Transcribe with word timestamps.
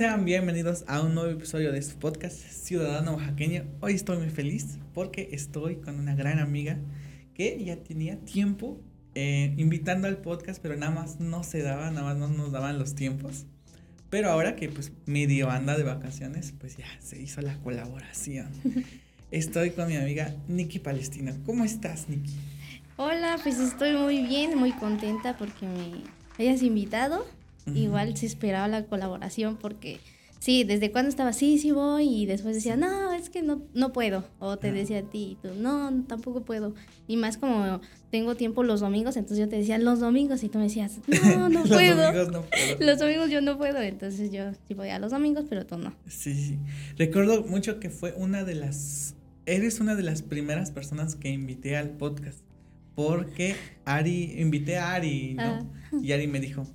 Sean 0.00 0.24
bienvenidos 0.24 0.84
a 0.86 1.02
un 1.02 1.14
nuevo 1.14 1.30
episodio 1.30 1.72
de 1.72 1.82
su 1.82 1.98
podcast 1.98 2.38
Ciudadano 2.38 3.16
Oaxaqueño. 3.16 3.66
Hoy 3.80 3.92
estoy 3.92 4.16
muy 4.16 4.30
feliz 4.30 4.78
porque 4.94 5.28
estoy 5.32 5.76
con 5.76 6.00
una 6.00 6.14
gran 6.14 6.38
amiga 6.38 6.78
que 7.34 7.62
ya 7.62 7.76
tenía 7.76 8.18
tiempo 8.18 8.80
eh, 9.14 9.52
invitando 9.58 10.08
al 10.08 10.16
podcast, 10.16 10.58
pero 10.62 10.74
nada 10.74 10.90
más 10.90 11.20
no 11.20 11.44
se 11.44 11.60
daba, 11.60 11.90
nada 11.90 12.14
más 12.14 12.16
no 12.16 12.28
nos 12.28 12.50
daban 12.50 12.78
los 12.78 12.94
tiempos. 12.94 13.44
Pero 14.08 14.30
ahora 14.30 14.56
que 14.56 14.70
pues 14.70 14.90
medio 15.04 15.50
anda 15.50 15.76
de 15.76 15.82
vacaciones, 15.82 16.54
pues 16.58 16.78
ya 16.78 16.86
se 17.00 17.20
hizo 17.20 17.42
la 17.42 17.58
colaboración. 17.58 18.48
Estoy 19.30 19.72
con 19.72 19.86
mi 19.86 19.96
amiga 19.96 20.34
Nikki 20.48 20.78
Palestina. 20.78 21.36
¿Cómo 21.44 21.62
estás, 21.62 22.08
Nikki? 22.08 22.36
Hola, 22.96 23.38
pues 23.42 23.58
estoy 23.58 23.98
muy 23.98 24.26
bien, 24.26 24.56
muy 24.56 24.72
contenta 24.72 25.36
porque 25.36 25.66
me 25.66 26.04
hayas 26.38 26.62
invitado. 26.62 27.26
Igual 27.74 28.16
se 28.16 28.26
esperaba 28.26 28.68
la 28.68 28.84
colaboración 28.84 29.56
porque 29.56 30.00
sí, 30.40 30.64
desde 30.64 30.90
cuando 30.90 31.10
estaba, 31.10 31.32
sí, 31.32 31.58
sí 31.58 31.70
voy, 31.70 32.08
y 32.08 32.26
después 32.26 32.54
decía, 32.54 32.76
no, 32.76 33.12
es 33.12 33.30
que 33.30 33.42
no, 33.42 33.62
no 33.74 33.92
puedo. 33.92 34.24
O 34.40 34.56
te 34.58 34.72
decía 34.72 34.98
a 34.98 35.02
ti, 35.02 35.38
tú, 35.40 35.50
no, 35.56 36.04
tampoco 36.08 36.42
puedo. 36.42 36.74
Y 37.06 37.16
más 37.16 37.36
como 37.36 37.80
tengo 38.10 38.34
tiempo 38.34 38.64
los 38.64 38.80
domingos, 38.80 39.16
entonces 39.16 39.38
yo 39.38 39.48
te 39.48 39.56
decía 39.56 39.78
los 39.78 40.00
domingos 40.00 40.42
y 40.42 40.48
tú 40.48 40.58
me 40.58 40.64
decías, 40.64 40.98
no, 41.36 41.48
no 41.50 41.62
puedo. 41.64 42.12
los 42.12 42.32
domingos 42.32 42.32
no 42.32 42.42
puedo. 42.42 42.50
Los 42.80 42.98
domingos 42.98 43.30
yo 43.30 43.40
no 43.40 43.58
puedo, 43.58 43.80
entonces 43.80 44.32
yo 44.32 44.50
sí 44.66 44.74
voy 44.74 44.88
a 44.88 44.98
los 44.98 45.12
domingos, 45.12 45.44
pero 45.48 45.66
tú 45.66 45.76
no. 45.76 45.94
Sí, 46.08 46.34
sí. 46.34 46.58
Recuerdo 46.96 47.44
mucho 47.44 47.78
que 47.78 47.90
fue 47.90 48.12
una 48.16 48.44
de 48.44 48.54
las, 48.54 49.14
eres 49.46 49.80
una 49.80 49.94
de 49.94 50.02
las 50.02 50.22
primeras 50.22 50.70
personas 50.70 51.14
que 51.14 51.28
invité 51.28 51.76
al 51.76 51.90
podcast. 51.90 52.40
Porque 52.94 53.54
Ari, 53.84 54.34
invité 54.40 54.76
a 54.76 54.94
Ari, 54.94 55.34
¿no? 55.34 55.42
Ah. 55.42 55.64
Y 56.02 56.12
Ari 56.12 56.26
me 56.26 56.40
dijo, 56.40 56.66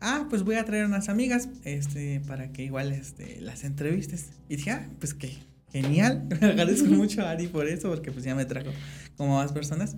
ah, 0.00 0.26
pues 0.30 0.42
voy 0.42 0.56
a 0.56 0.64
traer 0.64 0.86
unas 0.86 1.08
amigas, 1.08 1.48
este, 1.64 2.20
para 2.26 2.52
que 2.52 2.64
igual, 2.64 2.92
este, 2.92 3.40
las 3.40 3.64
entrevistes. 3.64 4.30
Y 4.48 4.56
dije, 4.56 4.70
ah, 4.70 4.88
pues 4.98 5.14
qué, 5.14 5.36
genial. 5.72 6.26
Agradezco 6.40 6.88
mucho 6.88 7.22
a 7.22 7.30
Ari 7.30 7.46
por 7.46 7.66
eso, 7.66 7.88
porque 7.88 8.12
pues 8.12 8.24
ya 8.24 8.34
me 8.34 8.44
trajo 8.44 8.70
como 9.16 9.36
más 9.36 9.52
personas. 9.52 9.96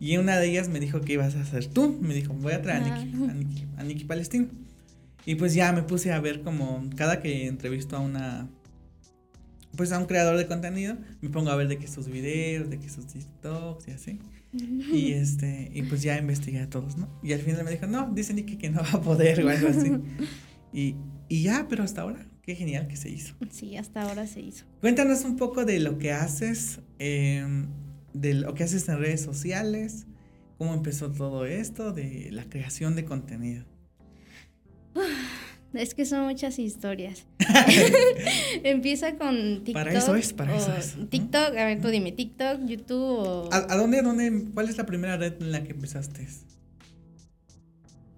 Y 0.00 0.16
una 0.16 0.38
de 0.38 0.50
ellas 0.50 0.68
me 0.68 0.80
dijo 0.80 1.00
que 1.00 1.14
ibas 1.14 1.36
a 1.36 1.40
hacer 1.40 1.66
tú. 1.66 1.98
Me 2.00 2.14
dijo, 2.14 2.34
voy 2.34 2.52
a 2.52 2.62
traer 2.62 2.82
a 2.82 2.98
Nikki, 2.98 3.24
a 3.24 3.32
Nikki, 3.32 3.66
a 3.76 3.82
Nikki 3.84 4.04
Palestino. 4.04 4.48
Y 5.24 5.36
pues 5.36 5.54
ya 5.54 5.72
me 5.72 5.82
puse 5.82 6.12
a 6.12 6.20
ver 6.20 6.42
como 6.42 6.84
cada 6.96 7.20
que 7.20 7.46
entrevisto 7.46 7.96
a 7.96 8.00
una 8.00 8.48
pues 9.76 9.92
a 9.92 9.98
un 9.98 10.06
creador 10.06 10.36
de 10.36 10.46
contenido, 10.46 10.96
me 11.20 11.28
pongo 11.30 11.50
a 11.50 11.56
ver 11.56 11.68
de 11.68 11.78
qué 11.78 11.88
sus 11.88 12.08
videos, 12.08 12.70
de 12.70 12.78
qué 12.78 12.88
sus 12.88 13.06
TikToks 13.06 13.88
y 13.88 13.90
así. 13.90 14.20
Y 14.54 15.12
este, 15.14 15.70
y 15.74 15.82
pues 15.82 16.02
ya 16.02 16.16
investigué 16.16 16.60
a 16.60 16.70
todos, 16.70 16.96
¿no? 16.96 17.08
Y 17.22 17.32
al 17.32 17.40
final 17.40 17.64
me 17.64 17.70
dijo, 17.70 17.86
no, 17.86 18.10
dice 18.12 18.34
Nicky 18.34 18.56
que 18.56 18.70
no 18.70 18.80
va 18.80 18.92
a 18.92 19.00
poder 19.00 19.44
o 19.44 19.48
algo 19.48 19.68
así. 19.68 19.92
y, 20.72 20.96
y 21.28 21.42
ya, 21.42 21.66
pero 21.68 21.82
hasta 21.82 22.02
ahora, 22.02 22.26
qué 22.42 22.54
genial 22.54 22.86
que 22.86 22.96
se 22.96 23.10
hizo. 23.10 23.34
Sí, 23.50 23.76
hasta 23.76 24.02
ahora 24.02 24.26
se 24.26 24.40
hizo. 24.40 24.64
Cuéntanos 24.80 25.24
un 25.24 25.36
poco 25.36 25.64
de 25.64 25.80
lo 25.80 25.98
que 25.98 26.12
haces, 26.12 26.80
em, 26.98 27.68
de 28.12 28.34
lo 28.34 28.54
que 28.54 28.64
haces 28.64 28.88
en 28.88 28.98
redes 28.98 29.22
sociales, 29.22 30.06
cómo 30.58 30.74
empezó 30.74 31.10
todo 31.10 31.46
esto, 31.46 31.92
de 31.92 32.30
la 32.30 32.44
creación 32.44 32.94
de 32.96 33.04
contenido. 33.04 33.64
Es 35.74 35.94
que 35.94 36.04
son 36.04 36.26
muchas 36.26 36.58
historias. 36.58 37.26
Empieza 38.64 39.16
con 39.16 39.64
TikTok. 39.64 39.74
Para 39.74 39.92
eso 39.92 40.14
es, 40.14 40.32
para 40.32 40.56
eso 40.56 40.74
es. 40.74 40.96
TikTok, 41.10 41.56
a 41.56 41.64
ver, 41.66 41.80
tú 41.80 41.88
dime, 41.88 42.12
TikTok, 42.12 42.64
YouTube 42.66 43.00
o... 43.00 43.48
¿A, 43.52 43.76
dónde, 43.76 44.02
dónde, 44.02 44.46
cuál 44.54 44.68
es 44.68 44.76
la 44.76 44.86
primera 44.86 45.16
red 45.16 45.34
en 45.40 45.52
la 45.52 45.62
que 45.62 45.72
empezaste? 45.72 46.26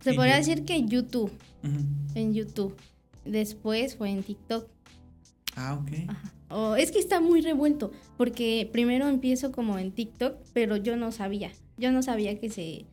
Se 0.00 0.14
podría 0.14 0.36
decir 0.36 0.64
que 0.64 0.84
YouTube, 0.84 1.32
en 2.14 2.32
YouTube. 2.32 2.76
Después 3.24 3.96
fue 3.96 4.10
en 4.10 4.22
TikTok. 4.22 4.68
Ah, 5.56 5.74
ok. 5.74 5.90
O, 6.48 6.76
es 6.76 6.92
que 6.92 7.00
está 7.00 7.20
muy 7.20 7.40
revuelto, 7.40 7.90
porque 8.16 8.68
primero 8.70 9.08
empiezo 9.08 9.50
como 9.50 9.78
en 9.78 9.90
TikTok, 9.90 10.36
pero 10.52 10.76
yo 10.76 10.96
no 10.96 11.10
sabía. 11.10 11.50
Yo 11.76 11.90
no 11.90 12.02
sabía 12.02 12.38
que 12.38 12.50
se 12.50 12.84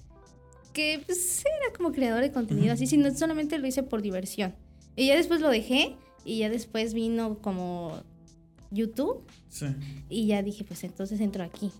que 0.73 1.01
pues, 1.05 1.43
era 1.45 1.75
como 1.75 1.91
creador 1.91 2.21
de 2.21 2.31
contenido, 2.31 2.73
así, 2.73 2.87
sino 2.87 3.13
solamente 3.15 3.57
lo 3.57 3.67
hice 3.67 3.83
por 3.83 4.01
diversión. 4.01 4.55
Y 4.95 5.07
ya 5.07 5.15
después 5.15 5.41
lo 5.41 5.49
dejé 5.49 5.95
y 6.25 6.39
ya 6.39 6.49
después 6.49 6.93
vino 6.93 7.39
como 7.39 8.03
YouTube. 8.71 9.23
Sí. 9.49 9.67
Y 10.09 10.27
ya 10.27 10.43
dije, 10.43 10.63
pues 10.63 10.83
entonces 10.83 11.19
entro 11.21 11.43
aquí. 11.43 11.71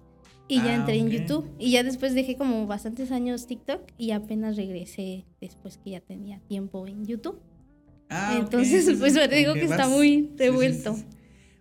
Y 0.47 0.57
ya 0.57 0.71
ah, 0.71 0.75
entré 0.75 0.97
en 0.97 1.09
YouTube. 1.09 1.49
Y 1.57 1.71
ya 1.71 1.83
después 1.83 2.13
dejé 2.13 2.35
como 2.35 2.67
bastantes 2.67 3.11
años 3.11 3.47
TikTok 3.47 3.81
y 3.97 4.11
apenas 4.11 4.55
regresé 4.55 5.25
después 5.41 5.77
que 5.77 5.91
ya 5.91 5.99
tenía 5.99 6.39
tiempo 6.47 6.85
en 6.87 7.05
YouTube. 7.05 7.39
Ah, 8.09 8.37
entonces, 8.39 8.85
pues 8.99 9.13
me 9.13 9.27
digo 9.27 9.53
que 9.53 9.63
está 9.63 9.87
muy 9.87 10.31
revuelto. 10.37 10.95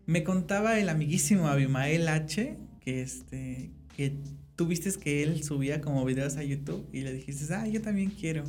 me 0.04 0.25
contaba 0.25 0.78
el 0.78 0.88
amiguísimo 0.88 1.48
Abimael 1.48 2.09
H 2.09 2.56
que 2.81 3.03
este 3.03 3.71
que 3.97 4.16
tú 4.56 4.66
viste 4.66 4.90
que 4.98 5.22
él 5.22 5.42
subía 5.42 5.80
como 5.80 6.04
videos 6.04 6.36
a 6.36 6.42
YouTube 6.42 6.86
y 6.92 7.00
le 7.00 7.12
dijiste, 7.12 7.52
ah, 7.54 7.66
yo 7.66 7.80
también 7.80 8.10
quiero. 8.10 8.44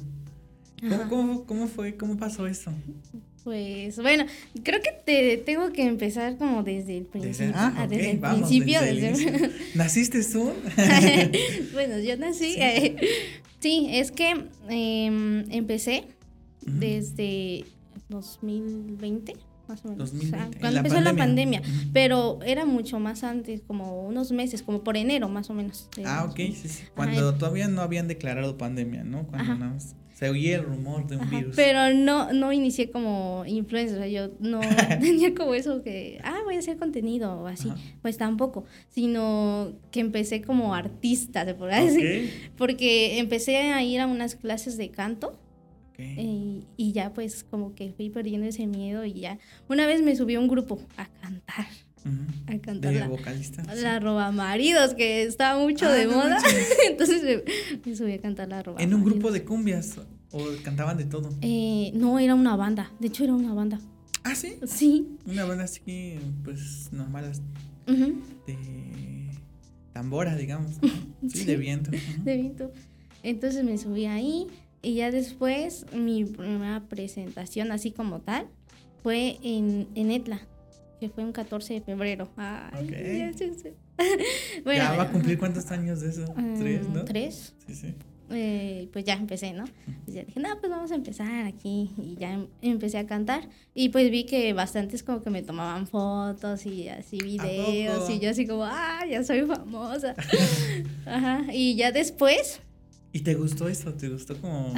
¿Cómo, 1.10 1.46
cómo, 1.46 1.68
fue? 1.68 1.96
¿Cómo 1.96 2.18
pasó 2.18 2.46
eso? 2.46 2.74
Pues 3.44 3.98
bueno, 3.98 4.26
creo 4.64 4.82
que 4.82 4.92
te 5.06 5.38
tengo 5.38 5.72
que 5.72 5.84
empezar 5.84 6.38
como 6.38 6.64
desde 6.64 6.98
el 6.98 7.06
principio. 7.06 7.54
ah, 7.56 7.88
desde 7.90 8.12
el 8.12 8.20
principio. 8.20 8.82
Desde 8.82 9.52
¿Naciste 9.76 10.24
tú? 10.24 10.52
bueno, 11.74 12.00
yo 12.00 12.18
nací. 12.18 12.56
Eh, 12.58 12.96
sí, 13.60 13.88
es 13.92 14.12
que 14.12 14.34
em, 14.70 15.50
empecé 15.52 16.06
desde 16.62 17.66
2020 18.10 19.36
más 19.68 19.86
o 19.86 19.90
menos. 19.90 20.14
cuando 20.60 20.78
empezó 20.78 21.02
la 21.02 21.16
pandemia, 21.16 21.62
pero 21.94 22.40
era 22.46 22.66
mucho 22.66 23.00
más 23.00 23.24
antes, 23.24 23.62
como 23.62 24.06
unos 24.08 24.32
meses, 24.32 24.64
como 24.64 24.84
por 24.84 24.98
enero 24.98 25.30
más 25.30 25.50
o 25.50 25.54
menos. 25.54 25.90
Ah, 26.06 26.26
ok, 26.30 26.36
sí, 26.36 26.68
sí. 26.68 26.84
Cuando 26.96 27.34
todavía 27.36 27.68
no 27.68 27.82
habían 27.82 28.08
declarado 28.08 28.58
pandemia, 28.58 29.04
¿no? 29.04 29.28
Cuando 29.28 29.78
se 30.14 30.30
oía 30.30 30.58
el 30.58 30.64
rumor 30.64 31.08
de 31.08 31.18
un 31.18 31.30
virus. 31.30 31.56
Pero 31.56 31.94
no, 31.94 32.32
no 32.34 32.54
inicié 32.54 32.92
como 32.92 33.44
influencer, 33.48 33.98
o 33.98 34.00
sea, 34.00 34.08
yo 34.08 34.32
no 34.40 34.60
tenía 35.02 35.34
como 35.34 35.54
eso 35.54 35.82
que, 35.84 36.20
ah, 36.24 36.40
voy 36.46 36.56
a 36.56 36.60
hacer 36.60 36.78
contenido 36.78 37.42
o 37.42 37.48
así, 37.48 37.72
pues 38.02 38.18
tampoco, 38.18 38.66
sino 38.90 39.74
que 39.92 40.00
empecé 40.00 40.42
como 40.42 40.76
artista, 40.76 41.46
se 41.46 41.56
podría 41.56 41.82
decir, 41.82 42.52
porque 42.58 43.18
empecé 43.20 43.58
a 43.58 43.84
ir 43.84 44.00
a 44.00 44.08
unas 44.08 44.36
clases 44.36 44.78
de 44.78 44.90
canto 44.90 45.40
eh, 46.04 46.62
y 46.78 46.92
ya 46.92 47.14
pues 47.14 47.44
como 47.44 47.74
que 47.76 47.92
fui 47.92 48.10
perdiendo 48.10 48.48
ese 48.48 48.68
miedo 48.68 49.06
y 49.06 49.14
ya. 49.14 49.40
Una 49.68 49.88
vez 49.88 50.02
me 50.02 50.16
subí 50.16 50.36
a 50.36 50.40
un 50.40 50.48
grupo 50.48 50.80
a 50.98 51.08
cantar. 51.08 51.68
A 52.48 52.58
cantar. 52.60 52.94
la, 52.94 53.08
vocalista? 53.08 53.64
La 53.76 54.00
roba 54.00 54.32
maridos, 54.32 54.94
que 54.94 55.24
estaba 55.24 55.60
mucho 55.60 55.90
de 55.90 56.04
ah, 56.04 56.08
moda. 56.08 56.38
Entonces 56.90 57.44
me, 57.86 57.96
subí 57.96 58.12
a 58.14 58.22
cantar 58.22 58.50
la 58.50 58.62
roba. 58.62 58.82
¿En 58.82 58.94
un 58.94 59.04
grupo 59.04 59.32
de 59.32 59.44
cumbias? 59.44 59.98
¿O 60.32 60.44
cantaban 60.64 60.98
de 60.98 61.06
todo? 61.06 61.30
Eh, 61.42 61.92
no, 61.94 62.20
era 62.20 62.36
una 62.36 62.56
banda. 62.56 62.92
De 63.00 63.08
hecho, 63.08 63.24
era 63.24 63.34
una 63.34 63.54
banda. 63.54 63.80
¿Ah, 64.24 64.36
sí? 64.36 64.56
Sí. 64.66 65.08
Una 65.26 65.46
banda 65.46 65.66
así, 65.66 66.18
pues, 66.44 66.90
normal. 66.92 67.32
De 67.86 68.58
tambora, 69.94 70.36
digamos. 70.36 70.72
Sí, 71.26 71.46
de 71.46 71.56
viento. 71.56 71.90
De 72.26 72.36
viento. 72.36 72.74
Entonces 73.24 73.64
me 73.64 73.78
subí 73.78 74.06
ahí 74.06 74.48
y 74.84 74.96
ya 74.96 75.12
después, 75.12 75.86
mi 75.94 76.26
primera 76.26 76.82
presentación, 76.82 77.72
así 77.72 77.92
como 77.92 78.20
tal, 78.20 78.48
fue 79.02 79.38
en, 79.42 79.88
en 79.96 80.12
Etla, 80.12 80.42
que 81.00 81.10
fue 81.10 81.24
un 81.24 81.32
14 81.32 81.76
de 81.76 81.82
febrero. 81.82 82.30
Ay, 82.36 83.32
bueno, 84.64 84.84
¿Ya 84.84 84.96
va 84.98 85.04
a 85.04 85.12
cumplir 85.12 85.40
cuántos 85.40 85.72
años 85.72 86.02
de 86.02 86.10
eso? 86.10 86.26
Mm, 86.36 86.60
¿Tres, 86.60 86.90
no? 86.90 87.06
Tres. 87.06 87.56
Sí, 87.66 87.76
sí. 87.76 87.96
Eh, 88.30 88.90
pues 88.92 89.06
ya 89.06 89.14
empecé, 89.14 89.54
¿no? 89.54 89.66
Pues 90.06 90.16
ya 90.16 90.24
dije, 90.24 90.40
no, 90.40 90.50
pues 90.60 90.70
vamos 90.70 90.92
a 90.92 90.96
empezar 90.96 91.46
aquí. 91.46 91.92
Y 91.98 92.16
ya 92.20 92.34
em, 92.34 92.48
empecé 92.62 92.98
a 92.98 93.06
cantar. 93.06 93.48
Y 93.74 93.90
pues 93.90 94.10
vi 94.12 94.26
que 94.26 94.52
bastantes 94.54 95.04
como 95.04 95.22
que 95.22 95.30
me 95.30 95.44
tomaban 95.44 95.88
fotos 95.88 96.66
y 96.66 96.90
así 96.90 97.20
videos. 97.20 98.10
Y 98.10 98.20
yo 98.20 98.32
así 98.32 98.48
como, 98.48 98.66
ah, 98.66 99.02
ya 99.10 99.24
soy 99.24 99.44
famosa. 99.44 100.16
Ajá. 101.06 101.46
Y 101.54 101.76
ya 101.76 101.92
después 101.92 102.62
¿Y 103.14 103.20
te 103.20 103.36
gustó 103.36 103.70
eso? 103.70 103.94
¿Te 103.94 104.10
gustó 104.10 104.36
como 104.42 104.74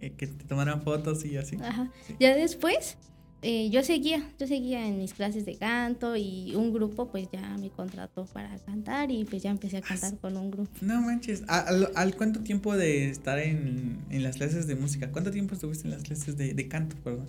eh, 0.00 0.12
que 0.16 0.26
te 0.26 0.44
tomaran 0.44 0.82
fotos 0.82 1.24
y 1.26 1.36
así? 1.36 1.56
Ajá. 1.62 1.92
Ya 2.18 2.34
después, 2.34 2.96
eh, 3.42 3.68
yo 3.68 3.84
seguía, 3.84 4.26
yo 4.38 4.46
seguía 4.46 4.88
en 4.88 4.96
mis 4.96 5.12
clases 5.12 5.44
de 5.44 5.56
canto 5.56 6.16
y 6.16 6.56
un 6.56 6.72
grupo 6.72 7.08
pues 7.08 7.28
ya 7.30 7.56
me 7.58 7.68
contrató 7.68 8.24
para 8.24 8.58
cantar 8.60 9.10
y 9.10 9.24
pues 9.26 9.42
ya 9.42 9.50
empecé 9.50 9.76
a 9.76 9.82
cantar 9.82 10.16
con 10.18 10.36
un 10.38 10.50
grupo. 10.50 10.70
No 10.80 11.02
manches, 11.02 11.44
¿al, 11.46 12.16
cuánto 12.16 12.40
tiempo 12.40 12.74
de 12.74 13.10
estar 13.10 13.38
en, 13.38 14.02
las 14.10 14.36
clases 14.36 14.66
de 14.66 14.74
música? 14.74 15.12
¿Cuánto 15.12 15.30
tiempo 15.30 15.54
estuviste 15.54 15.86
en 15.86 15.92
las 15.92 16.02
clases 16.04 16.38
de, 16.38 16.54
de 16.54 16.68
canto, 16.68 16.96
perdón? 17.04 17.26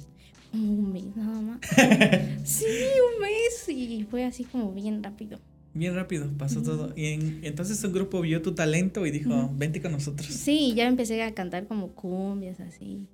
Un 0.54 0.94
mes 0.94 1.16
nada 1.18 1.42
más. 1.42 1.60
sí, 2.44 2.66
un 2.66 3.22
mes 3.22 3.68
y 3.68 4.08
fue 4.10 4.24
así 4.24 4.46
como 4.46 4.72
bien 4.72 5.04
rápido. 5.04 5.38
Bien 5.80 5.96
rápido, 5.96 6.30
pasó 6.38 6.62
todo. 6.62 6.92
Y 6.98 7.06
entonces 7.42 7.82
un 7.86 7.94
grupo 7.94 8.20
vio 8.20 8.42
tu 8.42 8.54
talento 8.54 9.06
y 9.06 9.12
dijo, 9.12 9.50
vente 9.56 9.82
con 9.82 9.94
nosotros. 9.94 10.28
Sí, 10.28 10.74
ya 10.76 10.86
empecé 10.86 11.24
a 11.24 11.34
cantar 11.34 11.68
como 11.68 11.94
cumbias, 11.94 12.60
así. 12.60 13.08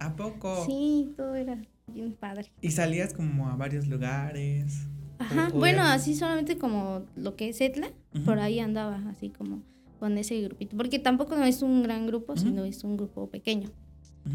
¿A 0.00 0.16
poco? 0.16 0.66
Sí, 0.66 1.12
todo 1.16 1.36
era 1.36 1.56
bien 1.86 2.14
padre. 2.14 2.50
¿Y 2.60 2.72
salías 2.72 3.14
como 3.14 3.48
a 3.48 3.54
varios 3.54 3.86
lugares? 3.86 4.88
Ajá, 5.20 5.50
bueno, 5.54 5.82
así 5.82 6.16
solamente 6.16 6.58
como 6.58 7.04
lo 7.14 7.36
que 7.36 7.50
es 7.50 7.60
Etla, 7.60 7.92
por 8.24 8.40
ahí 8.40 8.58
andaba, 8.58 9.00
así 9.08 9.28
como 9.28 9.62
con 10.00 10.18
ese 10.18 10.40
grupito. 10.40 10.76
Porque 10.76 10.98
tampoco 10.98 11.36
no 11.36 11.44
es 11.44 11.62
un 11.62 11.84
gran 11.84 12.08
grupo, 12.08 12.36
sino 12.36 12.64
es 12.64 12.82
un 12.82 12.96
grupo 12.96 13.28
pequeño. 13.28 13.70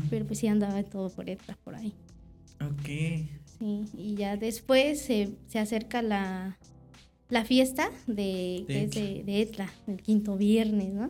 Pero 0.10 0.26
pues 0.26 0.40
sí 0.40 0.48
andaba 0.48 0.82
todo 0.84 1.10
por 1.10 1.30
Etla, 1.30 1.58
por 1.66 1.76
ahí. 1.76 1.94
Ok. 2.62 2.88
Sí, 3.60 3.84
y 3.98 4.16
ya 4.16 4.38
después 4.38 5.02
se, 5.02 5.32
se 5.48 5.60
acerca 5.60 6.02
la, 6.02 6.58
la 7.30 7.44
fiesta 7.44 7.90
de, 8.06 8.66
de, 8.68 8.88
de, 8.88 9.24
de, 9.24 9.42
Etla, 9.42 9.72
el 9.88 10.02
quinto 10.02 10.38
viernes, 10.38 10.94
¿no? 10.94 11.10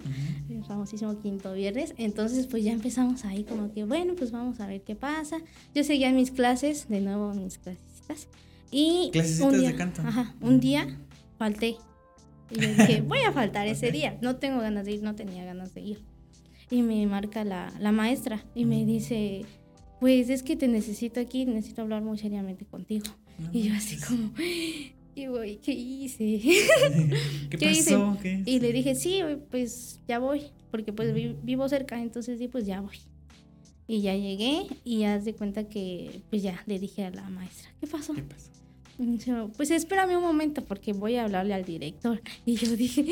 El 0.49 0.63
famosísimo 0.63 1.19
quinto 1.19 1.53
viernes. 1.53 1.93
Entonces, 1.97 2.47
pues 2.47 2.63
ya 2.63 2.71
empezamos 2.71 3.25
ahí 3.25 3.43
como 3.43 3.73
que, 3.73 3.83
bueno, 3.83 4.15
pues 4.15 4.31
vamos 4.31 4.59
a 4.61 4.67
ver 4.67 4.81
qué 4.81 4.95
pasa. 4.95 5.39
Yo 5.73 5.83
seguía 5.83 6.11
mis 6.11 6.31
clases, 6.31 6.87
de 6.87 7.01
nuevo 7.01 7.33
mis 7.33 7.57
clasecitas. 7.57 8.27
Y 8.71 9.11
un 9.41 9.59
día, 9.59 9.71
de 9.71 9.75
canto. 9.75 10.01
Ajá, 10.05 10.35
un 10.41 10.59
día 10.59 10.99
falté. 11.37 11.75
Y 12.49 12.61
yo 12.61 12.67
dije, 12.67 13.01
voy 13.01 13.19
a 13.19 13.33
faltar 13.33 13.67
ese 13.67 13.91
día. 13.91 14.17
No 14.21 14.37
tengo 14.37 14.59
ganas 14.59 14.85
de 14.85 14.93
ir, 14.93 15.03
no 15.03 15.15
tenía 15.15 15.43
ganas 15.43 15.73
de 15.73 15.81
ir. 15.81 16.01
Y 16.69 16.81
me 16.81 17.05
marca 17.07 17.43
la, 17.43 17.73
la 17.79 17.91
maestra 17.91 18.43
y 18.55 18.65
me 18.65 18.85
dice, 18.85 19.45
pues 19.99 20.29
es 20.29 20.43
que 20.43 20.55
te 20.55 20.67
necesito 20.67 21.19
aquí, 21.19 21.45
necesito 21.45 21.81
hablar 21.81 22.01
muy 22.01 22.17
seriamente 22.17 22.65
contigo. 22.65 23.05
y 23.51 23.63
yo 23.63 23.75
así 23.75 23.97
como, 23.97 24.31
y 25.15 25.27
voy, 25.27 25.55
¿qué 25.57 25.71
hice? 25.71 26.41
¿Qué, 27.49 27.57
pasó? 27.57 28.17
¿Qué 28.21 28.43
y 28.45 28.59
le 28.59 28.73
dije, 28.73 28.95
sí, 28.95 29.21
pues 29.49 30.01
ya 30.07 30.19
voy, 30.19 30.43
porque 30.71 30.91
pues 30.91 31.13
vivo 31.43 31.69
cerca, 31.69 32.01
entonces 32.01 32.37
sí, 32.37 32.49
pues 32.49 32.65
ya 32.65 32.81
voy. 32.81 32.97
Y 33.87 34.01
ya 34.01 34.15
llegué 34.15 34.67
y 34.83 35.03
haz 35.03 35.25
de 35.25 35.33
cuenta 35.33 35.69
que 35.69 36.21
pues 36.29 36.43
ya 36.43 36.61
le 36.65 36.79
dije 36.79 37.05
a 37.05 37.11
la 37.11 37.29
maestra, 37.29 37.69
¿qué 37.79 37.87
pasó? 37.87 38.13
¿Qué 38.13 38.23
pasó? 38.23 38.51
pues 39.57 39.71
espérame 39.71 40.15
un 40.15 40.23
momento 40.23 40.63
porque 40.63 40.93
voy 40.93 41.15
a 41.15 41.25
hablarle 41.25 41.53
al 41.53 41.65
director. 41.65 42.21
Y 42.45 42.55
yo 42.55 42.75
dije, 42.75 43.05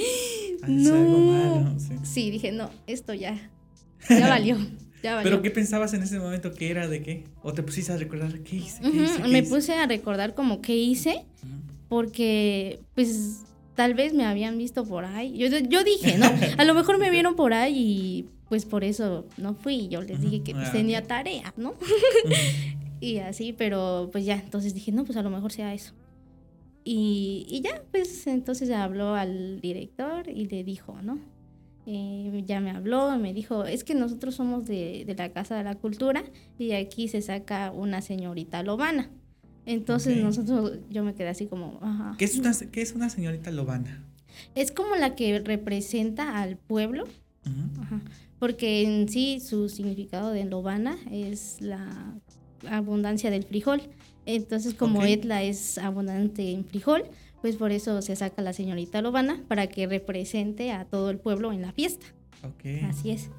no. 0.67 1.77
sí. 2.03 2.31
dije, 2.31 2.51
no, 2.51 2.69
esto 2.87 3.13
ya, 3.13 3.51
ya 4.09 4.27
valió. 4.27 4.57
Ya 5.01 5.19
¿Pero 5.21 5.41
qué 5.41 5.51
pensabas 5.51 5.93
en 5.93 6.01
ese 6.01 6.17
momento? 6.17 6.53
¿Qué 6.53 6.71
era? 6.71 6.87
¿De 6.87 7.01
qué? 7.01 7.25
¿O 7.41 7.51
te 7.51 7.61
pusiste 7.61 7.91
a 7.91 7.97
recordar 7.97 8.39
qué 8.39 8.55
hice? 8.55 8.81
Me 9.27 9.43
puse 9.43 9.73
a 9.73 9.85
recordar 9.85 10.33
como 10.33 10.61
qué 10.61 10.77
hice, 10.77 11.25
porque 11.93 12.79
pues 12.95 13.43
tal 13.75 13.93
vez 13.93 14.15
me 14.15 14.25
habían 14.25 14.57
visto 14.57 14.83
por 14.83 15.05
ahí. 15.05 15.37
Yo, 15.37 15.45
yo 15.59 15.83
dije, 15.83 16.17
¿no? 16.17 16.25
A 16.57 16.65
lo 16.65 16.73
mejor 16.73 16.97
me 16.97 17.11
vieron 17.11 17.35
por 17.35 17.53
ahí 17.53 17.75
y 17.77 18.25
pues 18.49 18.65
por 18.65 18.83
eso 18.83 19.27
no 19.37 19.53
fui. 19.53 19.89
Yo 19.89 20.01
les 20.01 20.19
dije 20.19 20.41
que 20.41 20.53
pues, 20.53 20.69
ah, 20.69 20.71
tenía 20.71 21.03
tarea, 21.03 21.53
¿no? 21.55 21.75
y 22.99 23.19
así, 23.19 23.53
pero 23.53 24.09
pues 24.11 24.25
ya, 24.25 24.33
entonces 24.33 24.73
dije, 24.73 24.91
no, 24.91 25.05
pues 25.05 25.19
a 25.19 25.21
lo 25.21 25.29
mejor 25.29 25.51
sea 25.51 25.71
eso. 25.71 25.93
Y, 26.83 27.45
y 27.47 27.61
ya, 27.61 27.83
pues 27.91 28.25
entonces 28.25 28.71
habló 28.71 29.13
al 29.13 29.61
director 29.61 30.27
y 30.27 30.47
le 30.47 30.63
dijo, 30.63 30.99
¿no? 31.03 31.19
Eh, 31.85 32.43
ya 32.47 32.59
me 32.59 32.71
habló, 32.71 33.15
me 33.19 33.35
dijo, 33.35 33.65
es 33.65 33.83
que 33.83 33.93
nosotros 33.93 34.33
somos 34.33 34.65
de, 34.65 35.03
de, 35.05 35.13
la 35.13 35.31
Casa 35.31 35.57
de 35.57 35.63
la 35.63 35.75
Cultura 35.75 36.23
y 36.57 36.71
aquí 36.71 37.07
se 37.07 37.21
saca 37.21 37.71
una 37.71 38.01
señorita 38.01 38.63
lobana. 38.63 39.11
Entonces 39.65 40.17
nosotros, 40.17 40.79
yo 40.89 41.03
me 41.03 41.13
quedé 41.13 41.29
así 41.29 41.45
como, 41.47 41.79
ajá. 41.81 42.15
¿Qué 42.17 42.25
es 42.25 42.37
una, 42.37 42.53
qué 42.71 42.81
es 42.81 42.93
una 42.93 43.09
señorita 43.09 43.51
lobana? 43.51 44.03
Es 44.55 44.71
como 44.71 44.95
la 44.95 45.15
que 45.15 45.39
representa 45.39 46.41
al 46.41 46.57
pueblo, 46.57 47.05
ajá, 47.45 48.01
porque 48.39 48.83
en 48.83 49.07
sí 49.07 49.39
su 49.39 49.69
significado 49.69 50.31
de 50.31 50.45
lobana 50.45 50.97
es 51.11 51.61
la 51.61 52.15
abundancia 52.69 53.31
del 53.31 53.43
frijol. 53.43 53.81
Entonces, 54.25 54.73
como 54.73 55.03
Etla 55.03 55.43
es 55.43 55.77
abundante 55.77 56.51
en 56.51 56.65
frijol, 56.65 57.03
pues 57.41 57.57
por 57.57 57.71
eso 57.73 58.01
se 58.01 58.15
saca 58.15 58.41
la 58.41 58.53
señorita 58.53 59.01
Lobana 59.01 59.43
para 59.49 59.67
que 59.67 59.85
represente 59.85 60.71
a 60.71 60.85
todo 60.85 61.09
el 61.09 61.17
pueblo 61.17 61.51
en 61.51 61.61
la 61.61 61.73
fiesta. 61.73 62.05
Así 62.89 63.11
es. 63.11 63.29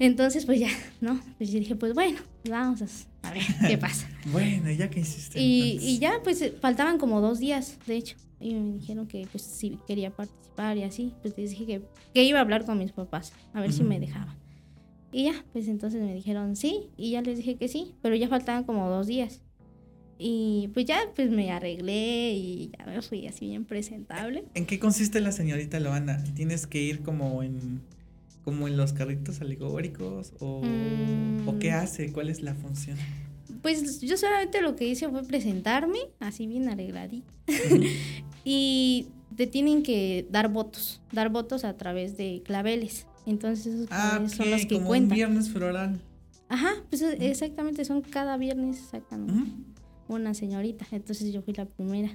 Entonces, 0.00 0.46
pues 0.46 0.58
ya, 0.58 0.70
¿no? 1.00 1.20
Pues 1.38 1.52
yo 1.52 1.60
dije, 1.60 1.76
pues 1.76 1.94
bueno, 1.94 2.18
vamos 2.48 2.82
a, 3.22 3.32
ver 3.32 3.42
qué 3.68 3.78
pasa. 3.78 4.08
bueno, 4.32 4.70
ya 4.72 4.90
que 4.90 5.00
hiciste. 5.00 5.38
Y, 5.38 5.78
y, 5.80 5.98
ya, 6.00 6.14
pues 6.24 6.52
faltaban 6.60 6.98
como 6.98 7.20
dos 7.20 7.38
días, 7.38 7.78
de 7.86 7.96
hecho. 7.96 8.16
Y 8.40 8.54
me 8.54 8.78
dijeron 8.78 9.06
que 9.06 9.28
pues 9.30 9.44
si 9.44 9.78
quería 9.86 10.10
participar 10.10 10.78
y 10.78 10.82
así. 10.82 11.12
Pues 11.20 11.36
les 11.36 11.50
dije 11.50 11.66
que, 11.66 11.82
que 12.14 12.24
iba 12.24 12.38
a 12.38 12.42
hablar 12.42 12.64
con 12.64 12.78
mis 12.78 12.92
papás, 12.92 13.32
a 13.52 13.60
ver 13.60 13.72
si 13.72 13.84
me 13.84 14.00
dejaban. 14.00 14.36
Y 15.12 15.24
ya, 15.24 15.44
pues 15.52 15.68
entonces 15.68 16.00
me 16.00 16.14
dijeron 16.14 16.56
sí, 16.56 16.88
y 16.96 17.10
ya 17.10 17.20
les 17.20 17.36
dije 17.36 17.56
que 17.56 17.68
sí, 17.68 17.94
pero 18.00 18.14
ya 18.14 18.28
faltaban 18.28 18.64
como 18.64 18.88
dos 18.88 19.06
días. 19.06 19.42
Y 20.18 20.70
pues 20.74 20.86
ya, 20.86 21.00
pues 21.14 21.30
me 21.30 21.50
arreglé 21.50 22.32
y 22.32 22.70
ya 22.78 22.86
me 22.86 23.02
fui 23.02 23.26
así 23.26 23.48
bien 23.48 23.64
presentable. 23.64 24.44
¿En 24.54 24.66
qué 24.66 24.78
consiste 24.78 25.20
la 25.20 25.32
señorita 25.32 25.80
Loana? 25.80 26.22
¿Tienes 26.34 26.66
que 26.66 26.80
ir 26.80 27.02
como 27.02 27.42
en, 27.42 27.80
como 28.44 28.68
en 28.68 28.76
los 28.76 28.92
carritos 28.92 29.40
alegóricos? 29.40 30.32
¿O, 30.40 30.62
¿O 31.46 31.58
qué 31.58 31.70
mm. 31.70 31.74
hace? 31.74 32.12
¿Cuál 32.12 32.30
es 32.30 32.42
la 32.42 32.54
función? 32.54 32.96
Pues 33.62 34.00
yo 34.00 34.16
solamente 34.16 34.62
lo 34.62 34.76
que 34.76 34.86
hice 34.86 35.08
fue 35.08 35.22
presentarme, 35.22 35.98
así 36.18 36.46
bien 36.46 36.68
arregladita. 36.68 37.32
y 38.44 39.08
te 39.36 39.46
tienen 39.46 39.82
que 39.82 40.26
dar 40.30 40.50
votos, 40.50 41.02
dar 41.12 41.30
votos 41.30 41.64
a 41.64 41.76
través 41.76 42.16
de 42.16 42.42
claveles. 42.44 43.06
Entonces 43.26 43.66
esos 43.66 43.88
ah, 43.90 44.20
son 44.28 44.50
los 44.50 44.66
que 44.66 44.76
como 44.76 44.88
cuentan. 44.88 45.10
Un 45.10 45.16
viernes 45.16 45.50
floral. 45.50 46.00
Ajá, 46.48 46.72
pues 46.88 47.02
exactamente, 47.02 47.84
son 47.84 48.02
cada 48.02 48.36
viernes 48.36 48.78
sacan 48.90 49.64
una 50.08 50.34
señorita. 50.34 50.86
Entonces 50.90 51.32
yo 51.32 51.42
fui 51.42 51.54
la 51.54 51.66
primera. 51.66 52.10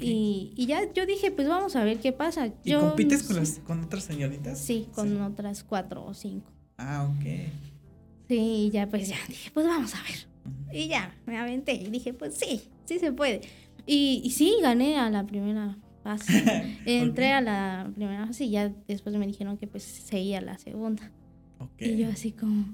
Y, 0.00 0.52
y, 0.56 0.66
ya 0.66 0.92
yo 0.92 1.06
dije, 1.06 1.30
pues 1.30 1.48
vamos 1.48 1.76
a 1.76 1.84
ver 1.84 2.00
qué 2.00 2.12
pasa. 2.12 2.50
¿Y 2.64 2.72
compites 2.74 3.22
con, 3.22 3.36
las, 3.36 3.60
con 3.60 3.84
otras 3.84 4.04
señoritas? 4.04 4.58
Sí, 4.58 4.88
con 4.92 5.20
otras 5.22 5.62
cuatro 5.62 6.04
o 6.04 6.14
cinco. 6.14 6.50
Ah, 6.76 7.08
ok. 7.10 7.24
Sí, 8.28 8.38
y 8.66 8.70
ya 8.70 8.88
pues 8.88 9.08
ya 9.08 9.16
dije, 9.28 9.50
pues 9.52 9.66
vamos 9.66 9.94
a 9.94 10.02
ver. 10.02 10.76
Y 10.76 10.88
ya, 10.88 11.14
me 11.26 11.38
aventé 11.38 11.74
y 11.74 11.90
dije, 11.90 12.12
pues 12.12 12.34
sí, 12.34 12.62
sí 12.86 12.98
se 12.98 13.12
puede. 13.12 13.42
Y, 13.86 14.20
y 14.24 14.30
sí, 14.32 14.56
gané 14.60 14.98
a 14.98 15.10
la 15.10 15.24
primera 15.26 15.78
Entré 16.86 17.32
a 17.32 17.40
la 17.40 17.90
primera 17.94 18.26
fase 18.26 18.44
y 18.44 18.50
ya 18.50 18.72
después 18.86 19.14
me 19.16 19.26
dijeron 19.26 19.58
que 19.58 19.66
pues 19.66 19.82
seguía 19.82 20.40
la 20.40 20.58
segunda. 20.58 21.10
Y 21.78 21.96
yo 21.96 22.08
así 22.08 22.32
como... 22.32 22.64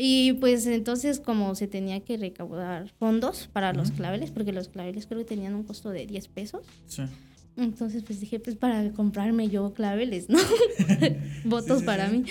Y 0.00 0.34
pues 0.34 0.64
entonces 0.66 1.18
como 1.18 1.56
se 1.56 1.66
tenía 1.66 1.98
que 1.98 2.16
recaudar 2.16 2.88
fondos 3.00 3.50
para 3.52 3.72
los 3.72 3.90
claveles, 3.90 4.30
porque 4.30 4.52
los 4.52 4.68
claveles 4.68 5.06
creo 5.06 5.18
que 5.18 5.24
tenían 5.24 5.56
un 5.56 5.64
costo 5.64 5.90
de 5.90 6.06
10 6.06 6.28
pesos. 6.28 6.62
Entonces 7.56 8.04
pues 8.04 8.20
dije, 8.20 8.38
pues 8.38 8.54
para 8.54 8.92
comprarme 8.92 9.48
yo 9.48 9.74
claveles, 9.74 10.28
¿no? 10.28 10.38
Votos 11.44 11.82
para 11.82 12.06
mí. 12.08 12.24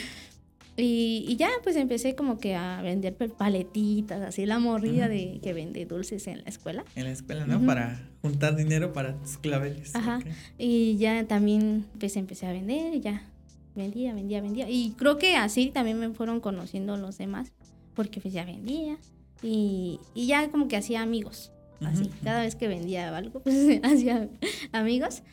Y, 0.79 1.25
y, 1.27 1.37
ya, 1.37 1.49
pues 1.63 1.75
empecé 1.75 2.15
como 2.15 2.37
que 2.37 2.55
a 2.55 2.83
vender 2.83 3.15
paletitas, 3.15 4.21
así 4.21 4.45
la 4.45 4.59
morrilla 4.59 5.09
de 5.09 5.39
que 5.41 5.51
vende 5.51 5.87
dulces 5.87 6.27
en 6.27 6.43
la 6.43 6.49
escuela. 6.49 6.85
En 6.95 7.05
la 7.05 7.11
escuela, 7.11 7.47
¿no? 7.47 7.65
Para 7.65 8.07
juntar 8.21 8.55
dinero 8.55 8.93
para 8.93 9.17
tus 9.17 9.39
claveles. 9.39 9.95
Ajá. 9.95 10.19
Y 10.59 10.95
ya 10.97 11.25
también 11.25 11.85
pues 11.99 12.15
empecé 12.15 12.45
a 12.45 12.51
vender 12.51 12.93
y 12.93 13.01
ya 13.01 13.23
vendía, 13.77 14.13
vendía, 14.13 14.41
vendía. 14.41 14.69
Y 14.69 14.91
creo 14.97 15.17
que 15.17 15.35
así 15.35 15.71
también 15.71 15.99
me 15.99 16.09
fueron 16.09 16.41
conociendo 16.41 16.95
los 16.97 17.17
demás, 17.17 17.53
porque 17.97 18.21
pues 18.21 18.31
ya 18.31 18.45
vendía 18.45 18.95
y, 19.41 19.99
y 20.13 20.27
ya 20.27 20.49
como 20.51 20.67
que 20.67 20.77
hacía 20.77 21.01
amigos. 21.01 21.51
Así, 21.81 22.09
cada 22.23 22.41
vez 22.41 22.55
que 22.55 22.67
vendía 22.67 23.15
algo, 23.15 23.39
pues 23.41 23.55
hacía 23.83 24.29
amigos. 24.71 25.23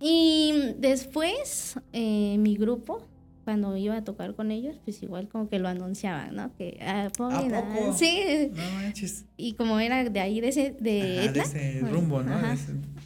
Y 0.00 0.52
después 0.78 1.78
eh, 1.92 2.36
mi 2.38 2.56
grupo 2.56 3.06
cuando 3.44 3.76
iba 3.76 3.96
a 3.96 4.04
tocar 4.04 4.34
con 4.34 4.50
ellos, 4.50 4.76
pues 4.84 5.02
igual 5.02 5.28
como 5.28 5.48
que 5.48 5.58
lo 5.58 5.68
anunciaban, 5.68 6.34
¿no? 6.34 6.54
Que 6.56 6.78
ah, 6.82 7.08
¿A 7.18 7.92
sí. 7.96 8.50
No 8.52 8.62
manches. 8.72 9.24
Y 9.36 9.54
como 9.54 9.78
era 9.80 10.04
de 10.04 10.20
ahí 10.20 10.40
de 10.40 10.48
ese 10.48 10.76
de, 10.78 11.24
ese 11.24 11.80
rumbo, 11.80 12.22
¿no? 12.22 12.36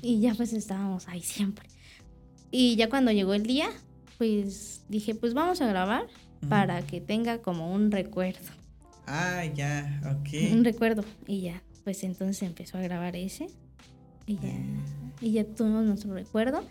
Y 0.01 0.21
ya 0.21 0.35
pues 0.35 0.53
estábamos 0.55 1.07
ahí 1.07 1.23
siempre. 1.23 1.69
Y 2.51 2.77
ya 2.77 2.89
cuando 2.89 3.13
llegó 3.13 3.35
el 3.35 3.45
día, 3.45 3.69
pues 4.19 4.85
dije, 4.89 5.15
pues 5.15 5.35
vamos 5.35 5.61
a 5.61 5.67
grabar 5.67 6.07
para 6.49 6.83
que 6.83 7.01
tenga 7.01 7.43
como 7.43 7.73
un 7.73 7.91
recuerdo. 7.91 8.62
Ah, 9.15 9.45
ya, 9.45 10.01
ok. 10.07 10.53
Un 10.55 10.65
recuerdo. 10.65 11.05
Y 11.27 11.43
ya, 11.43 11.63
pues 11.85 12.03
entonces 12.03 12.43
empezó 12.43 12.79
a 12.79 12.81
grabar 12.81 13.15
ese. 13.15 13.49
Y 14.27 14.37
ya, 14.37 14.55
y 15.21 15.33
ya 15.33 15.45
tuvimos 15.45 15.85
nuestro 15.85 16.15
recuerdo. 16.15 16.65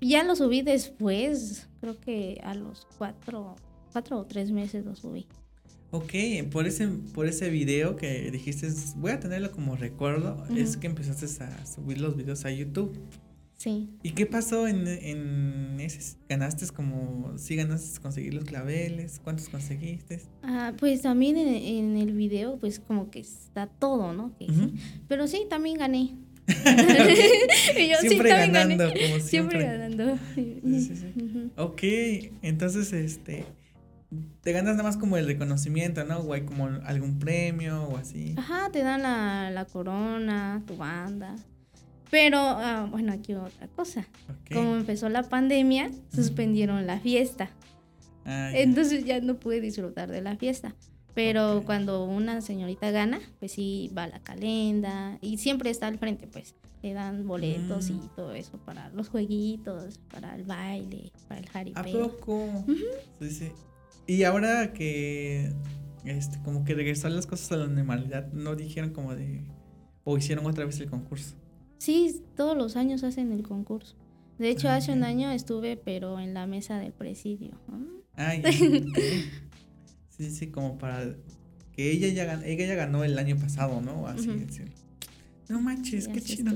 Ya 0.00 0.24
lo 0.24 0.34
subí 0.34 0.62
después, 0.62 1.68
creo 1.80 2.00
que 2.00 2.40
a 2.42 2.54
los 2.54 2.88
cuatro, 2.98 3.54
cuatro 3.92 4.18
o 4.18 4.26
tres 4.26 4.50
meses 4.50 4.84
lo 4.84 4.96
subí. 4.96 5.28
Ok, 5.92 6.12
por 6.50 6.66
ese, 6.66 6.88
por 6.88 7.26
ese 7.28 7.48
video 7.48 7.94
que 7.94 8.32
dijiste, 8.32 8.68
voy 8.96 9.12
a 9.12 9.20
tenerlo 9.20 9.52
como 9.52 9.76
recuerdo, 9.76 10.44
es 10.56 10.76
que 10.76 10.88
empezaste 10.88 11.44
a 11.44 11.64
subir 11.64 12.00
los 12.00 12.16
videos 12.16 12.44
a 12.44 12.50
YouTube. 12.50 12.98
Sí. 13.62 13.88
¿Y 14.02 14.10
qué 14.10 14.26
pasó 14.26 14.66
en, 14.66 14.88
en 14.88 15.78
ese? 15.78 16.16
¿Ganaste 16.28 16.66
como, 16.74 17.38
sí 17.38 17.54
ganaste 17.54 18.00
conseguir 18.00 18.34
los 18.34 18.42
claveles? 18.44 19.20
¿Cuántos 19.22 19.48
conseguiste? 19.48 20.20
Ah, 20.42 20.72
pues 20.76 21.02
también 21.02 21.36
en, 21.36 21.96
el 21.96 22.12
video, 22.12 22.58
pues 22.58 22.80
como 22.80 23.08
que 23.08 23.20
está 23.20 23.68
todo, 23.68 24.12
¿no? 24.14 24.32
Pero 25.06 25.28
sí, 25.28 25.46
también 25.48 25.78
gané. 25.78 26.16
siempre 28.00 28.30
ganando, 28.30 28.88
como 28.88 29.20
siempre. 29.20 29.20
Siempre 29.20 29.64
ganando. 29.64 30.18
Sí, 30.34 30.60
sí, 30.64 31.50
Ok, 31.56 31.82
entonces, 32.42 32.92
este, 32.92 33.44
te 34.40 34.50
ganas 34.50 34.72
nada 34.72 34.82
más 34.82 34.96
como 34.96 35.16
el 35.18 35.26
reconocimiento, 35.26 36.04
¿no? 36.04 36.18
O 36.18 36.32
hay 36.32 36.42
como 36.42 36.66
algún 36.66 37.20
premio 37.20 37.84
o 37.84 37.96
así. 37.96 38.34
Ajá, 38.36 38.70
te 38.72 38.82
dan 38.82 39.02
la, 39.02 39.52
la 39.52 39.66
corona, 39.66 40.64
tu 40.66 40.76
banda. 40.76 41.36
Pero, 42.12 42.36
ah, 42.38 42.86
bueno, 42.90 43.10
aquí 43.10 43.32
otra 43.32 43.68
cosa. 43.68 44.06
Como 44.52 44.76
empezó 44.76 45.08
la 45.08 45.22
pandemia, 45.22 45.90
suspendieron 46.14 46.86
la 46.86 47.00
fiesta. 47.00 47.48
Ah, 48.26 48.50
Entonces 48.52 49.06
ya 49.06 49.18
no 49.22 49.36
pude 49.36 49.62
disfrutar 49.62 50.10
de 50.10 50.20
la 50.20 50.36
fiesta. 50.36 50.76
Pero 51.14 51.62
cuando 51.64 52.04
una 52.04 52.42
señorita 52.42 52.90
gana, 52.90 53.18
pues 53.38 53.52
sí 53.52 53.90
va 53.96 54.02
a 54.02 54.08
la 54.08 54.20
calenda 54.20 55.16
y 55.22 55.38
siempre 55.38 55.70
está 55.70 55.86
al 55.86 55.98
frente, 55.98 56.26
pues 56.26 56.54
le 56.82 56.92
dan 56.92 57.26
boletos 57.26 57.88
y 57.88 57.94
mm. 57.94 58.10
todo 58.14 58.34
eso 58.34 58.58
para 58.58 58.90
los 58.90 59.08
jueguitos, 59.08 59.98
para 60.10 60.34
el 60.34 60.44
baile, 60.44 61.12
para 61.28 61.40
el 61.40 61.48
jaripeo. 61.48 62.04
¿A 62.04 62.08
poco? 62.10 62.64
Sí, 63.20 63.30
sí. 63.30 63.52
Y 64.06 64.24
ahora 64.24 64.74
que 64.74 65.50
este, 66.04 66.38
como 66.42 66.62
que 66.66 66.74
regresaron 66.74 67.16
las 67.16 67.26
cosas 67.26 67.52
a 67.52 67.56
la 67.56 67.68
normalidad, 67.68 68.30
¿no 68.32 68.54
dijeron 68.54 68.90
como 68.90 69.14
de... 69.14 69.46
o 70.04 70.18
hicieron 70.18 70.44
otra 70.44 70.66
vez 70.66 70.78
el 70.78 70.90
concurso? 70.90 71.36
Sí, 71.82 72.22
todos 72.36 72.56
los 72.56 72.76
años 72.76 73.02
hacen 73.02 73.32
el 73.32 73.42
concurso. 73.42 73.96
De 74.38 74.50
hecho, 74.50 74.68
ah, 74.68 74.76
hace 74.76 74.92
un 74.92 75.02
año 75.02 75.32
estuve, 75.32 75.76
pero 75.76 76.20
en 76.20 76.32
la 76.32 76.46
mesa 76.46 76.78
del 76.78 76.92
presidio. 76.92 77.58
Ay, 78.14 78.40
sí, 80.16 80.30
sí, 80.30 80.46
como 80.46 80.78
para 80.78 81.16
que 81.72 81.90
ella 81.90 82.06
ya, 82.06 82.24
ganó, 82.24 82.44
ella 82.44 82.66
ya 82.66 82.74
ganó 82.76 83.02
el 83.02 83.18
año 83.18 83.36
pasado, 83.36 83.80
¿no? 83.80 84.06
Así 84.06 84.30
No 85.48 85.60
manches, 85.60 86.06
qué 86.06 86.20
chido. 86.20 86.52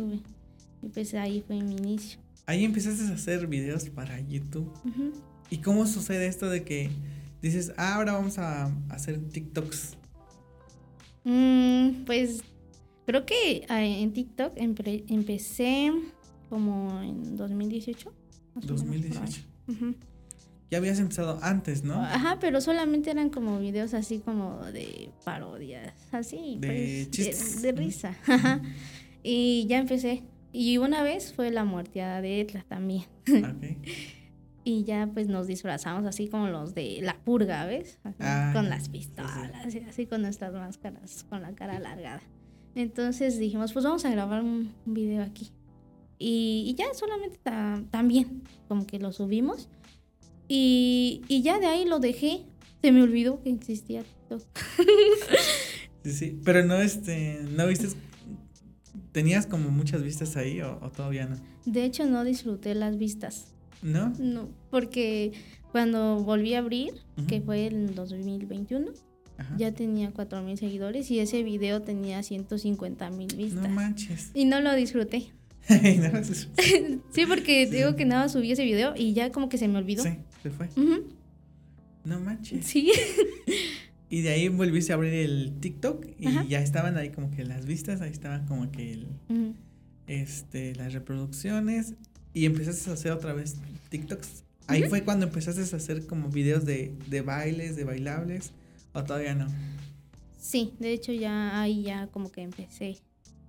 Y 0.81 0.89
pues 0.91 1.13
ahí 1.15 1.43
fue 1.45 1.61
mi 1.61 1.75
inicio. 1.75 2.21
Ahí 2.47 2.65
empezaste 2.65 3.03
a 3.11 3.15
hacer 3.15 3.49
videos 3.49 3.91
para 3.91 4.21
YouTube. 4.21 4.73
¿Y 5.51 5.57
cómo 5.57 5.89
sucede 5.89 6.29
esto 6.29 6.49
de 6.49 6.63
que 6.63 6.89
dices, 7.43 7.73
ah, 7.77 7.97
ahora 7.97 8.13
vamos 8.13 8.39
a 8.39 8.73
hacer 8.91 9.19
TikToks? 9.19 9.97
Mm, 11.25 12.05
pues 12.05 12.45
creo 13.07 13.25
que 13.25 13.65
ah, 13.69 13.83
en 13.85 14.13
TikTok 14.13 14.53
empecé 14.57 15.93
como 16.51 17.01
en 17.01 17.37
2018. 17.37 18.13
2018. 18.57 19.43
Ya 20.69 20.79
habías 20.79 20.99
empezado 20.99 21.39
antes, 21.43 21.85
¿no? 21.85 22.03
Ajá, 22.03 22.39
pero 22.41 22.61
solamente 22.61 23.11
eran 23.11 23.31
como 23.31 23.61
videos 23.61 23.95
así 23.95 24.19
como 24.19 24.61
de 24.73 25.11
parodias, 25.25 25.95
así. 26.11 26.59
De 26.59 26.67
pues, 26.67 27.11
chistes. 27.11 27.63
De, 27.63 27.73
risa. 27.73 28.17
Y 29.23 29.67
ya 29.69 29.79
empecé. 29.79 30.23
Y 30.53 30.79
una 30.79 31.03
vez 31.03 31.33
fue 31.33 31.51
la 31.51 31.65
muerteada 31.65 32.21
de 32.21 32.41
Etla 32.41 32.65
también. 32.69 33.05
Okay. 33.23 33.79
y 34.65 34.83
ya 34.83 35.09
pues 35.13 35.29
nos 35.29 35.47
disfrazamos 35.47 36.05
así 36.07 36.29
como 36.29 36.49
los 36.49 36.75
de 36.75 36.99
la 37.01 37.17
purga, 37.19 37.67
¿ves? 37.67 38.01
Ah, 38.19 38.51
con 38.53 38.69
las 38.69 38.89
pistolas 38.89 39.73
y 39.73 39.79
así 39.79 40.07
con 40.07 40.23
nuestras 40.23 40.53
máscaras, 40.53 41.25
con 41.29 41.43
la 41.43 41.53
cara 41.55 41.77
alargada. 41.77 42.23
Entonces 42.77 43.39
dijimos, 43.39 43.73
pues 43.73 43.87
vamos 43.87 44.05
a 44.05 44.11
grabar 44.11 44.45
un, 44.45 44.71
video 44.85 45.23
aquí. 45.23 45.51
Y, 46.19 46.75
ya 46.79 46.93
solamente 46.95 47.41
también, 47.91 48.43
como 48.69 48.87
que 48.87 48.99
lo 48.99 49.13
subimos. 49.13 49.69
Y, 50.47 51.23
ya 51.43 51.59
de 51.59 51.67
ahí 51.67 51.87
lo 51.87 51.99
dejé. 51.99 52.45
Se 52.83 52.93
me 52.93 53.03
olvidó 53.03 53.43
que 53.43 53.51
existía 53.51 54.05
TikTok. 54.05 54.43
sí, 56.05 56.13
sí. 56.13 56.41
Pero 56.45 56.65
no, 56.65 56.77
este, 56.77 57.41
no 57.57 57.67
viste. 57.67 57.89
¿Tenías 59.11 59.47
como 59.47 59.71
muchas 59.71 60.03
vistas 60.03 60.37
ahí 60.37 60.61
o, 60.61 60.77
todavía 60.95 61.27
no? 61.27 61.37
De 61.65 61.83
hecho, 61.83 62.05
no 62.05 62.25
disfruté 62.25 62.75
las 62.75 62.99
vistas. 62.99 63.55
¿No? 63.81 64.13
No, 64.19 64.51
porque 64.71 65.33
cuando 65.73 66.23
volví 66.23 66.55
a 66.55 66.59
abrir, 66.59 66.93
que 67.27 67.41
fue 67.41 67.67
en 67.67 67.95
2021, 67.95 68.93
ya 69.59 69.73
tenía 69.73 70.11
4 70.11 70.43
mil 70.43 70.57
seguidores 70.59 71.11
y 71.11 71.21
ese 71.21 71.43
video 71.43 71.83
tenía 71.83 72.23
150 72.23 73.11
mil 73.11 73.35
vistas. 73.37 73.63
No 73.63 73.69
manches. 73.69 74.31
Y 74.35 74.45
no 74.45 74.61
lo 74.61 74.75
disfruté. 74.75 75.27
sí, 75.69 77.27
porque 77.27 77.67
digo 77.67 77.97
que 77.97 78.05
nada 78.05 78.29
subí 78.29 78.53
ese 78.53 78.65
video 78.65 78.95
y 78.97 79.13
ya 79.13 79.33
como 79.33 79.49
que 79.49 79.59
se 79.59 79.69
me 79.69 79.79
olvidó. 79.79 80.03
Sí, 80.03 80.11
se 80.43 80.51
fue. 80.51 80.69
No 82.05 82.21
manches. 82.21 82.65
Sí. 82.65 82.93
y 84.11 84.23
de 84.23 84.31
ahí 84.31 84.49
volviste 84.49 84.93
a 84.93 84.95
abrir 84.95 85.13
el 85.13 85.55
TikTok 85.61 86.07
y 86.19 86.49
ya 86.49 86.61
estaban 86.61 86.97
ahí 86.97 87.11
como 87.11 87.31
que 87.31 87.45
las 87.45 87.67
vistas, 87.67 88.01
ahí 88.01 88.11
estaban 88.11 88.47
como 88.47 88.71
que 88.71 88.93
el, 88.93 89.09
este, 90.07 90.75
las 90.77 90.93
reproducciones 90.93 91.95
y 92.33 92.45
empezaste 92.45 92.91
a 92.91 92.93
hacer 92.93 93.13
otra 93.13 93.33
vez 93.33 93.57
TikToks. 93.89 94.45
Ahí 94.69 94.85
fue 94.85 95.03
cuando 95.03 95.27
empezaste 95.27 95.63
a 95.63 95.79
hacer 95.79 96.07
como 96.07 96.29
videos 96.29 96.65
de, 96.65 96.93
de 97.09 97.21
bailes, 97.23 97.77
de 97.77 97.85
bailables, 97.85 98.53
o 98.97 99.05
todavía 99.05 99.35
no. 99.35 99.47
Sí, 100.39 100.75
de 100.79 100.93
hecho 100.93 101.13
ya 101.13 101.61
ahí 101.61 101.83
ya 101.83 102.07
como 102.09 102.31
que 102.31 102.43
empecé 102.43 103.01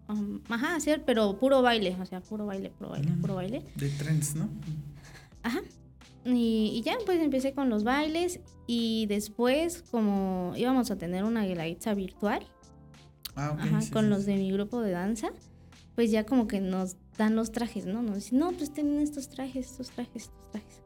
Um, 0.10 0.40
ajá, 0.48 0.76
hacer, 0.76 1.04
pero 1.06 1.38
puro 1.38 1.62
baile, 1.62 1.96
o 2.00 2.06
sea, 2.06 2.22
puro 2.22 2.46
baile, 2.46 2.70
puro 2.70 2.92
baile, 2.92 3.12
puro 3.20 3.36
baile. 3.36 3.64
De 3.76 3.90
trends, 3.90 4.36
¿no? 4.36 4.50
Ajá. 5.44 5.60
Y, 6.24 6.82
ya, 6.86 6.98
pues 7.06 7.20
empecé 7.20 7.54
con 7.54 7.70
los 7.70 7.84
bailes 7.84 8.40
y 8.68 9.06
después, 9.08 9.84
como 9.92 10.54
íbamos 10.56 10.92
a 10.92 10.98
tener 10.98 11.24
una 11.24 11.46
guelaguetza 11.46 11.94
virtual, 11.94 12.46
ah, 13.36 13.58
ajá, 13.60 13.80
con 13.92 14.10
los 14.10 14.26
de 14.26 14.36
mi 14.36 14.52
grupo 14.52 14.82
de 14.82 14.92
danza, 14.92 15.30
pues 15.96 16.10
ya 16.12 16.26
como 16.26 16.48
que 16.48 16.62
nos 16.62 16.96
dan 17.18 17.36
los 17.36 17.52
trajes, 17.52 17.86
¿no? 17.86 18.02
Nos 18.02 18.16
dicen, 18.16 18.40
no, 18.40 18.52
pues 18.52 18.74
tienen 18.74 19.00
estos 19.00 19.30
trajes, 19.30 19.72
estos 19.72 19.90
trajes, 19.90 20.24
estos 20.24 20.52
trajes. 20.52 20.82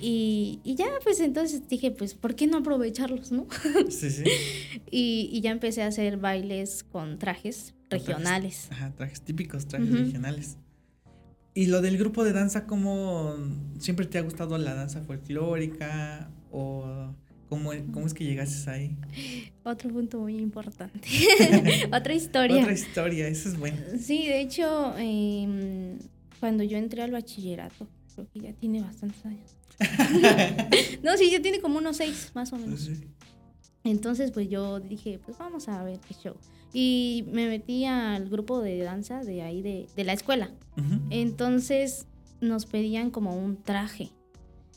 Y, 0.00 0.60
y, 0.64 0.74
ya, 0.74 0.86
pues 1.02 1.20
entonces 1.20 1.68
dije, 1.68 1.90
pues, 1.90 2.14
¿por 2.14 2.34
qué 2.34 2.46
no 2.46 2.58
aprovecharlos, 2.58 3.32
no? 3.32 3.46
Sí, 3.90 4.10
sí. 4.10 4.24
y, 4.90 5.30
y, 5.32 5.40
ya 5.40 5.50
empecé 5.50 5.82
a 5.82 5.88
hacer 5.88 6.16
bailes 6.16 6.84
con 6.84 7.18
trajes 7.18 7.74
regionales. 7.90 8.68
ajá, 8.70 8.92
trajes 8.96 9.20
típicos, 9.22 9.66
trajes 9.66 9.90
regionales. 9.90 10.58
¿Y 11.54 11.66
lo 11.66 11.80
del 11.80 11.96
grupo 11.96 12.22
de 12.22 12.34
danza, 12.34 12.66
cómo 12.66 13.34
siempre 13.78 14.04
te 14.04 14.18
ha 14.18 14.20
gustado 14.20 14.58
la 14.58 14.74
danza 14.74 15.00
folclórica 15.00 16.30
o 16.50 17.14
cómo, 17.48 17.70
cómo 17.92 18.06
es 18.06 18.12
que 18.12 18.24
llegaste 18.24 18.70
ahí? 18.70 18.96
Otro 19.64 19.88
punto 19.88 20.18
muy 20.18 20.36
importante. 20.36 21.08
Otra 21.92 22.12
historia. 22.12 22.60
Otra 22.60 22.74
historia, 22.74 23.28
eso 23.28 23.48
es 23.48 23.58
bueno. 23.58 23.78
Sí, 23.98 24.26
de 24.26 24.40
hecho, 24.40 24.94
em, 24.98 25.98
cuando 26.40 26.62
yo 26.62 26.76
entré 26.76 27.00
al 27.00 27.12
bachillerato, 27.12 27.88
creo 28.14 28.28
que 28.30 28.40
ya 28.40 28.52
tiene 28.52 28.82
bastantes 28.82 29.24
años. 29.24 29.56
no, 31.02 31.16
sí, 31.16 31.30
ya 31.30 31.40
tiene 31.42 31.60
como 31.60 31.78
unos 31.78 31.98
seis, 31.98 32.30
más 32.34 32.52
o 32.52 32.58
menos. 32.58 32.88
Entonces, 33.84 34.32
pues 34.32 34.48
yo 34.48 34.80
dije, 34.80 35.20
pues 35.24 35.38
vamos 35.38 35.68
a 35.68 35.82
ver 35.82 36.00
qué 36.00 36.14
show. 36.14 36.36
Y 36.72 37.24
me 37.30 37.48
metí 37.48 37.84
al 37.84 38.28
grupo 38.28 38.60
de 38.60 38.78
danza 38.80 39.22
de 39.22 39.42
ahí, 39.42 39.62
de, 39.62 40.04
la 40.04 40.12
escuela. 40.12 40.50
Entonces, 41.10 42.06
nos 42.40 42.66
pedían 42.66 43.10
como 43.10 43.36
un 43.36 43.62
traje. 43.62 44.10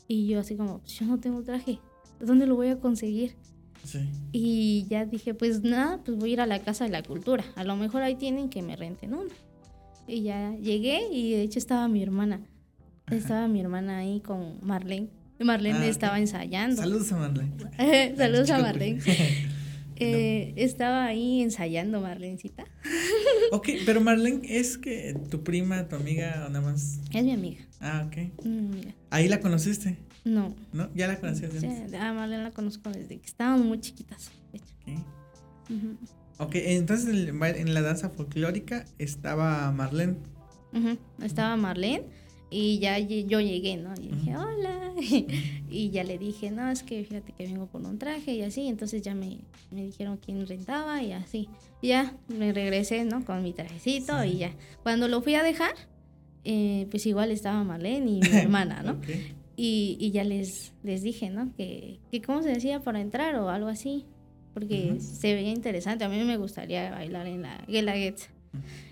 Y 0.06 0.26
yo 0.26 0.40
así 0.40 0.56
como, 0.56 0.78
pues 0.78 0.98
yo 0.98 1.06
no 1.06 1.18
tengo 1.18 1.42
traje. 1.42 1.78
¿Dónde 2.20 2.46
lo 2.46 2.54
voy 2.56 2.68
a 2.68 2.78
conseguir? 2.78 3.36
Sí. 3.84 4.08
Y 4.32 4.86
ya 4.88 5.06
dije, 5.06 5.34
pues 5.34 5.62
nada, 5.62 6.02
pues 6.04 6.18
voy 6.18 6.30
a 6.30 6.32
ir 6.34 6.40
a 6.40 6.46
la 6.46 6.60
Casa 6.60 6.84
de 6.84 6.90
la 6.90 7.02
Cultura. 7.02 7.44
A 7.56 7.64
lo 7.64 7.76
mejor 7.76 8.02
ahí 8.02 8.14
tienen 8.14 8.48
que 8.48 8.62
me 8.62 8.76
renten 8.76 9.14
uno. 9.14 9.30
Y 10.06 10.22
ya 10.22 10.54
llegué 10.56 11.08
y 11.12 11.32
de 11.32 11.42
hecho 11.42 11.58
estaba 11.58 11.88
mi 11.88 12.02
hermana. 12.02 12.40
Estaba 13.10 13.48
mi 13.48 13.60
hermana 13.60 13.98
ahí 13.98 14.20
con 14.20 14.58
Marlene. 14.62 15.08
Marlene 15.38 15.78
ah, 15.78 15.86
estaba 15.86 16.18
ensayando. 16.18 16.76
Saludos 16.76 17.10
a 17.12 17.16
Marlene. 17.16 18.16
Saludos 18.16 18.50
a 18.50 18.58
Marlene. 18.58 19.00
Eh, 20.02 20.54
estaba 20.56 21.04
ahí 21.04 21.42
ensayando 21.42 22.00
Marlencita. 22.00 22.64
ok, 23.52 23.68
pero 23.84 24.00
Marlene 24.00 24.40
es 24.44 24.78
que 24.78 25.14
tu 25.28 25.44
prima, 25.44 25.88
tu 25.88 25.96
amiga 25.96 26.44
o 26.46 26.48
nada 26.48 26.62
más. 26.62 27.00
Es 27.12 27.22
mi 27.22 27.32
amiga. 27.32 27.60
Ah, 27.80 28.06
ok. 28.06 28.32
¿Ahí 29.10 29.28
la 29.28 29.40
conociste? 29.40 29.98
No. 30.24 30.54
¿No? 30.72 30.88
¿Ya 30.94 31.06
la 31.06 31.20
conocías? 31.20 31.52
Sí, 31.52 31.66
a 31.94 32.14
Marlene 32.14 32.44
la 32.44 32.50
conozco 32.50 32.88
desde 32.88 33.18
que 33.18 33.26
estábamos 33.26 33.66
muy 33.66 33.78
chiquitas. 33.80 34.30
De 34.52 34.60
hecho. 34.60 34.74
Ok, 36.38 36.52
entonces 36.54 37.28
en 37.28 37.74
la 37.74 37.82
danza 37.82 38.08
folclórica 38.08 38.86
estaba 38.96 39.70
Marlene. 39.70 40.16
Estaba 41.22 41.56
Marlene 41.58 42.06
y 42.50 42.80
ya 42.80 42.98
yo 42.98 43.40
llegué, 43.40 43.76
¿no? 43.76 43.94
Y 44.00 44.08
dije, 44.08 44.36
hola. 44.36 44.92
y 45.70 45.90
ya 45.90 46.02
le 46.02 46.18
dije, 46.18 46.50
no, 46.50 46.68
es 46.68 46.82
que 46.82 47.04
fíjate 47.04 47.32
que 47.32 47.46
vengo 47.46 47.68
con 47.68 47.86
un 47.86 47.98
traje 47.98 48.34
y 48.34 48.42
así. 48.42 48.66
Entonces 48.66 49.02
ya 49.02 49.14
me, 49.14 49.38
me 49.70 49.84
dijeron 49.84 50.18
quién 50.18 50.44
rentaba 50.46 51.00
y 51.02 51.12
así. 51.12 51.48
Y 51.80 51.88
ya 51.88 52.16
me 52.28 52.52
regresé, 52.52 53.04
¿no? 53.04 53.24
Con 53.24 53.42
mi 53.42 53.52
trajecito 53.52 54.24
y 54.24 54.38
ya. 54.38 54.52
Cuando 54.82 55.06
lo 55.06 55.22
fui 55.22 55.36
a 55.36 55.44
dejar, 55.44 55.74
eh, 56.44 56.88
pues 56.90 57.06
igual 57.06 57.30
estaba 57.30 57.62
Marlene 57.62 58.10
y 58.10 58.20
mi 58.20 58.28
hermana, 58.36 58.82
¿no? 58.82 59.00
Y, 59.56 59.96
y, 60.00 60.10
ya 60.10 60.24
les, 60.24 60.72
les 60.82 61.02
dije, 61.02 61.30
¿no? 61.30 61.54
Que, 61.54 62.00
que 62.10 62.20
cómo 62.20 62.42
se 62.42 62.48
decía 62.48 62.80
para 62.80 63.00
entrar 63.00 63.36
o 63.36 63.50
algo 63.50 63.68
así, 63.68 64.06
porque 64.54 64.98
se 65.00 65.34
veía 65.34 65.52
interesante. 65.52 66.04
A 66.04 66.08
mí 66.08 66.22
me 66.24 66.36
gustaría 66.36 66.90
bailar 66.90 67.26
en 67.26 67.42
la 67.42 67.64
Guelaguetza. 67.68 68.30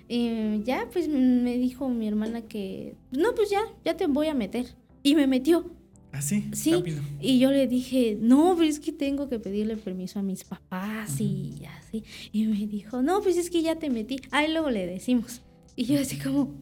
Y 0.09 0.62
ya, 0.62 0.88
pues 0.93 1.09
me 1.09 1.59
dijo 1.59 1.88
mi 1.88 2.09
hermana 2.09 2.43
que, 2.43 2.95
no, 3.11 3.35
pues 3.35 3.50
ya, 3.50 3.61
ya 3.85 3.97
te 3.97 4.07
voy 4.07 4.29
a 4.29 4.35
meter. 4.35 4.67
Y 5.03 5.15
me 5.15 5.27
metió. 5.27 5.71
¿Ah, 6.12 6.23
sí? 6.23 6.49
Sí. 6.53 6.83
Y 7.21 7.38
yo 7.38 7.50
le 7.50 7.67
dije, 7.67 8.17
no, 8.19 8.57
pues 8.57 8.71
es 8.71 8.81
que 8.81 8.93
tengo 8.93 9.29
que 9.29 9.38
pedirle 9.38 9.77
permiso 9.77 10.19
a 10.19 10.23
mis 10.23 10.45
papás 10.45 11.21
y 11.21 11.62
así. 11.79 12.03
Y 12.33 12.47
me 12.47 12.67
dijo, 12.67 13.03
no, 13.03 13.21
pues 13.21 13.37
es 13.37 13.50
que 13.50 13.62
ya 13.62 13.77
te 13.77 13.91
metí. 13.91 14.17
Ahí 14.31 14.50
luego 14.50 14.71
le 14.71 14.87
decimos. 14.87 15.43
Y 15.77 15.85
yo 15.85 16.00
así 16.00 16.19
como, 16.19 16.55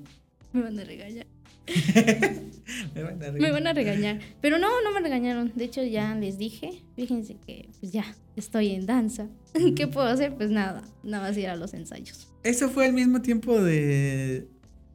me 0.53 0.63
van 0.63 0.79
a 0.79 0.85
regañar. 0.85 1.27
me, 2.95 3.03
van 3.03 3.23
a 3.23 3.27
regañar. 3.27 3.41
me 3.41 3.51
van 3.51 3.67
a 3.67 3.73
regañar. 3.73 4.21
Pero 4.41 4.59
no, 4.59 4.69
no 4.83 4.93
me 4.93 5.01
regañaron. 5.01 5.53
De 5.55 5.65
hecho, 5.65 5.83
ya 5.83 6.15
les 6.15 6.39
dije, 6.39 6.83
fíjense 6.95 7.37
que 7.47 7.69
pues 7.81 7.93
ya 7.93 8.05
estoy 8.37 8.71
en 8.71 8.87
danza. 8.87 9.29
¿Qué 9.77 9.87
puedo 9.87 10.07
hacer? 10.07 10.35
Pues 10.35 10.51
nada, 10.51 10.83
nada 11.03 11.29
más 11.29 11.37
ir 11.37 11.49
a 11.49 11.57
los 11.57 11.75
ensayos. 11.75 12.29
Eso 12.43 12.69
fue 12.69 12.87
al 12.87 12.93
mismo 12.93 13.23
tiempo 13.23 13.61
de, 13.61 14.49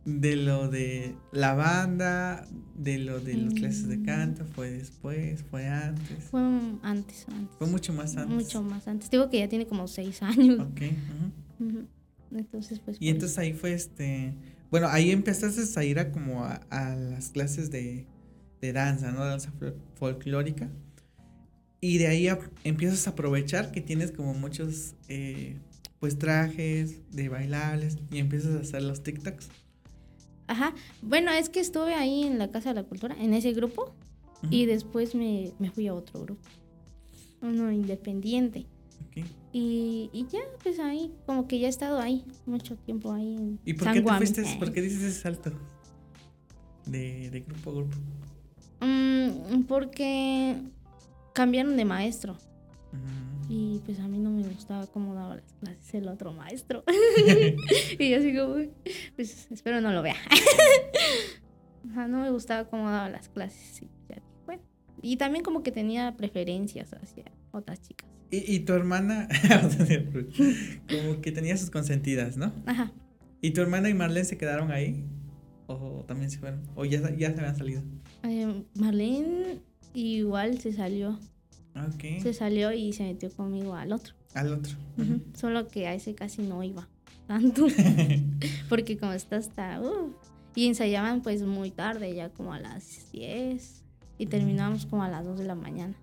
de 0.06 0.36
lo 0.36 0.70
de 0.70 1.16
la 1.32 1.54
banda, 1.54 2.48
de 2.76 2.98
lo 2.98 3.20
de 3.20 3.36
las 3.36 3.54
clases 3.54 3.88
de 3.88 4.02
canto, 4.02 4.46
fue 4.46 4.72
después, 4.72 5.44
fue 5.50 5.68
antes. 5.68 6.24
Fue 6.30 6.42
antes, 6.42 7.26
antes. 7.28 7.58
Fue 7.58 7.68
mucho 7.68 7.94
más 7.94 8.16
antes. 8.18 8.36
Mucho 8.36 8.64
más 8.64 8.88
antes. 8.88 9.10
Digo 9.12 9.30
que 9.30 9.40
ya 9.40 9.50
tiene 9.50 9.68
como 9.68 9.88
seis 9.88 10.22
años. 10.24 10.60
Ok. 10.60 10.82
Entonces, 12.32 12.80
pues. 12.80 12.98
Y 13.00 13.10
entonces 13.10 13.38
ahí 13.38 13.54
fue 13.54 13.74
este. 13.74 14.34
Bueno, 14.72 14.88
ahí 14.88 15.12
empezaste 15.12 15.62
a 15.78 15.84
ir 15.84 16.00
a 16.00 16.12
como 16.14 16.46
a, 16.46 16.96
las 16.96 17.30
clases 17.30 17.70
de, 17.70 18.08
de, 18.62 18.74
danza, 18.74 19.12
¿no? 19.12 19.26
Danza 19.26 19.52
folclórica. 19.96 20.70
Y 21.82 21.98
de 21.98 22.08
ahí 22.08 22.30
empiezas 22.64 23.06
a 23.08 23.12
aprovechar 23.12 23.72
que 23.72 23.82
tienes 23.82 24.12
como 24.12 24.34
muchos, 24.34 24.96
eh, 25.10 25.58
pues, 26.00 26.18
trajes 26.18 27.02
de 27.12 27.28
bailables 27.28 27.98
y 28.12 28.20
empiezas 28.20 28.56
a 28.56 28.60
hacer 28.60 28.84
los 28.84 29.04
TikToks. 29.04 29.50
Ajá. 30.48 30.74
Bueno, 31.02 31.32
es 31.32 31.50
que 31.50 31.60
estuve 31.60 31.94
ahí 31.94 32.24
en 32.24 32.38
la 32.40 32.50
Casa 32.50 32.70
de 32.70 32.76
la 32.76 32.84
Cultura, 32.88 33.16
en 33.20 33.34
ese 33.34 33.52
grupo, 33.52 33.94
y 34.50 34.68
después 34.68 35.16
me, 35.16 35.52
me, 35.60 35.70
fui 35.70 35.88
a 35.88 35.94
otro 35.94 36.22
grupo, 36.22 36.42
uno 37.42 37.72
independiente. 37.72 38.66
Y, 39.54 40.10
y, 40.14 40.28
ya, 40.28 40.40
pues 40.64 40.80
ahí, 40.80 41.14
como 41.26 41.48
que 41.48 41.60
ya 41.60 41.68
he 41.68 41.70
estado 41.70 42.00
ahí, 42.00 42.24
mucho 42.46 42.78
tiempo 42.78 43.12
ahí 43.12 43.36
en 43.36 43.60
¿Y 43.66 43.74
por 43.74 43.92
qué 43.92 44.02
te 44.02 44.14
fuiste, 44.14 44.44
por 44.60 44.72
qué 44.72 44.82
dices 44.82 45.02
ese 45.02 45.22
salto 45.22 45.52
de, 46.86 47.30
de 47.30 47.40
grupo 47.42 47.70
a 47.70 47.74
grupo? 47.74 47.98
Mm, 48.82 49.64
porque 49.64 50.58
cambiaron 51.34 51.78
de 51.78 51.86
maestro. 51.86 52.38
Mm. 52.92 53.52
Y 53.52 53.82
pues 53.86 54.00
a 54.00 54.08
mí 54.08 54.18
no 54.18 54.30
me 54.30 54.44
gustaba 54.44 54.88
cómo 54.88 55.14
daba 55.14 55.36
las 55.36 55.54
clases 55.60 55.94
el 55.94 56.08
otro 56.08 56.32
maestro. 56.32 56.84
y 58.00 58.10
yo 58.10 58.18
así 58.18 58.36
como, 58.36 58.56
pues 59.16 59.52
espero 59.52 59.82
no 59.82 59.92
lo 59.92 60.02
vea. 60.02 60.16
no 61.84 62.22
me 62.22 62.32
gustaba 62.32 62.70
cómo 62.70 62.90
daba 62.90 63.10
las 63.10 63.28
clases. 63.28 63.82
Y, 63.82 63.90
bueno. 64.46 64.64
y 65.02 65.18
también 65.18 65.44
como 65.44 65.64
que 65.64 65.72
tenía 65.72 66.16
preferencias 66.16 66.94
hacia 66.94 67.26
otras 67.52 67.82
chicas. 67.82 68.10
Y, 68.34 68.60
tu 68.62 68.72
hermana, 68.72 69.28
como 70.90 71.22
que 71.22 71.34
tenía 71.34 71.58
sus 71.58 71.70
consentidas, 71.70 72.38
¿no? 72.38 72.54
Ajá. 72.66 72.94
¿Y 73.42 73.52
tu 73.52 73.60
hermana 73.62 73.90
y 73.90 73.94
Marlene 73.94 74.24
se 74.24 74.38
quedaron 74.38 74.72
ahí? 74.72 75.04
¿O 75.68 76.06
también 76.08 76.32
se 76.32 76.40
fueron? 76.40 76.62
¿O 76.76 76.86
ya, 76.86 77.02
ya 77.18 77.34
se 77.34 77.40
habían 77.40 77.58
salido? 77.58 77.84
Eh, 78.24 78.64
Marlene 78.76 79.60
igual 79.94 80.60
se 80.60 80.72
salió. 80.72 81.20
Okay. 81.94 82.22
Se 82.22 82.34
salió 82.34 82.72
y 82.72 82.94
se 82.94 83.04
metió 83.04 83.30
conmigo 83.32 83.76
al 83.76 83.92
otro. 83.92 84.14
Al 84.34 84.54
otro. 84.54 84.78
Solo 85.34 85.68
que 85.68 85.88
a 85.88 85.94
ese 85.94 86.16
casi 86.16 86.42
no 86.42 86.64
iba 86.64 86.88
tanto. 87.28 87.68
Porque 88.70 88.98
como 88.98 89.14
está 89.14 89.38
hasta... 89.38 89.82
Uh, 89.82 90.14
y 90.54 90.68
ensayaban 90.68 91.22
pues 91.22 91.44
muy 91.44 91.72
tarde, 91.72 92.14
ya 92.14 92.30
como 92.30 92.54
a 92.54 92.60
las 92.60 93.12
10. 93.12 93.84
Y 94.18 94.26
terminábamos 94.26 94.86
como 94.86 95.04
a 95.04 95.10
las 95.10 95.26
2 95.26 95.40
de 95.40 95.46
la 95.46 95.56
mañana. 95.56 95.96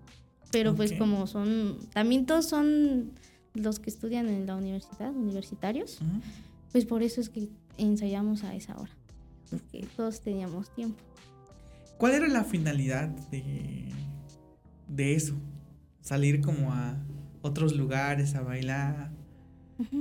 Pero 0.51 0.75
pues 0.75 0.93
como 0.93 1.27
son, 1.27 1.77
también 1.93 2.25
todos 2.25 2.47
son 2.47 3.11
los 3.53 3.79
que 3.79 3.89
estudian 3.89 4.27
en 4.27 4.45
la 4.45 4.55
universidad, 4.55 5.11
universitarios, 5.15 5.99
pues 6.71 6.85
por 6.85 7.03
eso 7.03 7.21
es 7.21 7.29
que 7.29 7.49
ensayamos 7.77 8.43
a 8.43 8.55
esa 8.55 8.77
hora, 8.77 8.91
porque 9.49 9.85
todos 9.95 10.21
teníamos 10.21 10.73
tiempo. 10.73 10.97
¿Cuál 11.97 12.13
era 12.13 12.27
la 12.27 12.43
finalidad 12.43 13.09
de, 13.29 13.85
de 14.87 15.15
eso? 15.15 15.35
Salir 16.01 16.41
como 16.41 16.71
a 16.71 16.97
otros 17.41 17.75
lugares 17.75 18.35
a 18.35 18.41
bailar. 18.41 19.11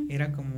¿Era 0.08 0.32
como 0.32 0.52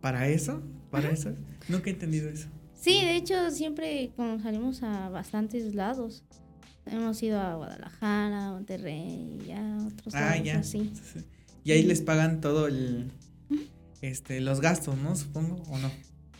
para 0.00 0.28
eso? 0.28 0.62
¿Para 0.90 1.10
eso? 1.10 1.32
Nunca 1.68 1.90
he 1.90 1.92
entendido 1.92 2.28
eso. 2.28 2.48
Sí, 2.74 3.04
de 3.04 3.16
hecho 3.16 3.50
siempre 3.50 4.10
como 4.16 4.40
salimos 4.40 4.82
a 4.82 5.08
bastantes 5.10 5.74
lados. 5.74 6.24
Hemos 6.86 7.22
ido 7.22 7.40
a 7.40 7.54
Guadalajara, 7.54 8.48
a 8.48 8.52
Monterrey, 8.52 9.38
ya 9.46 9.78
otros 9.86 10.14
ah, 10.14 10.36
lados 10.36 10.48
así. 10.54 10.92
Y 11.62 11.72
ahí 11.72 11.82
les 11.82 12.00
pagan 12.00 12.40
todo 12.40 12.68
el 12.68 13.10
este 14.00 14.40
los 14.40 14.62
gastos, 14.62 14.96
¿no? 14.96 15.14
Supongo 15.14 15.62
o 15.68 15.78
no. 15.78 15.90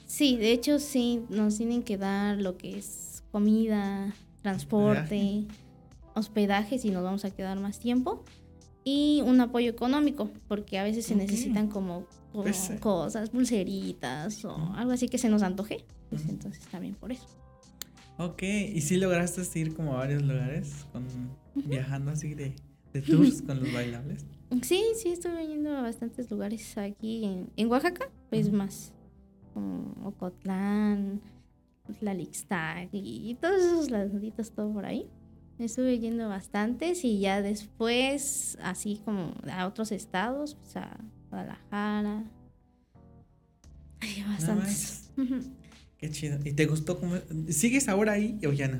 Sí, 0.06 0.36
de 0.36 0.52
hecho 0.52 0.78
sí 0.78 1.22
nos 1.28 1.58
tienen 1.58 1.82
que 1.82 1.98
dar 1.98 2.38
lo 2.38 2.56
que 2.56 2.78
es 2.78 3.22
comida, 3.30 4.14
transporte, 4.42 5.44
hospedaje, 6.14 6.78
si 6.78 6.90
nos 6.90 7.04
vamos 7.04 7.24
a 7.24 7.30
quedar 7.30 7.60
más 7.60 7.78
tiempo 7.78 8.24
y 8.82 9.22
un 9.24 9.40
apoyo 9.40 9.70
económico, 9.70 10.30
porque 10.48 10.78
a 10.78 10.82
veces 10.82 11.06
se 11.06 11.14
necesitan 11.14 11.68
como, 11.68 12.06
pues, 12.32 12.72
cosas, 12.80 13.30
pulseritas 13.30 14.44
o 14.44 14.72
algo 14.74 14.92
así 14.92 15.08
que 15.08 15.18
se 15.18 15.28
nos 15.28 15.42
antoje. 15.42 15.84
Pues 16.08 16.26
entonces 16.28 16.64
también 16.66 16.94
por 16.94 17.12
eso. 17.12 17.26
Ok, 18.18 18.42
¿y 18.42 18.80
si 18.82 18.96
lograste 18.96 19.42
ir 19.58 19.74
como 19.74 19.94
a 19.94 19.98
varios 19.98 20.22
lugares 20.22 20.86
con, 20.92 21.06
viajando 21.54 22.10
así 22.10 22.34
de, 22.34 22.54
de 22.92 23.02
tours 23.02 23.42
con 23.42 23.60
los 23.60 23.72
bailables? 23.72 24.26
Sí, 24.62 24.84
sí, 24.96 25.10
estuve 25.10 25.46
yendo 25.46 25.76
a 25.76 25.82
bastantes 25.82 26.30
lugares 26.30 26.76
aquí 26.76 27.48
en, 27.56 27.68
Oaxaca, 27.68 28.10
pues 28.30 28.50
más 28.52 28.92
como 29.54 29.94
Ocotlán, 30.04 31.20
Tlalixtag 32.00 32.88
y, 32.92 33.36
todos 33.40 33.62
esos 33.62 33.90
laditos, 33.90 34.50
todo 34.50 34.72
por 34.72 34.84
ahí. 34.84 35.06
Estuve 35.58 35.98
yendo 35.98 36.28
bastantes 36.28 37.04
y 37.04 37.20
ya 37.20 37.42
después, 37.42 38.58
así 38.62 39.00
como 39.04 39.34
a 39.52 39.66
otros 39.66 39.92
estados, 39.92 40.56
pues 40.56 40.76
a 40.76 40.98
Guadalajara. 41.30 42.24
Hay 44.00 44.24
bastantes. 44.26 45.12
Qué 46.00 46.10
chido. 46.10 46.38
¿Y 46.44 46.52
te 46.52 46.64
gustó 46.64 46.98
cómo? 46.98 47.16
¿Sigues 47.50 47.88
ahora 47.88 48.12
ahí 48.12 48.38
o 48.46 48.52
ya 48.52 48.68
no? 48.68 48.78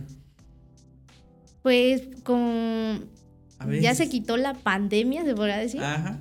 Pues 1.62 2.02
como 2.24 3.00
ya 3.80 3.94
se 3.94 4.08
quitó 4.08 4.38
la 4.38 4.54
pandemia, 4.54 5.24
se 5.24 5.34
podría 5.34 5.58
decir. 5.58 5.82
Ajá. 5.82 6.18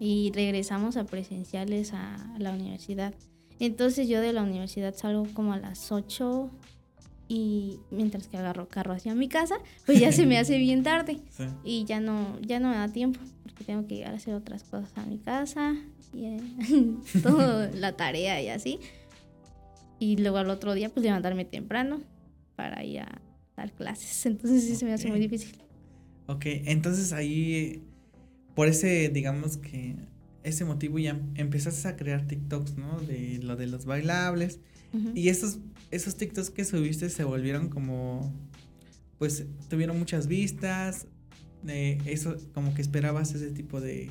Y 0.00 0.32
regresamos 0.34 0.96
a 0.96 1.04
presenciales 1.04 1.92
a 1.92 2.34
la 2.38 2.50
universidad. 2.50 3.14
Entonces 3.60 4.08
yo 4.08 4.20
de 4.20 4.32
la 4.32 4.42
universidad 4.42 4.94
salgo 4.96 5.26
como 5.32 5.52
a 5.52 5.58
las 5.58 5.92
8 5.92 6.50
y 7.28 7.78
mientras 7.90 8.26
que 8.26 8.36
agarro 8.36 8.68
carro 8.68 8.92
hacia 8.92 9.14
mi 9.14 9.28
casa, 9.28 9.56
pues 9.86 10.00
ya 10.00 10.10
se 10.10 10.26
me 10.26 10.38
hace 10.38 10.58
bien 10.58 10.82
tarde 10.82 11.20
y 11.64 11.84
ya 11.84 12.00
no 12.00 12.38
ya 12.40 12.58
no 12.60 12.70
me 12.70 12.76
da 12.76 12.88
tiempo 12.88 13.20
porque 13.44 13.64
tengo 13.64 13.86
que 13.86 13.94
llegar 13.94 14.12
a 14.12 14.16
hacer 14.16 14.34
otras 14.34 14.64
cosas 14.64 14.90
a 14.96 15.06
mi 15.06 15.18
casa 15.18 15.76
y 16.12 16.24
eh, 16.24 16.40
toda 17.22 17.70
la 17.72 17.92
tarea 17.92 18.42
y 18.42 18.48
así. 18.48 18.80
Y 19.98 20.16
luego 20.16 20.38
al 20.38 20.50
otro 20.50 20.74
día, 20.74 20.88
pues 20.90 21.04
levantarme 21.04 21.44
temprano 21.44 22.02
para 22.54 22.84
ir 22.84 23.00
a 23.00 23.20
dar 23.56 23.72
clases. 23.72 24.26
Entonces 24.26 24.64
sí 24.64 24.76
se 24.76 24.84
me 24.84 24.92
hace 24.92 25.08
muy 25.08 25.20
difícil. 25.20 25.56
Ok, 26.26 26.44
entonces 26.46 27.12
ahí, 27.12 27.82
por 28.54 28.68
ese, 28.68 29.08
digamos 29.08 29.56
que, 29.56 29.96
ese 30.42 30.64
motivo 30.64 30.98
ya 30.98 31.20
empezaste 31.34 31.88
a 31.88 31.96
crear 31.96 32.26
TikToks, 32.26 32.76
¿no? 32.76 33.00
De 33.00 33.40
lo 33.42 33.56
de 33.56 33.66
los 33.66 33.84
bailables. 33.84 34.60
Y 35.14 35.28
esos, 35.28 35.58
esos 35.90 36.16
TikToks 36.16 36.50
que 36.50 36.64
subiste 36.64 37.10
se 37.10 37.24
volvieron 37.24 37.68
como, 37.68 38.32
pues 39.18 39.44
tuvieron 39.68 39.98
muchas 39.98 40.26
vistas. 40.26 41.06
Eh, 41.66 41.98
eso, 42.06 42.36
como 42.54 42.72
que 42.72 42.80
esperabas 42.80 43.34
ese 43.34 43.50
tipo 43.50 43.80
de 43.80 44.08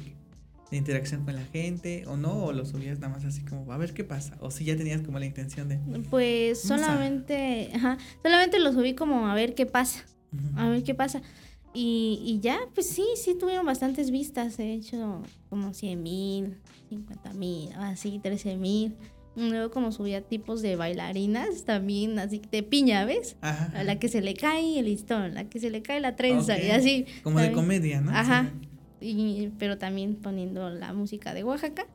de 0.76 0.80
interacción 0.80 1.24
con 1.24 1.36
la 1.36 1.46
gente 1.46 2.04
o 2.06 2.18
no, 2.18 2.44
o 2.44 2.52
lo 2.52 2.66
subías 2.66 3.00
nada 3.00 3.14
más 3.14 3.24
así 3.24 3.42
como 3.44 3.72
a 3.72 3.78
ver 3.78 3.94
qué 3.94 4.04
pasa, 4.04 4.38
o 4.42 4.52
si 4.52 4.66
ya 4.66 4.76
tenías 4.76 5.02
como 5.02 5.20
la 5.20 5.26
intención 5.26 5.70
de... 5.70 5.80
Pues 6.10 6.62
solamente, 6.62 7.72
ajá, 7.74 7.98
solamente 8.22 8.60
lo 8.60 8.74
subí 8.74 8.94
como 8.94 9.28
a 9.28 9.36
ver 9.36 9.56
qué 9.56 9.66
pasa, 9.66 10.04
a 10.58 10.70
ver 10.70 10.84
qué 10.84 10.94
pasa. 10.94 11.22
Y, 11.74 12.22
y, 12.24 12.40
ya, 12.40 12.60
pues 12.74 12.90
sí, 12.90 13.06
sí 13.16 13.36
tuvieron 13.38 13.66
bastantes 13.66 14.10
vistas, 14.10 14.56
de 14.56 14.74
hecho 14.74 15.24
como 15.50 15.74
100 15.74 16.02
mil, 16.02 16.58
50 16.90 17.34
mil, 17.34 17.74
así, 17.74 18.20
13 18.20 18.58
mil. 18.58 18.96
Luego 19.36 19.70
como 19.70 19.92
subía 19.92 20.22
tipos 20.22 20.62
de 20.62 20.78
bailarinas, 20.78 21.66
también 21.66 22.18
así 22.20 22.42
de 22.50 22.64
piña, 22.64 23.04
¿ves? 23.04 23.36
Ajá. 23.42 23.70
A 23.76 23.84
la 23.84 24.00
que 24.00 24.08
se 24.08 24.22
le 24.22 24.34
cae 24.34 24.80
el 24.80 24.86
listón, 24.86 25.34
la 25.34 25.50
que 25.50 25.60
se 25.60 25.70
le 25.70 25.82
cae 25.82 26.00
la 26.00 26.16
trenza 26.16 26.58
y 26.58 26.70
así. 26.72 27.06
Como 27.22 27.42
de 27.42 27.52
comedia, 27.52 28.00
¿no? 28.00 28.12
Ajá. 28.12 28.54
Y, 29.02 29.52
pero 29.60 29.78
también 29.78 30.16
poniendo 30.16 30.70
la 30.70 30.94
música 30.94 31.34
de 31.34 31.44
Oaxaca 31.44 31.86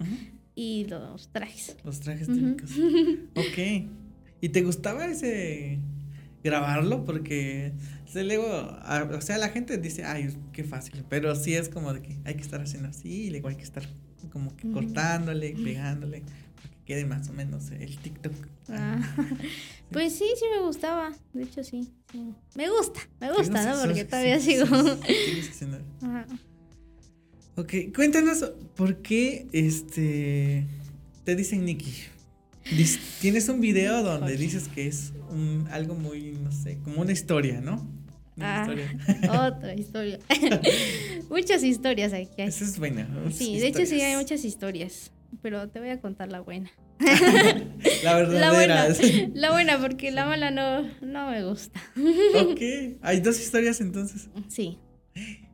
y 0.55 0.87
los 0.89 1.29
trajes. 1.29 1.77
Los 1.85 2.01
trajes 2.01 2.27
típicos. 2.27 2.71
ok. 3.35 3.89
¿Y 4.41 4.49
te 4.51 4.63
gustaba 4.63 5.07
ese 5.07 5.79
grabarlo? 6.43 7.05
Porque 7.05 7.73
se 8.07 8.25
luego, 8.25 8.47
o 8.47 9.21
sea, 9.21 9.39
la 9.39 9.51
gente 9.51 9.79
dice, 9.79 10.05
ay, 10.05 10.37
qué 10.53 10.65
fácil, 10.65 11.05
pero 11.09 11.35
sí 11.37 11.55
es 11.55 11.69
como 11.69 11.93
de 11.93 12.03
que 12.03 12.19
hay 12.25 12.35
que 12.35 12.43
estar 12.43 12.61
haciendo 12.61 12.89
así, 12.89 13.27
y 13.27 13.31
luego 13.31 13.49
hay 13.49 13.57
que 13.57 13.63
estar 13.63 13.85
como 14.33 14.57
que 14.57 14.71
cortándole, 14.71 15.55
pegándole 15.63 16.23
quede 16.91 17.05
más 17.05 17.29
o 17.29 17.33
menos 17.33 17.71
el 17.71 17.97
TikTok. 17.99 18.35
Ah, 18.69 19.01
pues 19.93 20.13
sí, 20.13 20.25
sí 20.37 20.45
me 20.53 20.61
gustaba. 20.61 21.13
De 21.33 21.45
hecho, 21.45 21.63
sí. 21.63 21.89
Me 22.57 22.69
gusta, 22.69 23.01
me 23.21 23.33
gusta, 23.33 23.65
¿no? 23.65 23.81
Porque 23.81 24.05
todavía 24.05 24.41
sigo. 24.41 24.67
Ok, 27.61 27.95
cuéntanos 27.95 28.53
por 28.75 28.97
qué 29.03 29.47
este 29.53 30.67
te 31.25 31.37
dicen 31.37 31.65
Nikki. 31.65 31.93
Tienes 33.21 33.49
un 33.49 33.61
video 33.61 34.03
donde 34.03 34.37
dices 34.37 34.69
que 34.69 34.87
es 34.87 35.13
un, 35.31 35.67
algo 35.71 35.95
muy, 35.95 36.33
no 36.33 36.53
sé, 36.53 36.79
como 36.85 37.01
una 37.01 37.13
historia, 37.13 37.61
¿no? 37.61 37.87
Una 38.37 38.59
ah, 38.59 38.61
historia. 38.63 39.47
otra 39.47 39.75
historia. 39.75 40.19
muchas 41.31 41.63
historias 41.63 42.13
aquí. 42.13 42.31
Esa 42.39 42.65
es 42.65 42.79
buena. 42.79 43.09
Sí, 43.31 43.59
de 43.59 43.69
hecho 43.69 43.85
sí 43.87 44.01
hay 44.01 44.17
muchas 44.17 44.45
historias 44.45 45.11
pero 45.43 45.69
te 45.69 45.81
voy 45.81 45.91
a 45.91 46.01
contar 46.01 46.31
la 46.31 46.41
buena. 46.41 46.71
la 48.05 48.15
verdadera. 48.17 48.39
La 48.39 48.53
buena, 48.53 48.89
la 49.35 49.51
buena, 49.53 49.81
porque 49.81 50.11
la 50.11 50.27
mala 50.27 50.51
no, 50.51 50.83
no 51.01 51.31
me 51.31 51.45
gusta. 51.45 51.81
ok. 52.35 52.99
Hay 53.03 53.21
dos 53.21 53.41
historias 53.41 53.81
entonces. 53.81 54.29
Sí. 54.49 54.79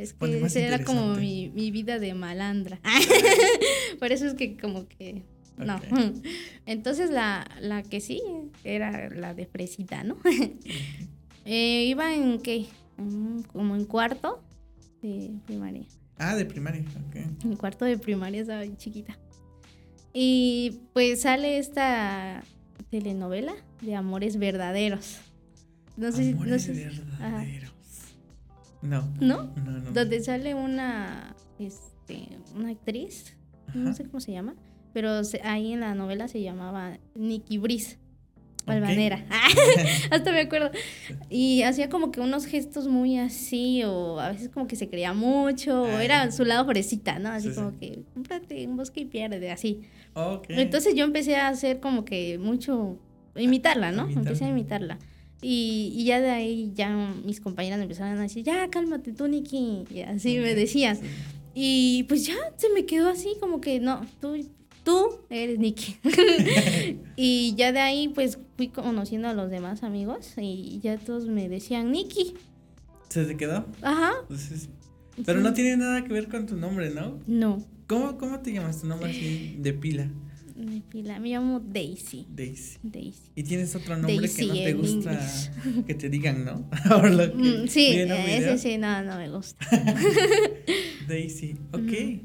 Es 0.00 0.14
que 0.14 0.46
esa 0.46 0.60
era 0.60 0.82
como 0.82 1.14
mi, 1.14 1.50
mi, 1.50 1.70
vida 1.70 1.98
de 1.98 2.14
malandra. 2.14 2.80
Por 3.98 4.12
eso 4.12 4.26
es 4.26 4.32
que 4.32 4.56
como 4.56 4.88
que... 4.88 5.24
No. 5.58 5.78
Entonces 6.66 7.10
la, 7.10 7.46
la 7.60 7.82
que 7.82 8.00
sí 8.00 8.22
era 8.64 9.10
la 9.10 9.34
de 9.34 9.44
fresita, 9.44 10.02
¿no? 10.02 10.16
eh, 11.44 11.84
iba 11.84 12.14
en 12.14 12.40
qué? 12.40 12.64
Como 13.52 13.76
en 13.76 13.84
cuarto 13.84 14.42
de 15.02 15.32
primaria. 15.44 15.84
Ah, 16.16 16.34
de 16.34 16.46
primaria, 16.46 16.82
ok. 17.08 17.44
Mi 17.44 17.56
cuarto 17.56 17.84
de 17.84 17.98
primaria 17.98 18.40
estaba 18.40 18.64
chiquita. 18.78 19.18
Y 20.14 20.80
pues 20.94 21.22
sale 21.22 21.58
esta 21.58 22.42
telenovela 22.90 23.52
de 23.82 23.96
Amores 23.96 24.38
Verdaderos. 24.38 25.20
No 25.98 26.10
sé 26.10 26.30
Amores 26.30 26.62
si. 26.62 26.70
No 26.70 26.76
verdaderos. 26.76 27.79
No. 28.82 29.12
¿No? 29.20 29.52
No, 29.64 29.70
no. 29.80 29.90
Donde 29.92 30.20
sale 30.20 30.54
una, 30.54 31.34
este, 31.58 32.28
una 32.56 32.70
actriz, 32.70 33.36
no 33.74 33.92
sé 33.92 34.04
cómo 34.04 34.20
se 34.20 34.32
llama, 34.32 34.54
pero 34.92 35.20
ahí 35.44 35.72
en 35.72 35.80
la 35.80 35.94
novela 35.94 36.28
se 36.28 36.42
llamaba 36.42 36.98
Nikki 37.14 37.58
Brice. 37.58 37.98
Palvanera. 38.64 39.24
Hasta 40.10 40.32
me 40.32 40.40
acuerdo. 40.40 40.70
Y 41.28 41.62
hacía 41.62 41.88
como 41.88 42.10
que 42.10 42.20
unos 42.20 42.46
gestos 42.46 42.88
muy 42.88 43.18
así, 43.18 43.82
o 43.84 44.20
a 44.20 44.32
veces 44.32 44.48
como 44.48 44.66
que 44.66 44.76
se 44.76 44.88
creía 44.88 45.12
mucho, 45.12 45.82
o 45.82 45.98
era 45.98 46.30
su 46.30 46.44
lado 46.44 46.66
fresita, 46.66 47.18
¿no? 47.18 47.30
Así 47.30 47.50
como 47.52 47.78
que, 47.78 48.02
cómprate 48.14 48.66
un 48.66 48.76
bosque 48.76 49.00
y 49.00 49.04
pierde, 49.06 49.50
así. 49.50 49.80
Entonces 50.48 50.94
yo 50.94 51.04
empecé 51.04 51.36
a 51.36 51.48
hacer 51.48 51.80
como 51.80 52.04
que 52.04 52.38
mucho, 52.38 52.98
imitarla, 53.36 53.92
¿no? 53.92 54.08
Empecé 54.08 54.44
a 54.44 54.48
imitarla. 54.48 54.98
Y, 55.42 55.92
y, 55.94 56.04
ya 56.04 56.20
de 56.20 56.30
ahí 56.30 56.70
ya 56.74 57.14
mis 57.24 57.40
compañeras 57.40 57.78
me 57.78 57.84
empezaron 57.84 58.18
a 58.18 58.22
decir, 58.22 58.44
ya 58.44 58.68
cálmate 58.68 59.12
tú, 59.12 59.26
Nikki. 59.26 59.84
Y 59.90 60.00
así 60.02 60.38
me 60.38 60.54
decían. 60.54 60.98
Y 61.54 62.04
pues 62.08 62.26
ya 62.26 62.36
se 62.56 62.68
me 62.70 62.84
quedó 62.84 63.08
así 63.08 63.34
como 63.40 63.60
que, 63.60 63.80
no, 63.80 64.06
tú 64.20 64.36
tú 64.84 65.20
eres 65.30 65.58
Nikki. 65.58 65.96
y 67.16 67.54
ya 67.56 67.72
de 67.72 67.80
ahí 67.80 68.08
pues 68.08 68.38
fui 68.56 68.68
conociendo 68.68 69.28
a 69.28 69.34
los 69.34 69.50
demás 69.50 69.82
amigos 69.82 70.32
y 70.36 70.80
ya 70.82 70.98
todos 70.98 71.26
me 71.26 71.48
decían 71.48 71.90
Nikki. 71.92 72.34
¿Se 73.08 73.24
te 73.24 73.36
quedó? 73.36 73.66
Ajá. 73.82 74.12
Pero 75.24 75.40
no 75.40 75.52
tiene 75.52 75.76
nada 75.76 76.04
que 76.04 76.12
ver 76.12 76.28
con 76.28 76.46
tu 76.46 76.56
nombre, 76.56 76.90
¿no? 76.90 77.18
No. 77.26 77.64
¿Cómo, 77.86 78.16
cómo 78.18 78.38
te 78.40 78.52
llamas 78.52 78.80
tu 78.80 78.86
nombre 78.86 79.10
así 79.10 79.56
de 79.58 79.72
pila? 79.72 80.08
De 80.60 80.82
pila, 80.82 81.18
me 81.18 81.30
llamo 81.30 81.58
Daisy. 81.58 82.26
Daisy. 82.28 82.78
Daisy. 82.82 83.30
Y 83.34 83.44
tienes 83.44 83.74
otro 83.74 83.96
nombre 83.96 84.28
que 84.28 84.46
no 84.46 84.52
te 84.52 84.72
gusta 84.74 85.18
que 85.86 85.94
te 85.94 86.10
digan, 86.10 86.44
¿no? 86.44 86.68
Mm, 87.34 87.66
sí, 87.66 87.96
ese 87.96 88.58
sí, 88.58 88.76
no, 88.76 89.02
no 89.02 89.16
me 89.16 89.30
gusta. 89.30 89.66
Daisy, 91.08 91.56
ok. 91.72 92.20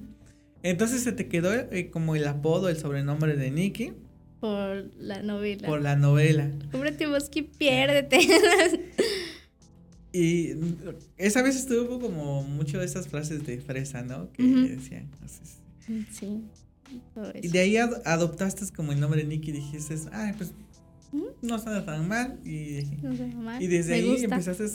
Entonces 0.63 1.03
se 1.03 1.13
te 1.13 1.27
quedó 1.29 1.53
eh, 1.53 1.89
como 1.89 2.15
el 2.15 2.27
apodo, 2.27 2.67
el 2.67 2.77
sobrenombre 2.77 3.37
de 3.37 3.51
Nicky. 3.51 3.93
Por 4.41 4.91
la 4.99 5.21
novela. 5.21 5.67
Por 5.67 5.81
la 5.81 5.95
novela. 5.95 6.51
Cúmbrete 6.71 7.07
bosque 7.07 7.39
y 7.39 7.43
piérdete. 7.43 8.19
y 10.11 10.51
esa 11.17 11.41
vez 11.41 11.55
estuvo 11.55 12.01
como 12.01 12.43
mucho 12.43 12.79
de 12.79 12.85
esas 12.85 13.07
frases 13.07 13.45
de 13.45 13.59
fresa, 13.59 14.01
¿no? 14.01 14.29
Que 14.33 14.43
decían. 14.43 15.09
sí. 16.11 16.41
Y 17.41 17.47
de 17.47 17.59
ahí 17.59 17.77
adoptaste 17.77 18.65
como 18.73 18.91
el 18.91 18.99
nombre 18.99 19.21
de 19.21 19.27
Nicky 19.27 19.49
y 19.49 19.53
dijiste, 19.53 19.95
ay, 20.11 20.33
pues 20.37 20.53
no 21.41 21.59
suena 21.59 21.85
tan 21.85 22.07
mal. 22.07 22.39
Y, 22.45 22.83
mal. 23.35 23.61
y 23.61 23.67
desde 23.67 23.95
ahí 23.95 24.23
empezaste 24.23 24.65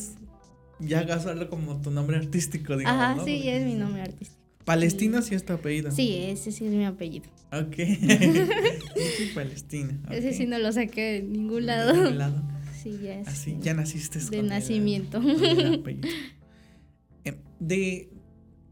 ya 0.79 1.01
a 1.01 1.19
usarlo 1.19 1.49
como 1.51 1.81
tu 1.81 1.91
nombre 1.91 2.17
artístico, 2.17 2.77
digamos. 2.77 3.03
Ajá, 3.03 3.25
sí, 3.25 3.49
es 3.49 3.65
mi 3.65 3.75
nombre 3.75 4.03
artístico. 4.03 4.41
Palestina 4.65 5.23
sí 5.23 5.35
es 5.35 5.45
tu 5.45 5.53
apellido. 5.53 5.91
Sí, 5.91 6.17
ese 6.17 6.53
sí 6.53 6.67
es 6.67 6.73
mi 6.73 6.85
apellido. 6.85 7.29
Ok. 7.53 7.77
Palestina. 9.35 9.99
Ese 10.11 10.33
sí 10.33 10.47
no 10.47 10.59
lo 10.59 10.73
saqué 10.73 11.13
de 11.13 11.23
ningún 11.23 11.67
lado. 11.67 11.93
De 11.93 11.99
ningún 11.99 12.19
lado. 12.19 12.43
Sí, 12.81 12.99
ya 13.03 13.21
es. 13.21 13.29
Así, 13.29 13.59
ya 13.61 13.75
naciste 13.75 14.21
De 14.31 14.43
nacimiento. 14.43 15.21
Em, 17.25 17.37
de, 17.59 18.09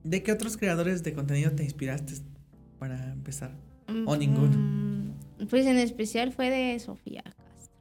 ¿De 0.03 0.23
qué 0.23 0.33
otros 0.33 0.57
creadores 0.57 1.03
de 1.03 1.13
contenido 1.13 1.51
te 1.51 1.63
inspiraste 1.63 2.15
para 2.79 3.13
empezar? 3.13 3.53
¿O 4.07 4.17
ninguno? 4.17 5.15
Pues 5.51 5.67
en 5.67 5.79
especial 5.79 6.33
fue 6.33 6.51
de 6.51 6.79
Sofía 6.79 7.23
Castro. 7.23 7.75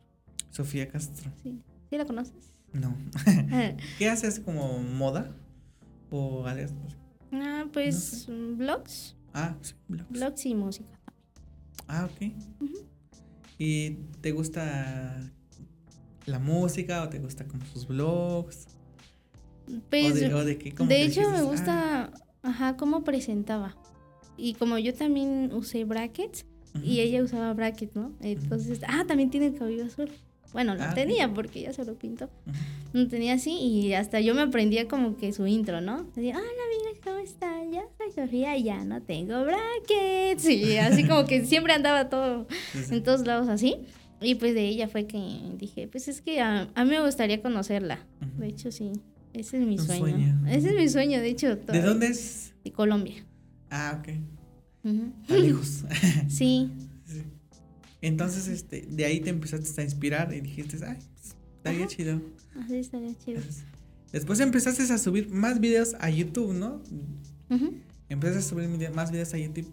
Sofía 0.52 0.88
Castro. 0.88 1.32
Sí. 1.44 1.62
¿Sí 1.90 1.98
la 1.98 2.06
conoces? 2.06 2.52
No. 2.74 2.96
¿Qué 3.98 4.10
haces 4.10 4.40
como 4.40 4.80
moda? 4.80 5.32
¿O 6.12 6.46
algo 6.46 6.72
Ah, 7.34 7.66
pues 7.72 8.28
blogs. 8.28 9.16
Ah, 9.34 9.56
sí, 9.62 9.74
blogs. 9.88 10.10
Blogs 10.10 10.46
y 10.46 10.56
música 10.56 10.98
Ah, 11.88 12.06
ok. 12.06 12.32
¿Y 13.58 13.92
te 14.22 14.32
gusta 14.32 15.32
la 16.26 16.40
música 16.40 17.04
o 17.04 17.10
te 17.10 17.20
gusta 17.20 17.46
como 17.46 17.66
sus 17.66 17.88
blogs? 17.88 18.68
Pues, 19.90 20.16
de, 20.16 21.04
hecho 21.04 21.30
me 21.32 21.42
gusta, 21.42 22.06
ah"? 22.06 22.12
ajá, 22.44 22.78
cómo 22.78 23.04
presentaba. 23.04 23.76
Y 24.38 24.54
como 24.54 24.78
yo 24.78 24.94
también 24.94 25.52
usé 25.54 25.84
brackets 25.84 26.46
y 26.84 27.00
ella 27.00 27.24
usaba 27.24 27.54
brackets, 27.54 27.96
¿no? 27.96 28.14
Entonces, 28.22 28.82
ah, 28.88 29.04
también 29.08 29.30
tiene 29.30 29.48
el 29.48 29.56
cabello 29.56 29.86
azul. 29.86 30.10
Bueno, 30.54 30.76
lo 30.76 30.84
ah, 30.84 30.94
tenía 30.94 31.34
porque 31.34 31.62
ya 31.62 31.74
se 31.74 31.84
lo 31.84 31.96
pintó. 31.96 32.30
Lo 32.94 33.08
tenía 33.08 33.34
así 33.34 33.52
y 33.52 33.94
hasta 33.94 34.22
yo 34.22 34.34
me 34.34 34.42
aprendía 34.42 34.88
como 34.88 35.18
que 35.18 35.34
su 35.34 35.46
intro, 35.46 35.82
¿no? 35.82 36.04
Decía, 36.16 36.36
hola 36.38 36.48
amigas, 36.48 37.02
¿cómo 37.04 37.18
están? 37.18 37.72
Ya 37.72 37.84
soy 37.98 38.12
Sofía 38.12 38.58
ya 38.58 38.84
no 38.86 39.02
tengo 39.02 39.44
brackets. 39.44 40.48
Y 40.50 40.78
así 40.78 41.06
como 41.06 41.26
que 41.26 41.46
siempre 41.46 41.74
andaba 41.74 42.10
todo 42.10 42.48
en 42.92 43.04
todos 43.04 43.28
lados 43.28 43.50
así. 43.50 43.76
Y 44.22 44.36
pues 44.36 44.54
de 44.56 44.68
ella 44.68 44.88
fue 44.88 45.06
que 45.06 45.20
dije, 45.58 45.88
pues 45.88 46.08
es 46.08 46.22
que 46.22 46.42
a, 46.42 46.70
mí 46.76 46.90
me 46.90 47.02
gustaría 47.02 47.42
conocerla. 47.42 48.00
De 48.38 48.48
hecho, 48.48 48.72
sí. 48.72 48.92
Ese 49.34 49.58
es 49.58 49.68
mi 49.68 49.78
sueño. 49.78 50.44
Ese 50.48 50.70
es 50.70 50.76
mi 50.76 50.90
sueño, 50.90 51.20
de 51.20 51.30
hecho. 51.30 51.56
¿De 51.56 51.82
dónde 51.82 52.08
es? 52.08 52.54
De 52.64 52.72
Colombia. 52.72 53.27
Ah, 53.70 54.00
ok. 54.00 54.14
lejos. 55.30 55.86
sí. 56.30 56.72
Entonces, 58.02 58.48
este, 58.48 58.86
de 58.90 59.06
ahí 59.06 59.20
te 59.20 59.30
empezaste 59.30 59.82
a 59.82 59.84
inspirar 59.84 60.34
y 60.34 60.42
dijiste, 60.42 60.78
ay, 60.86 60.98
pues, 61.14 61.36
estaría 61.58 61.88
chido. 61.88 62.22
Así 62.64 62.78
estaría 62.78 63.18
chido. 63.18 63.42
Después 64.12 64.40
empezaste 64.40 64.84
a 64.92 64.98
subir 64.98 65.30
más 65.30 65.60
videos 65.60 65.96
a 66.00 66.10
YouTube, 66.10 66.54
¿no? 66.54 66.82
Empezaste 68.10 68.40
a 68.40 68.42
subir 68.42 68.92
más 68.92 69.12
videos 69.12 69.34
a 69.34 69.38
YouTube. 69.38 69.72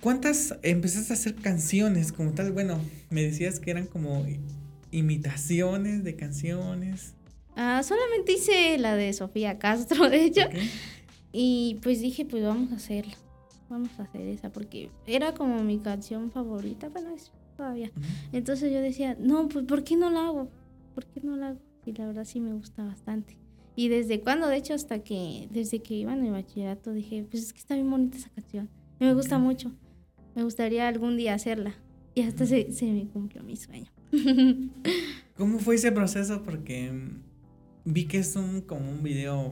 ¿Cuántas 0.00 0.58
empezaste 0.62 1.12
a 1.12 1.16
hacer 1.16 1.34
canciones 1.36 2.12
como 2.12 2.32
tal? 2.32 2.52
Bueno, 2.52 2.80
me 3.10 3.22
decías 3.22 3.60
que 3.60 3.70
eran 3.70 3.86
como 3.86 4.26
imitaciones 4.90 6.04
de 6.04 6.16
canciones. 6.16 7.14
Ah, 7.56 7.82
solamente 7.82 8.32
hice 8.32 8.78
la 8.78 8.96
de 8.96 9.12
Sofía 9.12 9.58
Castro, 9.58 10.10
de 10.10 10.24
hecho. 10.24 10.42
Y 11.34 11.80
pues 11.82 12.00
dije, 12.00 12.24
pues 12.24 12.42
vamos 12.42 12.72
a 12.72 12.76
hacerlo 12.76 13.12
vamos 13.68 13.98
a 13.98 14.04
hacer 14.04 14.22
esa, 14.22 14.50
porque 14.50 14.90
era 15.06 15.34
como 15.34 15.62
mi 15.62 15.78
canción 15.78 16.30
favorita, 16.30 16.88
bueno, 16.88 17.10
es 17.10 17.32
todavía. 17.56 17.90
Entonces 18.32 18.72
yo 18.72 18.80
decía, 18.80 19.16
no, 19.18 19.48
pues 19.48 19.64
¿por 19.64 19.84
qué 19.84 19.96
no 19.96 20.10
la 20.10 20.26
hago? 20.26 20.48
¿Por 20.94 21.06
qué 21.06 21.20
no 21.22 21.36
la 21.36 21.48
hago? 21.48 21.60
Y 21.84 21.92
la 21.92 22.06
verdad 22.06 22.24
sí 22.24 22.40
me 22.40 22.52
gusta 22.52 22.84
bastante. 22.84 23.36
Y 23.76 23.88
desde 23.88 24.20
cuando, 24.20 24.46
de 24.46 24.56
hecho, 24.56 24.74
hasta 24.74 25.00
que, 25.00 25.48
desde 25.50 25.80
que 25.80 25.94
iba 25.94 26.12
en 26.12 26.22
mi 26.22 26.30
bachillerato, 26.30 26.92
dije, 26.92 27.26
pues 27.28 27.42
es 27.42 27.52
que 27.52 27.58
está 27.58 27.74
bien 27.74 27.90
bonita 27.90 28.16
esa 28.16 28.30
canción. 28.30 28.70
Me 29.00 29.12
gusta 29.12 29.38
mucho. 29.38 29.72
Me 30.36 30.44
gustaría 30.44 30.86
algún 30.86 31.16
día 31.16 31.34
hacerla. 31.34 31.74
Y 32.14 32.22
hasta 32.22 32.46
se, 32.46 32.70
se 32.70 32.86
me 32.86 33.08
cumplió 33.08 33.42
mi 33.42 33.56
sueño. 33.56 33.90
¿Cómo 35.36 35.58
fue 35.58 35.74
ese 35.74 35.90
proceso? 35.90 36.42
Porque 36.44 36.92
vi 37.84 38.04
que 38.04 38.18
es 38.18 38.36
un 38.36 38.60
como 38.60 38.88
un 38.88 39.02
video 39.02 39.50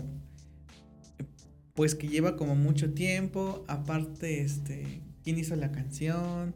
pues 1.74 1.94
que 1.94 2.08
lleva 2.08 2.36
como 2.36 2.54
mucho 2.54 2.92
tiempo. 2.92 3.64
Aparte, 3.68 4.40
este, 4.40 5.00
¿quién 5.24 5.38
hizo 5.38 5.56
la 5.56 5.72
canción? 5.72 6.54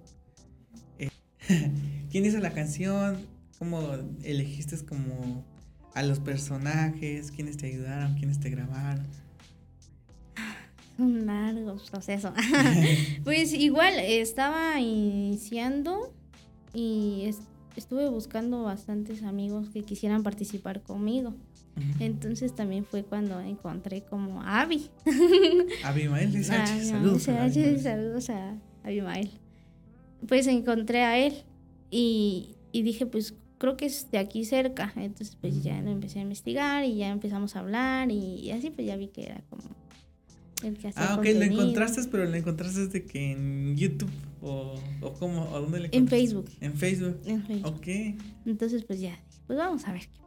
Eh, 0.98 1.10
¿Quién 2.10 2.24
hizo 2.24 2.38
la 2.38 2.52
canción? 2.52 3.18
¿Cómo 3.58 3.80
elegiste 4.22 4.76
como 4.84 5.44
a 5.94 6.02
los 6.02 6.20
personajes? 6.20 7.30
¿Quiénes 7.30 7.56
te 7.56 7.66
ayudaron? 7.66 8.14
¿Quiénes 8.14 8.38
te 8.40 8.50
grabaron? 8.50 9.06
Un 10.98 11.26
largo 11.26 11.76
proceso. 11.90 12.32
pues 13.24 13.52
igual 13.52 13.94
estaba 13.98 14.78
iniciando 14.80 16.12
y 16.74 17.30
estuve 17.76 18.08
buscando 18.08 18.62
bastantes 18.62 19.22
amigos 19.22 19.70
que 19.70 19.82
quisieran 19.82 20.22
participar 20.22 20.82
conmigo. 20.82 21.34
Entonces 22.00 22.54
también 22.54 22.84
fue 22.84 23.04
cuando 23.04 23.40
encontré 23.40 24.02
como 24.02 24.42
a 24.42 24.62
Abby. 24.62 24.88
Abimael 25.84 26.44
saludos. 26.44 27.22
saludos 27.22 28.30
a 28.30 28.58
Abimael. 28.82 29.30
Pues 30.26 30.46
encontré 30.46 31.02
a 31.02 31.18
él 31.18 31.34
y, 31.90 32.56
y, 32.72 32.82
dije, 32.82 33.04
pues 33.04 33.34
creo 33.58 33.76
que 33.76 33.86
es 33.86 34.10
de 34.10 34.18
aquí 34.18 34.44
cerca. 34.44 34.92
Entonces 34.96 35.36
pues 35.38 35.62
ya 35.62 35.80
lo 35.82 35.90
empecé 35.90 36.18
a 36.18 36.22
investigar 36.22 36.84
y 36.84 36.96
ya 36.96 37.08
empezamos 37.08 37.56
a 37.56 37.60
hablar 37.60 38.10
y, 38.10 38.50
así 38.52 38.70
pues 38.70 38.86
ya 38.86 38.96
vi 38.96 39.08
que 39.08 39.24
era 39.24 39.42
como 39.50 39.62
el 40.64 40.78
que 40.78 40.88
hacía 40.88 41.12
Ah, 41.12 41.16
ok, 41.16 41.24
lo 41.34 41.42
encontraste, 41.42 42.02
pero 42.10 42.24
lo 42.24 42.34
encontraste 42.34 42.86
de 42.86 43.04
que 43.04 43.32
en 43.32 43.76
YouTube 43.76 44.10
o, 44.40 44.74
o 45.02 45.12
cómo, 45.12 45.54
¿a 45.54 45.60
dónde 45.60 45.80
le 45.80 45.86
encontraste? 45.88 45.96
En 45.96 46.08
Facebook. 46.08 46.50
En 46.60 46.74
Facebook. 46.74 47.20
En 47.26 47.44
Facebook. 47.44 47.74
Ok. 47.76 47.86
Entonces 48.46 48.82
pues 48.84 48.98
ya, 49.00 49.18
pues 49.46 49.58
vamos 49.58 49.86
a 49.86 49.92
ver 49.92 50.08
qué 50.08 50.25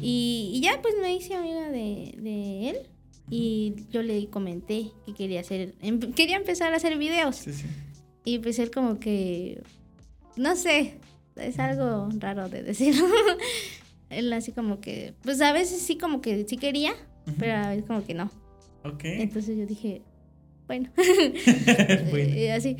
y, 0.00 0.60
ya 0.62 0.80
pues 0.82 0.94
me 1.00 1.14
hice 1.14 1.34
amiga 1.34 1.68
de, 1.70 2.70
él 2.70 2.76
y 3.30 3.74
yo 3.90 4.02
le 4.02 4.28
comenté 4.28 4.92
que 5.06 5.14
quería 5.14 5.40
hacer, 5.40 5.74
em, 5.80 6.00
quería 6.12 6.36
empezar 6.36 6.72
a 6.72 6.76
hacer 6.76 6.96
videos. 6.96 7.44
Y 8.24 8.38
pues 8.38 8.58
él 8.58 8.70
como 8.70 8.98
que, 8.98 9.62
no 10.36 10.56
sé, 10.56 10.98
es 11.36 11.58
algo 11.58 12.08
raro 12.18 12.48
de 12.48 12.62
decirlo. 12.62 13.06
él 14.10 14.32
así 14.32 14.52
como 14.52 14.80
que, 14.80 15.14
pues 15.22 15.40
a 15.40 15.52
veces 15.52 15.80
sí 15.80 15.96
como 15.98 16.20
que 16.20 16.46
sí 16.46 16.56
quería, 16.56 16.92
pero 17.38 17.56
a 17.56 17.70
veces 17.70 17.84
como 17.86 18.04
que 18.04 18.14
no. 18.14 18.30
Ok. 18.84 19.04
Entonces 19.04 19.56
yo 19.56 19.66
dije, 19.66 20.02
bueno. 20.68 20.90
y 20.96 22.46
así. 22.48 22.76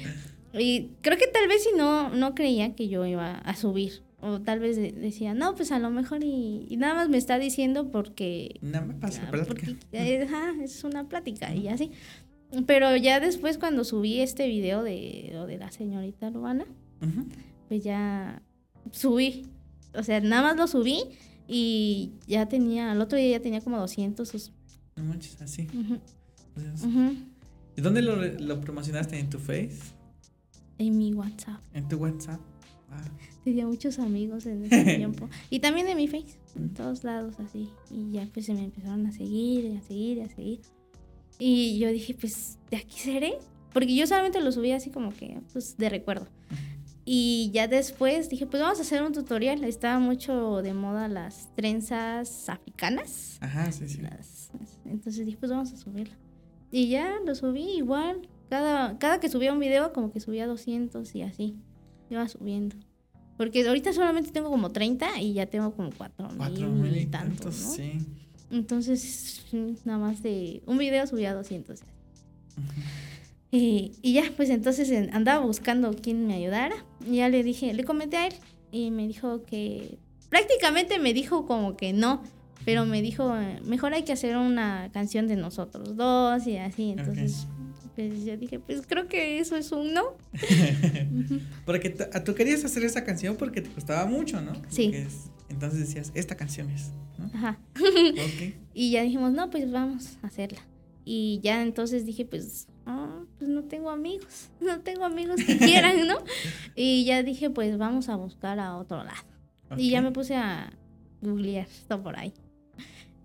Y 0.52 0.90
creo 1.02 1.18
que 1.18 1.26
tal 1.26 1.46
vez 1.48 1.64
si 1.64 1.70
no, 1.76 2.10
no 2.10 2.34
creía 2.34 2.74
que 2.74 2.88
yo 2.88 3.04
iba 3.06 3.38
a 3.38 3.56
subir 3.56 4.02
o 4.20 4.40
tal 4.40 4.58
vez 4.58 4.76
decía, 4.76 5.34
no, 5.34 5.54
pues 5.54 5.70
a 5.70 5.78
lo 5.78 5.90
mejor 5.90 6.24
y, 6.24 6.66
nada 6.76 6.94
más 6.94 7.08
me 7.08 7.18
está 7.18 7.38
diciendo 7.38 7.90
porque... 7.90 8.58
Nada 8.62 8.84
me 8.84 8.94
pasa, 8.94 9.30
porque, 9.30 9.76
es 9.92 10.84
una 10.84 11.08
plática 11.08 11.54
y 11.54 11.68
así. 11.68 11.92
Pero 12.66 12.96
ya 12.96 13.20
después 13.20 13.58
cuando 13.58 13.84
subí 13.84 14.20
este 14.20 14.48
video 14.48 14.82
de, 14.82 15.32
de 15.46 15.58
la 15.58 15.70
señorita 15.70 16.30
Urbana, 16.30 16.64
pues 17.68 17.84
ya 17.84 18.42
subí. 18.90 19.46
O 19.94 20.02
sea, 20.02 20.20
nada 20.20 20.42
más 20.42 20.56
lo 20.56 20.66
subí 20.66 21.04
y 21.46 22.12
ya 22.26 22.48
tenía, 22.48 22.90
al 22.90 23.00
otro 23.00 23.18
día 23.18 23.30
ya 23.30 23.40
tenía 23.40 23.60
como 23.60 23.78
200 23.78 24.28
sus... 24.28 24.52
No 24.96 25.04
manches, 25.04 25.40
así. 25.40 25.68
¿Y 27.76 27.80
dónde 27.80 28.02
lo, 28.02 28.16
lo 28.16 28.60
promocionaste? 28.60 29.18
¿En 29.18 29.30
tu 29.30 29.38
Face? 29.38 29.78
En 30.78 30.98
mi 30.98 31.12
WhatsApp. 31.12 31.60
¿En 31.72 31.86
tu 31.86 31.96
WhatsApp? 31.98 32.40
Ah. 32.90 33.04
Tenía 33.44 33.66
muchos 33.66 33.98
amigos 33.98 34.46
en 34.46 34.64
ese 34.64 34.84
tiempo. 34.96 35.28
Y 35.50 35.60
también 35.60 35.88
en 35.88 35.96
mi 35.96 36.08
Face, 36.08 36.38
en 36.56 36.74
todos 36.74 37.04
lados 37.04 37.38
así. 37.40 37.70
Y 37.90 38.12
ya 38.12 38.28
pues 38.32 38.46
se 38.46 38.54
me 38.54 38.64
empezaron 38.64 39.06
a 39.06 39.12
seguir, 39.12 39.64
y 39.64 39.76
a 39.76 39.82
seguir, 39.82 40.18
y 40.18 40.20
a 40.20 40.28
seguir. 40.28 40.60
Y 41.38 41.78
yo 41.78 41.88
dije, 41.90 42.14
pues, 42.14 42.58
¿de 42.70 42.78
aquí 42.78 42.98
seré? 42.98 43.38
Porque 43.72 43.94
yo 43.94 44.06
solamente 44.06 44.40
lo 44.40 44.50
subí 44.50 44.72
así 44.72 44.90
como 44.90 45.12
que, 45.12 45.40
pues, 45.52 45.76
de 45.76 45.88
recuerdo. 45.88 46.26
Y 47.10 47.50
ya 47.54 47.68
después 47.68 48.28
dije, 48.28 48.44
pues 48.44 48.62
vamos 48.62 48.78
a 48.80 48.82
hacer 48.82 49.02
un 49.02 49.14
tutorial. 49.14 49.64
Estaba 49.64 49.98
mucho 49.98 50.60
de 50.60 50.74
moda 50.74 51.08
las 51.08 51.48
trenzas 51.54 52.50
africanas. 52.50 53.38
Ajá, 53.40 53.72
sí, 53.72 53.88
sí. 53.88 54.02
entonces 54.84 55.24
dije, 55.24 55.38
pues 55.38 55.50
vamos 55.50 55.72
a 55.72 55.78
subirlo. 55.78 56.14
Y 56.70 56.88
ya 56.88 57.14
lo 57.24 57.34
subí 57.34 57.62
igual. 57.78 58.28
Cada, 58.50 58.98
cada 58.98 59.20
que 59.20 59.30
subía 59.30 59.54
un 59.54 59.58
video, 59.58 59.94
como 59.94 60.12
que 60.12 60.20
subía 60.20 60.46
200 60.46 61.14
y 61.14 61.22
así. 61.22 61.56
Iba 62.10 62.28
subiendo. 62.28 62.76
Porque 63.36 63.66
ahorita 63.66 63.92
solamente 63.92 64.32
tengo 64.32 64.50
como 64.50 64.70
30 64.70 65.20
y 65.20 65.34
ya 65.34 65.46
tengo 65.46 65.72
como 65.72 65.90
4 65.96 66.28
mil 66.70 66.96
y 66.96 67.06
tantos, 67.06 67.62
¿no? 67.62 67.70
Sí. 67.70 67.92
Entonces, 68.50 69.44
nada 69.84 69.98
más 69.98 70.22
de 70.22 70.62
un 70.66 70.78
video 70.78 71.06
subía 71.06 71.34
200. 71.34 71.80
y, 73.52 73.92
y, 74.02 74.14
ya, 74.14 74.24
pues 74.36 74.50
entonces 74.50 74.90
andaba 75.12 75.44
buscando 75.44 75.94
quién 75.94 76.26
me 76.26 76.34
ayudara. 76.34 76.74
Y 77.06 77.16
ya 77.16 77.28
le 77.28 77.44
dije, 77.44 77.72
le 77.74 77.84
comenté 77.84 78.16
a 78.16 78.26
él 78.26 78.34
y 78.72 78.90
me 78.90 79.06
dijo 79.06 79.44
que 79.44 79.98
prácticamente 80.28 80.98
me 80.98 81.14
dijo 81.14 81.46
como 81.46 81.76
que 81.76 81.92
no, 81.92 82.22
pero 82.64 82.86
me 82.86 83.02
dijo, 83.02 83.34
mejor 83.64 83.94
hay 83.94 84.02
que 84.02 84.12
hacer 84.12 84.36
una 84.36 84.90
canción 84.92 85.28
de 85.28 85.36
nosotros 85.36 85.96
dos 85.96 86.46
y 86.46 86.56
así. 86.56 86.90
Entonces, 86.90 87.46
pues 87.98 88.24
yo 88.24 88.36
dije, 88.36 88.60
pues 88.60 88.82
creo 88.86 89.08
que 89.08 89.40
eso 89.40 89.56
es 89.56 89.72
un 89.72 89.92
no. 89.92 90.14
porque 91.66 91.90
tú 91.90 92.36
querías 92.36 92.64
hacer 92.64 92.84
esa 92.84 93.02
canción 93.02 93.34
porque 93.34 93.60
te 93.60 93.70
costaba 93.70 94.06
mucho, 94.06 94.40
¿no? 94.40 94.52
Sí. 94.68 94.92
entonces 95.48 95.80
decías, 95.80 96.12
esta 96.14 96.36
canción 96.36 96.70
es. 96.70 96.92
Ajá. 97.34 97.58
Y 98.72 98.92
ya 98.92 99.02
dijimos, 99.02 99.32
no, 99.32 99.50
pues 99.50 99.68
vamos 99.72 100.16
a 100.22 100.28
hacerla. 100.28 100.60
Y 101.04 101.40
ya 101.42 101.60
entonces 101.60 102.06
dije, 102.06 102.24
pues, 102.24 102.68
ah, 102.86 103.24
pues 103.36 103.50
no 103.50 103.64
tengo 103.64 103.90
amigos, 103.90 104.50
no 104.60 104.78
tengo 104.82 105.04
amigos 105.04 105.42
que 105.44 105.58
quieran, 105.58 106.06
¿no? 106.06 106.18
y 106.76 107.04
ya 107.04 107.24
dije, 107.24 107.50
pues 107.50 107.78
vamos 107.78 108.08
a 108.08 108.14
buscar 108.14 108.60
a 108.60 108.76
otro 108.76 109.02
lado. 109.02 109.26
Y 109.76 109.90
ya 109.90 110.02
me 110.02 110.12
puse 110.12 110.36
a 110.36 110.72
googlear 111.20 111.66
esto 111.66 112.00
por 112.00 112.16
ahí. 112.16 112.32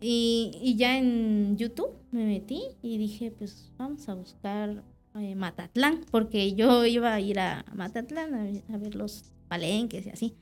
Y, 0.06 0.76
ya 0.78 0.98
en 0.98 1.56
YouTube 1.56 1.92
me 2.12 2.26
metí 2.26 2.62
y 2.82 2.98
dije, 2.98 3.32
pues 3.32 3.72
vamos 3.78 4.10
a 4.10 4.16
buscar 4.16 4.84
eh, 5.16 5.34
Matatlán, 5.34 6.02
porque 6.12 6.56
yo 6.56 6.86
iba 6.86 7.13
a 7.13 7.22
ir 7.22 7.39
a 7.39 7.63
Matatlán 7.74 8.63
a, 8.70 8.78
ver 8.78 8.96
los 8.96 9.24
palenques 9.48 10.06
y 10.06 10.10
así. 10.10 10.34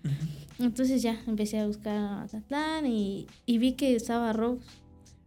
Entonces 0.58 1.04
ya 1.04 1.22
empecé 1.28 1.60
a 1.60 1.68
buscar 1.68 1.96
a 1.96 2.16
Matatlán 2.22 2.88
y, 2.88 3.28
vi 3.46 3.74
que 3.74 3.96
estaba 3.96 4.34
Rose. 4.34 4.66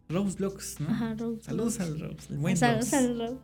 Rose 0.09 0.37
Lux, 0.39 0.81
¿no? 0.81 0.89
Ajá, 0.89 1.15
Rose. 1.17 1.41
Saludos 1.41 1.79
al 1.79 1.97
Rose. 1.97 2.33
El 2.33 2.57
Saludos 2.57 2.93
al 2.93 3.17
Rose. 3.17 3.37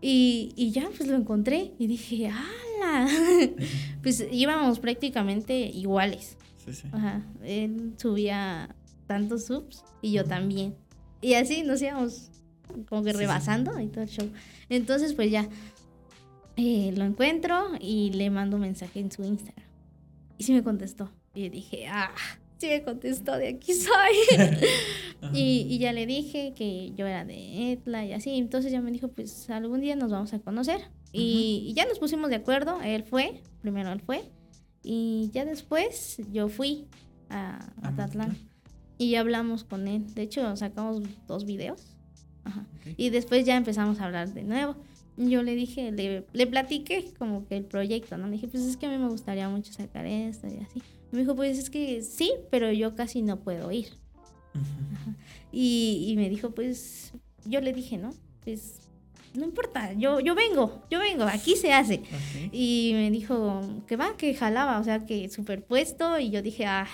Y, 0.00 0.54
y, 0.56 0.70
ya 0.70 0.88
pues 0.96 1.06
lo 1.06 1.16
encontré 1.16 1.72
y 1.78 1.86
dije, 1.86 2.28
¡hala! 2.28 3.08
pues 4.02 4.26
íbamos 4.32 4.78
prácticamente 4.78 5.54
iguales. 5.66 6.38
Sí, 6.64 6.72
sí. 6.72 6.88
Ajá. 6.92 7.22
Él 7.42 7.92
subía 7.98 8.74
tantos 9.06 9.46
subs 9.46 9.84
y 10.02 10.12
yo 10.12 10.24
también. 10.24 10.74
Y 11.20 11.34
así 11.34 11.62
nos 11.62 11.80
íbamos 11.80 12.30
como 12.88 13.02
que 13.02 13.12
rebasando 13.12 13.78
y 13.80 13.88
todo 13.88 14.02
el 14.02 14.10
show. 14.10 14.28
Entonces, 14.68 15.14
pues 15.14 15.30
ya 15.30 15.48
eh, 16.56 16.92
lo 16.96 17.04
encuentro 17.04 17.70
y 17.80 18.10
le 18.10 18.30
mando 18.30 18.56
un 18.56 18.62
mensaje 18.62 19.00
en 19.00 19.10
su 19.10 19.24
Instagram. 19.24 19.66
Y 20.38 20.44
sí 20.44 20.52
me 20.52 20.62
contestó. 20.62 21.10
Y 21.34 21.48
dije, 21.48 21.86
ah, 21.88 22.10
sí 22.58 22.68
me 22.68 22.82
contestó, 22.82 23.36
de 23.36 23.48
aquí 23.48 23.74
soy. 23.74 24.38
y, 25.32 25.66
y, 25.68 25.78
ya 25.78 25.92
le 25.92 26.06
dije 26.06 26.52
que 26.56 26.92
yo 26.96 27.06
era 27.06 27.24
de 27.24 27.72
Etla 27.72 28.04
y 28.04 28.12
así. 28.12 28.36
Entonces 28.36 28.72
ya 28.72 28.80
me 28.80 28.90
dijo, 28.90 29.08
pues 29.08 29.50
algún 29.50 29.80
día 29.80 29.96
nos 29.96 30.10
vamos 30.10 30.32
a 30.32 30.38
conocer. 30.38 30.80
y, 31.12 31.72
ya 31.76 31.86
nos 31.86 31.98
pusimos 31.98 32.30
de 32.30 32.36
acuerdo. 32.36 32.80
Él 32.82 33.04
fue, 33.04 33.40
primero 33.60 33.92
él 33.92 34.00
fue. 34.00 34.24
Y 34.82 35.30
ya 35.32 35.44
después 35.44 36.18
yo 36.30 36.48
fui 36.48 36.86
a, 37.30 37.72
a 37.82 37.96
y 39.04 39.16
hablamos 39.16 39.64
con 39.64 39.88
él. 39.88 40.12
De 40.14 40.22
hecho, 40.22 40.56
sacamos 40.56 41.02
dos 41.26 41.44
videos. 41.44 41.96
Ajá. 42.44 42.66
Y 42.96 43.10
después 43.10 43.44
ya 43.44 43.56
empezamos 43.56 44.00
a 44.00 44.04
hablar 44.04 44.32
de 44.32 44.44
nuevo. 44.44 44.76
Yo 45.16 45.42
le 45.42 45.54
dije, 45.54 45.92
le, 45.92 46.26
le 46.32 46.46
platiqué 46.46 47.12
como 47.18 47.46
que 47.46 47.56
el 47.56 47.64
proyecto, 47.64 48.16
¿no? 48.16 48.26
Le 48.26 48.32
dije, 48.32 48.48
pues 48.48 48.64
es 48.64 48.76
que 48.76 48.86
a 48.86 48.90
mí 48.90 48.98
me 48.98 49.08
gustaría 49.08 49.48
mucho 49.48 49.72
sacar 49.72 50.06
esto 50.06 50.48
y 50.48 50.58
así. 50.58 50.82
me 51.12 51.20
dijo, 51.20 51.36
pues 51.36 51.58
es 51.58 51.70
que 51.70 52.02
sí, 52.02 52.32
pero 52.50 52.72
yo 52.72 52.94
casi 52.94 53.22
no 53.22 53.40
puedo 53.40 53.70
ir. 53.70 53.88
Y, 55.52 56.06
y, 56.08 56.16
me 56.16 56.28
dijo, 56.28 56.50
pues 56.50 57.12
yo 57.44 57.60
le 57.60 57.72
dije, 57.72 57.96
¿no? 57.96 58.10
Pues 58.42 58.80
no 59.34 59.44
importa, 59.44 59.92
yo, 59.92 60.20
yo 60.20 60.34
vengo, 60.34 60.82
yo 60.90 61.00
vengo, 61.00 61.24
aquí 61.24 61.56
se 61.56 61.72
hace. 61.72 62.02
Y 62.52 62.92
me 62.94 63.10
dijo 63.10 63.60
que 63.86 63.96
va, 63.96 64.16
que 64.16 64.34
jalaba, 64.34 64.78
o 64.78 64.84
sea, 64.84 65.04
que 65.06 65.28
superpuesto. 65.28 66.18
Y 66.18 66.30
yo 66.30 66.40
dije, 66.40 66.66
ah, 66.66 66.86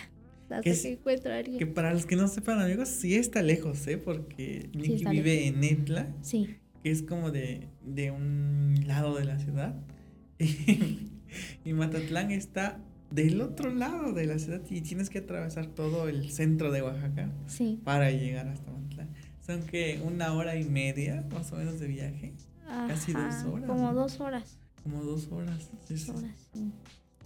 hasta 0.59 0.63
que, 0.63 0.93
encuentro 0.93 1.33
a 1.33 1.39
alguien. 1.39 1.59
Que 1.59 1.67
para 1.67 1.93
los 1.93 2.07
que 2.07 2.17
no 2.17 2.29
sepan, 2.29 2.61
amigos, 2.61 2.89
sí 2.89 3.15
está 3.15 3.43
lejos, 3.43 3.87
¿eh? 3.87 3.99
Porque 3.99 4.71
Nicky 4.75 5.05
vive 5.07 5.47
en 5.47 5.63
Etla. 5.65 6.15
Sí. 6.23 6.57
Que 6.83 6.91
es 6.91 7.03
como 7.03 7.31
de, 7.31 7.69
de 7.85 8.11
un 8.11 8.75
lado 8.87 9.15
de 9.17 9.25
la 9.25 9.39
ciudad. 9.39 9.75
y 10.39 11.73
Matatlán 11.73 12.31
está 12.31 12.81
del 13.11 13.41
otro 13.41 13.75
lado 13.75 14.13
de 14.13 14.27
la 14.27 14.39
ciudad 14.39 14.63
y 14.71 14.81
tienes 14.83 15.11
que 15.11 15.19
atravesar 15.19 15.67
todo 15.67 16.09
el 16.09 16.31
centro 16.31 16.71
de 16.71 16.83
Oaxaca 16.83 17.31
sí. 17.47 17.81
para 17.85 18.11
llegar 18.11 18.49
hasta 18.49 18.71
Matatlán. 18.71 19.11
Son 19.45 19.63
que 19.63 20.01
una 20.05 20.33
hora 20.33 20.57
y 20.57 20.65
media 20.65 21.27
más 21.33 21.53
o 21.53 21.57
menos 21.57 21.81
de 21.81 21.89
viaje. 21.89 22.35
Casi 22.67 23.13
dos 23.13 23.45
horas. 23.45 23.67
Como 23.67 23.93
dos 23.93 24.21
horas. 24.21 24.59
Como 24.83 25.03
dos 25.03 25.29
horas. 25.33 25.71
Dos 25.89 26.09
horas, 26.09 26.51
sí. 26.53 26.73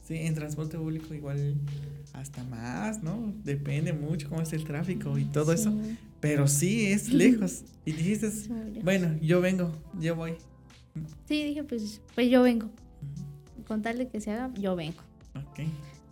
Sí, 0.04 0.16
en 0.16 0.34
transporte 0.34 0.76
público 0.76 1.14
igual 1.14 1.54
hasta 2.12 2.44
más, 2.44 3.02
¿no? 3.02 3.32
Depende 3.42 3.92
mucho 3.92 4.28
cómo 4.28 4.42
es 4.42 4.52
el 4.52 4.64
tráfico 4.64 5.18
y 5.18 5.24
todo 5.24 5.52
eso. 5.52 5.72
Pero 6.20 6.46
sí, 6.46 6.86
es 6.86 7.12
lejos. 7.12 7.64
Y 7.86 7.92
dijiste, 7.92 8.30
bueno, 8.82 9.16
yo 9.20 9.40
vengo, 9.40 9.72
yo 9.98 10.14
voy. 10.14 10.34
Sí, 11.26 11.42
dije, 11.44 11.64
pues, 11.64 12.00
pues 12.14 12.30
yo 12.30 12.42
vengo. 12.42 12.70
Con 13.66 13.82
tal 13.82 13.98
de 13.98 14.08
que 14.08 14.20
se 14.20 14.30
haga, 14.30 14.52
yo 14.54 14.76
vengo. 14.76 15.00
Ok. 15.34 15.60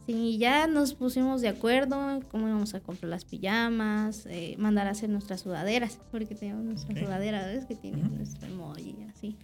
Sí, 0.06 0.36
ya 0.38 0.66
nos 0.66 0.94
pusimos 0.94 1.42
de 1.42 1.48
acuerdo 1.48 2.20
cómo 2.30 2.48
íbamos 2.48 2.74
a 2.74 2.80
comprar 2.80 3.08
las 3.08 3.24
pijamas, 3.24 4.26
eh, 4.26 4.56
mandar 4.58 4.88
a 4.88 4.90
hacer 4.90 5.08
nuestras 5.08 5.40
sudaderas, 5.40 6.00
porque 6.10 6.34
tenemos 6.34 6.64
nuestra 6.64 6.98
sudadera, 6.98 7.46
¿ves? 7.46 7.66
Que 7.66 7.76
tiene 7.76 8.02
nuestro 8.02 8.48
emoji, 8.48 8.96
así. 9.14 9.36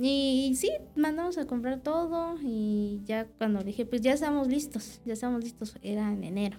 Y, 0.00 0.54
sí, 0.56 0.70
mandamos 0.96 1.38
a 1.38 1.46
comprar 1.46 1.80
todo 1.82 2.36
y 2.42 3.00
ya 3.04 3.26
cuando 3.38 3.64
dije, 3.64 3.84
pues 3.84 4.00
ya 4.00 4.12
estamos 4.12 4.46
listos, 4.46 5.00
ya 5.04 5.14
estamos 5.14 5.42
listos, 5.42 5.76
era 5.82 6.12
en 6.12 6.22
enero. 6.22 6.58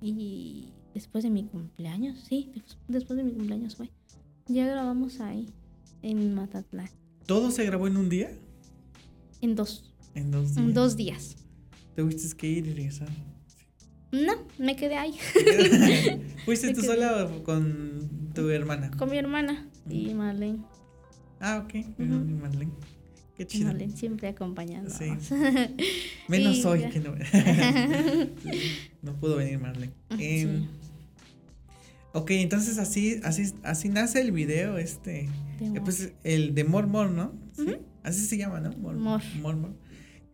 Y 0.00 0.72
después 0.94 1.24
de 1.24 1.30
mi 1.30 1.44
cumpleaños, 1.44 2.18
sí, 2.28 2.52
después 2.88 3.16
de 3.16 3.24
mi 3.24 3.32
cumpleaños 3.32 3.76
fue. 3.76 3.90
Ya 4.46 4.66
grabamos 4.66 5.20
ahí, 5.20 5.48
en 6.02 6.34
Matatlán. 6.34 6.88
¿Todo 7.26 7.50
se 7.50 7.64
grabó 7.64 7.86
en 7.86 7.96
un 7.96 8.08
día? 8.08 8.30
En 9.40 9.54
dos. 9.54 9.94
En 10.14 10.30
dos 10.30 10.54
días. 10.54 10.58
En 10.58 10.74
dos 10.74 10.96
días. 10.96 11.36
¿Tuviste 11.94 12.36
que 12.36 12.46
ir 12.48 12.66
y 12.66 12.74
regresar? 12.74 13.08
No, 14.10 14.32
me 14.58 14.74
quedé 14.74 14.96
ahí. 14.96 15.14
¿Fuiste 16.44 16.72
tú 16.72 16.82
sola 16.82 17.26
o 17.26 17.44
con 17.44 18.32
tu 18.34 18.48
hermana? 18.48 18.90
Con 18.96 19.10
mi 19.10 19.18
hermana 19.18 19.68
y 19.88 20.14
Marlene. 20.14 20.60
Ah, 21.40 21.64
ok. 21.64 21.98
Marlene. 21.98 22.72
Qué 23.36 23.46
chido. 23.46 23.66
Marlene 23.66 23.96
siempre 23.96 24.28
acompañando. 24.28 24.90
Sí. 24.90 25.06
Menos 26.28 26.64
hoy 26.64 26.84
que 26.88 27.00
no. 27.00 27.14
no 29.02 29.16
pudo 29.20 29.36
venir 29.36 29.58
Marlene. 29.58 29.92
Em, 30.18 30.66
ok, 32.12 32.30
entonces 32.32 32.78
así, 32.78 33.20
así, 33.22 33.52
así 33.62 33.88
nace 33.88 34.20
el 34.20 34.32
video 34.32 34.78
este. 34.78 35.28
Eh, 35.60 35.80
pues 35.84 36.12
el 36.24 36.54
de 36.54 36.64
Mormor, 36.64 37.10
¿no? 37.10 37.32
¿Sí? 37.52 37.76
Así 38.02 38.20
se 38.26 38.36
llama, 38.36 38.60
¿no? 38.60 38.70
Mormor. 38.72 39.22
Mor 39.40 39.74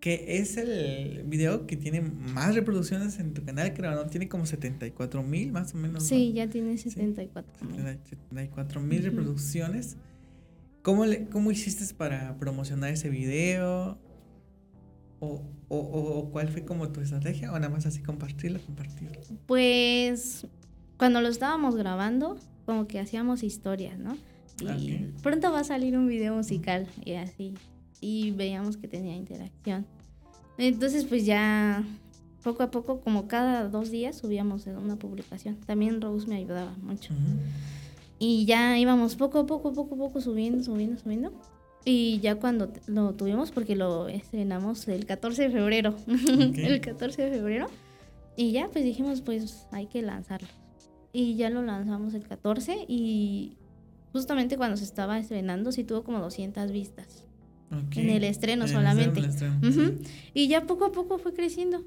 que 0.04 0.38
es 0.38 0.58
el 0.58 1.22
video 1.24 1.66
que 1.66 1.78
tiene 1.78 2.02
más 2.02 2.54
reproducciones 2.54 3.18
en 3.20 3.32
tu 3.32 3.42
canal, 3.42 3.72
creo, 3.72 3.94
¿no? 3.94 4.04
Tiene 4.04 4.28
como 4.28 4.44
74 4.44 5.22
mil 5.22 5.50
más 5.50 5.72
o 5.72 5.78
menos. 5.78 6.04
Sí, 6.04 6.34
ya 6.34 6.46
tiene 6.46 6.76
74 6.76 7.66
mil. 7.66 7.80
74 7.80 8.82
mil 8.82 9.02
reproducciones. 9.02 9.96
¿Cómo, 10.84 11.06
le, 11.06 11.24
¿Cómo 11.30 11.50
hiciste 11.50 11.94
para 11.94 12.36
promocionar 12.36 12.90
ese 12.90 13.08
video? 13.08 13.96
O, 15.18 15.40
o, 15.68 15.78
o, 15.78 16.30
cuál 16.30 16.50
fue 16.50 16.66
como 16.66 16.90
tu 16.90 17.00
estrategia? 17.00 17.50
¿O 17.52 17.58
nada 17.58 17.70
más 17.70 17.86
así 17.86 18.02
compartirlo, 18.02 18.60
compartirlo? 18.60 19.18
Pues 19.46 20.46
cuando 20.98 21.22
lo 21.22 21.28
estábamos 21.28 21.74
grabando, 21.74 22.36
como 22.66 22.86
que 22.86 23.00
hacíamos 23.00 23.42
historias, 23.42 23.98
¿no? 23.98 24.18
Y 24.60 25.10
pronto 25.22 25.50
va 25.50 25.60
a 25.60 25.64
salir 25.64 25.96
un 25.96 26.06
video 26.06 26.34
musical 26.34 26.86
y 27.02 27.14
así. 27.14 27.54
Y 28.02 28.32
veíamos 28.32 28.76
que 28.76 28.86
tenía 28.86 29.16
interacción. 29.16 29.86
Entonces, 30.58 31.06
pues 31.06 31.24
ya 31.24 31.82
poco 32.42 32.62
a 32.62 32.70
poco, 32.70 33.00
como 33.00 33.26
cada 33.26 33.70
dos 33.70 33.90
días, 33.90 34.18
subíamos 34.18 34.66
una 34.66 34.96
publicación. 34.96 35.56
También 35.60 36.02
Rose 36.02 36.28
me 36.28 36.36
ayudaba 36.36 36.76
mucho. 36.82 37.14
Y 38.18 38.46
ya 38.46 38.78
íbamos 38.78 39.16
poco 39.16 39.40
a 39.40 39.46
poco, 39.46 39.72
poco 39.72 39.94
a 39.94 39.98
poco 39.98 40.20
subiendo, 40.20 40.62
subiendo, 40.62 40.98
subiendo. 40.98 41.32
Y 41.84 42.20
ya 42.20 42.36
cuando 42.36 42.72
lo 42.86 43.14
tuvimos, 43.14 43.50
porque 43.50 43.76
lo 43.76 44.08
estrenamos 44.08 44.88
el 44.88 45.04
14 45.04 45.42
de 45.42 45.50
febrero. 45.50 45.94
el 46.06 46.80
14 46.80 47.22
de 47.22 47.30
febrero. 47.30 47.66
Y 48.36 48.52
ya, 48.52 48.68
pues 48.68 48.84
dijimos, 48.84 49.20
pues 49.20 49.66
hay 49.70 49.86
que 49.86 50.02
lanzarlo. 50.02 50.48
Y 51.12 51.36
ya 51.36 51.50
lo 51.50 51.62
lanzamos 51.62 52.14
el 52.14 52.26
14 52.26 52.86
y 52.88 53.56
justamente 54.12 54.56
cuando 54.56 54.76
se 54.76 54.84
estaba 54.84 55.18
estrenando 55.18 55.70
sí 55.70 55.84
tuvo 55.84 56.02
como 56.02 56.18
200 56.20 56.72
vistas. 56.72 57.24
En 57.96 58.10
el 58.10 58.24
estreno 58.24 58.68
solamente. 58.68 59.22
Y 60.32 60.48
ya 60.48 60.66
poco 60.66 60.86
a 60.86 60.92
poco 60.92 61.18
fue 61.18 61.34
creciendo. 61.34 61.84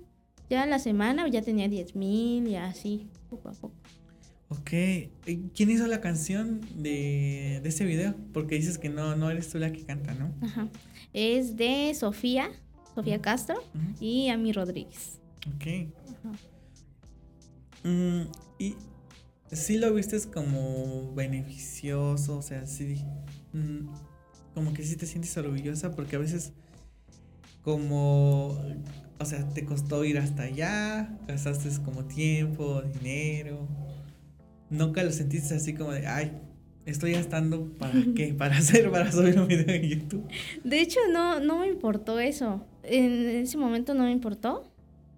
Ya 0.50 0.66
la 0.66 0.80
semana 0.80 1.28
ya 1.28 1.42
tenía 1.42 1.68
10 1.68 1.96
mil 1.96 2.48
y 2.48 2.56
así, 2.56 3.08
poco 3.30 3.50
a 3.50 3.52
poco. 3.52 3.76
Ok. 4.50 4.72
¿Quién 5.54 5.70
hizo 5.70 5.88
la 5.88 6.00
canción 6.00 6.62
de, 6.76 7.60
de 7.62 7.70
ese 7.70 7.86
video? 7.86 8.16
Porque 8.34 8.56
dices 8.56 8.78
que 8.78 8.90
no, 8.90 9.16
no 9.16 9.30
eres 9.30 9.50
tú 9.50 9.58
la 9.58 9.72
que 9.72 9.84
canta, 9.84 10.14
¿no? 10.14 10.34
Ajá. 10.42 10.70
Es 11.14 11.58
de 11.58 11.94
Sofía, 11.94 12.52
Sofía 12.96 13.22
Castro 13.22 13.56
y 14.00 14.30
Ami 14.30 14.54
Rodríguez. 14.54 15.20
Ok. 15.56 15.90
Mm, 17.84 18.22
y 18.60 18.76
sí 19.52 19.78
lo 19.78 19.94
viste 19.94 20.18
como 20.34 21.14
beneficioso, 21.14 22.38
o 22.38 22.42
sea, 22.42 22.66
sí. 22.66 23.04
Mm, 23.54 23.90
como 24.54 24.74
que 24.74 24.84
sí 24.84 24.96
te 24.96 25.06
sientes 25.06 25.36
orgullosa 25.38 25.96
porque 25.96 26.16
a 26.16 26.20
veces 26.20 26.54
como, 27.62 28.60
o 29.20 29.26
sea, 29.26 29.48
te 29.50 29.66
costó 29.66 30.06
ir 30.06 30.18
hasta 30.18 30.44
allá, 30.44 31.18
gastaste 31.28 31.70
como 31.84 32.06
tiempo, 32.06 32.82
dinero. 32.82 33.68
Nunca 34.70 35.04
lo 35.04 35.12
sentiste 35.12 35.56
así 35.56 35.74
como 35.74 35.92
de, 35.92 36.08
ay, 36.08 36.32
estoy 36.86 37.14
gastando 37.14 37.72
para 37.78 37.94
qué, 38.16 38.34
para 38.34 38.58
hacer, 38.58 38.92
para 38.92 39.12
subir 39.12 39.40
un 39.40 39.48
video 39.48 39.76
en 39.76 39.84
YouTube. 39.84 40.28
De 40.64 40.82
hecho, 40.82 41.00
no, 41.12 41.40
no 41.40 41.60
me 41.60 41.68
importó 41.68 42.20
eso. 42.20 42.66
En 42.84 43.28
ese 43.28 43.58
momento 43.58 43.94
no 43.94 44.04
me 44.04 44.12
importó. 44.12 44.72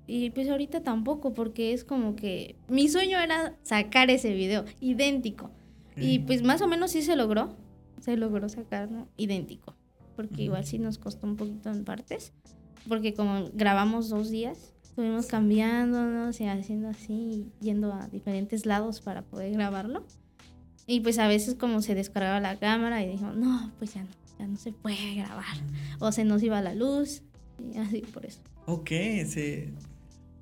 Y 0.07 0.31
pues 0.31 0.49
ahorita 0.49 0.81
tampoco, 0.81 1.33
porque 1.33 1.73
es 1.73 1.83
como 1.83 2.15
que 2.15 2.55
mi 2.67 2.89
sueño 2.89 3.19
era 3.19 3.55
sacar 3.61 4.09
ese 4.09 4.33
video 4.33 4.65
idéntico. 4.79 5.51
Y 5.95 6.19
pues 6.19 6.43
más 6.43 6.61
o 6.61 6.67
menos 6.67 6.91
sí 6.91 7.01
se 7.01 7.15
logró 7.15 7.55
se 7.99 8.17
logró 8.17 8.49
sacar 8.49 8.89
idéntico, 9.17 9.75
porque 10.15 10.43
igual 10.43 10.65
sí 10.65 10.79
nos 10.79 10.97
costó 10.97 11.27
un 11.27 11.35
poquito 11.35 11.69
en 11.69 11.83
partes, 11.83 12.33
porque 12.87 13.13
como 13.13 13.49
grabamos 13.53 14.09
dos 14.09 14.29
días, 14.29 14.73
estuvimos 14.99 15.27
cambiándonos 15.27 16.41
y 16.41 16.45
haciendo 16.45 16.89
así, 16.89 17.53
yendo 17.61 17.93
a 17.93 18.09
diferentes 18.09 18.65
lados 18.65 18.99
para 18.99 19.21
poder 19.21 19.53
grabarlo. 19.53 20.05
Y 20.87 20.99
pues 20.99 21.19
a 21.19 21.27
veces 21.29 21.55
como 21.55 21.81
se 21.81 21.95
descargaba 21.95 22.41
la 22.41 22.59
cámara 22.59 23.01
y 23.01 23.07
dijo, 23.07 23.31
no, 23.31 23.71
pues 23.79 23.93
ya 23.93 24.03
no, 24.03 24.09
ya 24.37 24.45
no 24.45 24.57
se 24.57 24.73
puede 24.73 25.15
grabar. 25.15 25.55
O 25.99 26.11
se 26.11 26.25
nos 26.25 26.43
iba 26.43 26.61
la 26.61 26.75
luz 26.75 27.21
y 27.73 27.77
así 27.77 28.01
por 28.01 28.25
eso. 28.25 28.41
Ok, 28.65 28.89
sí. 29.25 29.69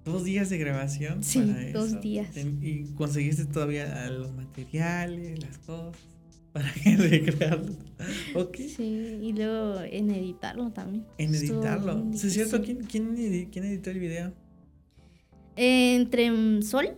Dos 0.04 0.24
días 0.24 0.50
de 0.50 0.58
grabación. 0.58 1.24
Sí, 1.24 1.72
dos 1.72 2.02
días. 2.02 2.36
¿Y 2.36 2.86
conseguiste 2.96 3.46
todavía 3.46 4.10
los 4.10 4.34
materiales, 4.34 5.40
las 5.40 5.60
cosas? 5.60 5.96
para 6.58 6.74
recrearlo. 6.98 7.74
Ok. 8.36 8.58
Sí, 8.58 9.20
y 9.22 9.34
luego 9.34 9.82
en 9.82 10.12
editarlo 10.12 10.72
también. 10.72 11.06
En 11.18 11.34
editarlo. 11.34 12.06
¿Sí 12.14 12.28
es 12.28 12.34
cierto? 12.34 12.62
¿Quién, 12.62 12.84
quién, 12.84 13.18
editó 13.18 13.90
el 13.90 14.00
video? 14.00 14.34
Entre 15.58 16.62
Sol 16.62 16.90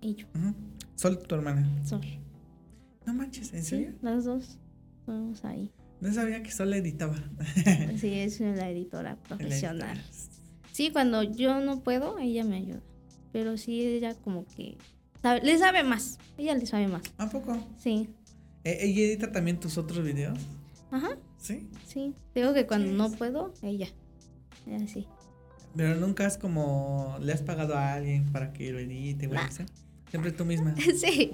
y 0.00 0.14
yo. 0.16 0.26
Sol, 0.96 1.18
tu 1.18 1.34
hermana. 1.34 1.68
Sol. 1.84 2.00
No 3.06 3.14
manches, 3.14 3.52
¿en 3.54 3.64
serio? 3.64 3.94
las 4.02 4.24
dos. 4.24 4.58
Vamos 5.06 5.44
ahí. 5.44 5.70
No 6.00 6.12
sabía 6.12 6.42
que 6.42 6.50
Sol 6.50 6.72
editaba. 6.74 7.16
sí, 8.00 8.12
es 8.14 8.40
la 8.40 8.70
editora 8.70 9.16
profesional. 9.16 10.02
Sí, 10.72 10.90
cuando 10.90 11.22
yo 11.22 11.60
no 11.60 11.80
puedo, 11.80 12.18
ella 12.18 12.44
me 12.44 12.56
ayuda. 12.56 12.82
Pero 13.32 13.56
sí, 13.56 13.80
ella 13.82 14.14
como 14.14 14.46
que 14.46 14.78
le 15.42 15.58
sabe 15.58 15.82
más. 15.82 16.18
Ella 16.36 16.54
le 16.54 16.66
sabe 16.66 16.88
más. 16.88 17.02
¿A 17.18 17.28
poco? 17.28 17.56
Sí. 17.78 18.08
¿E-, 18.64 18.86
¿Ella 18.86 19.02
edita 19.02 19.32
también 19.32 19.58
tus 19.58 19.78
otros 19.78 20.04
videos? 20.04 20.38
Ajá. 20.90 21.16
¿Sí? 21.38 21.68
Sí. 21.86 22.14
Digo 22.34 22.54
que 22.54 22.66
cuando 22.66 22.92
no 22.92 23.10
puedo, 23.10 23.52
ella. 23.62 23.88
Así. 24.84 25.06
Pero 25.76 25.94
nunca 25.96 26.26
es 26.26 26.38
como 26.38 27.16
le 27.20 27.32
has 27.32 27.42
pagado 27.42 27.76
a 27.76 27.94
alguien 27.94 28.24
para 28.32 28.52
que 28.52 28.72
lo 28.72 28.78
edite, 28.78 29.28
nah. 29.28 29.48
Siempre 30.10 30.32
tú 30.32 30.44
misma. 30.44 30.74
sí. 31.00 31.32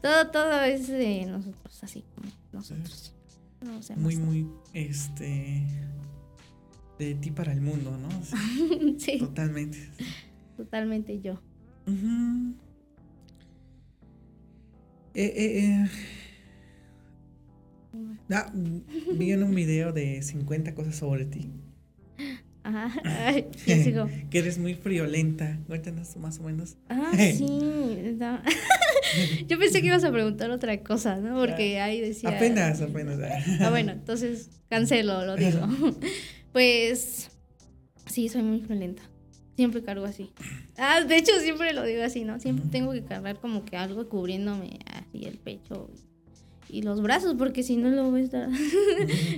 Todo, 0.00 0.28
todo 0.30 0.62
es 0.62 0.88
de 0.88 1.26
nosotros, 1.26 1.82
así 1.82 2.04
como 2.14 2.30
nosotros. 2.52 3.14
No 3.60 3.80
muy, 3.96 4.16
muy, 4.16 4.48
este, 4.72 5.64
de 6.98 7.14
ti 7.16 7.30
para 7.30 7.52
el 7.52 7.60
mundo, 7.60 7.96
¿no? 7.98 8.08
sí. 8.98 9.18
Totalmente. 9.18 9.78
Totalmente 10.56 11.20
yo. 11.20 11.34
Ujú. 11.86 12.54
Eh, 15.14 15.32
eh, 15.36 15.60
eh. 15.64 15.88
Ah, 18.30 18.52
vi 18.54 19.32
en 19.32 19.42
un 19.42 19.54
video 19.54 19.92
de 19.92 20.22
50 20.22 20.74
cosas 20.74 20.96
sobre 20.96 21.24
ti. 21.24 21.50
Ajá. 22.68 22.92
Ay, 23.04 23.46
yo 23.66 23.74
sigo. 23.76 24.08
que 24.30 24.38
eres 24.38 24.58
muy 24.58 24.74
friolenta. 24.74 25.58
Cuéntanos 25.66 26.16
más 26.16 26.38
o 26.38 26.42
menos. 26.42 26.76
Ah, 26.88 27.12
sí. 27.16 27.46
no. 28.18 28.40
Yo 29.48 29.58
pensé 29.58 29.80
que 29.80 29.86
ibas 29.86 30.04
a 30.04 30.12
preguntar 30.12 30.50
otra 30.50 30.78
cosa, 30.82 31.16
¿no? 31.16 31.38
Porque 31.38 31.80
ahí 31.80 32.00
decía. 32.00 32.28
Apenas, 32.28 32.82
apenas. 32.82 33.18
Ah, 33.60 33.70
bueno, 33.70 33.92
entonces 33.92 34.50
cancelo, 34.68 35.24
lo 35.24 35.36
digo. 35.36 35.66
Pues 36.52 37.30
sí, 38.06 38.28
soy 38.28 38.42
muy 38.42 38.58
violenta. 38.60 39.02
Siempre 39.56 39.82
cargo 39.82 40.04
así. 40.04 40.30
Ah, 40.76 41.00
de 41.00 41.16
hecho, 41.16 41.32
siempre 41.40 41.72
lo 41.72 41.84
digo 41.84 42.02
así, 42.02 42.24
¿no? 42.24 42.38
Siempre 42.38 42.66
tengo 42.70 42.92
que 42.92 43.02
cargar 43.02 43.40
como 43.40 43.64
que 43.64 43.76
algo 43.76 44.08
cubriéndome 44.08 44.78
así 44.86 45.24
el 45.24 45.38
pecho 45.38 45.90
y 46.68 46.82
los 46.82 47.00
brazos, 47.00 47.34
porque 47.38 47.62
si 47.62 47.76
no 47.76 47.88
lo 47.90 48.10
voy 48.10 48.20
a 48.20 48.24
estar. 48.24 48.48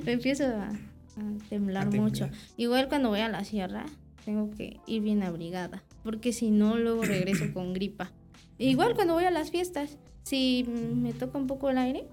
me 0.05 0.13
empiezo 0.13 0.47
a, 0.47 0.73
a 1.17 1.49
temblar 1.49 1.87
A 1.87 1.91
temblar. 1.91 2.11
mucho. 2.11 2.29
Igual 2.57 2.89
cuando 2.89 3.09
voy 3.09 3.21
a 3.21 3.29
la 3.29 3.45
sierra, 3.45 3.87
tengo 4.25 4.51
que 4.51 4.79
ir 4.87 5.03
bien 5.03 5.23
abrigada, 5.23 5.83
porque 6.05 6.33
si 6.33 6.51
no, 6.51 6.77
luego 6.77 7.03
regreso 7.05 7.45
con 7.55 7.73
gripa. 7.73 8.11
Igual 8.59 8.95
cuando 8.95 9.15
voy 9.15 9.25
a 9.25 9.31
las 9.31 9.51
fiestas, 9.51 9.97
si 10.23 10.65
me 10.95 11.13
toca 11.13 11.39
un 11.39 11.47
poco 11.47 11.71
el 11.71 11.79
aire, 11.79 12.07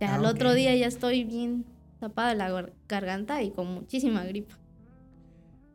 ya 0.00 0.12
Ah, 0.12 0.16
al 0.16 0.24
otro 0.24 0.54
día 0.54 0.74
ya 0.76 0.86
estoy 0.86 1.24
bien 1.24 1.64
tapada 2.00 2.34
la 2.34 2.48
gar- 2.50 2.72
garganta 2.88 3.42
y 3.42 3.50
con 3.50 3.66
muchísima 3.74 4.24
gripa. 4.24 4.56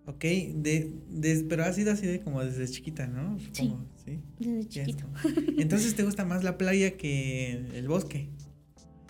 Ok, 0.05 0.19
de, 0.23 0.93
de- 1.09 1.45
pero 1.47 1.63
ha 1.63 1.71
sido 1.71 1.91
así 1.93 2.05
de 2.07 2.19
como 2.21 2.43
desde 2.43 2.67
chiquita, 2.67 3.07
¿no? 3.07 3.37
Supongo, 3.39 3.85
sí. 4.03 4.19
Desde 4.39 4.81
está. 4.83 5.05
Entonces 5.57 5.95
te 5.95 6.03
gusta 6.03 6.25
más 6.25 6.43
la 6.43 6.57
playa 6.57 6.97
que 6.97 7.65
el 7.73 7.87
bosque. 7.87 8.29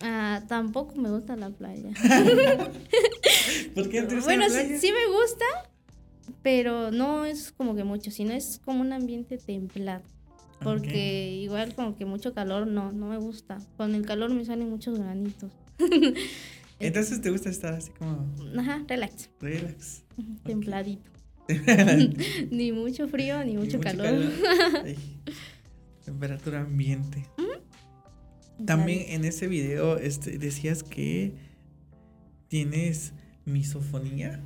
Ah, 0.01 0.43
tampoco 0.47 0.95
me 0.95 1.09
gusta 1.09 1.35
la 1.35 1.49
playa. 1.49 1.91
¿Por 3.73 3.89
qué 3.89 3.99
entres 3.99 4.23
bueno, 4.23 4.45
sí, 4.49 4.91
me 4.91 5.13
gusta, 5.13 5.45
pero 6.41 6.91
no 6.91 7.25
es 7.25 7.51
como 7.51 7.75
que 7.75 7.83
mucho, 7.83 8.11
sino 8.11 8.33
es 8.33 8.59
como 8.63 8.81
un 8.81 8.93
ambiente 8.93 9.37
templado. 9.37 10.03
Porque 10.61 11.31
igual 11.41 11.75
como 11.75 11.95
que 11.95 12.05
mucho 12.05 12.33
calor 12.33 12.67
no, 12.67 12.91
no 12.93 13.07
me 13.07 13.17
gusta. 13.17 13.57
Con 13.75 13.95
el 13.95 14.05
calor 14.05 14.29
me 14.33 14.45
salen 14.45 14.69
muchos 14.69 14.97
granitos. 14.97 15.51
Entonces 16.79 17.21
te 17.21 17.29
gusta 17.29 17.49
estar 17.49 17.73
así 17.73 17.91
como 17.91 18.27
Ajá, 18.57 18.83
relax, 18.87 19.29
relax. 19.39 20.03
templadito. 20.43 21.09
ni 22.51 22.71
mucho 22.71 23.07
frío 23.07 23.43
ni 23.43 23.57
mucho, 23.57 23.79
calor. 23.79 24.31
Ay, 24.83 24.97
temperatura 26.05 26.61
ambiente. 26.61 27.25
También 28.65 29.05
en 29.09 29.25
ese 29.25 29.47
video 29.47 29.97
este, 29.97 30.37
decías 30.37 30.83
que 30.83 31.35
tienes 32.47 33.13
misofonía. 33.45 34.39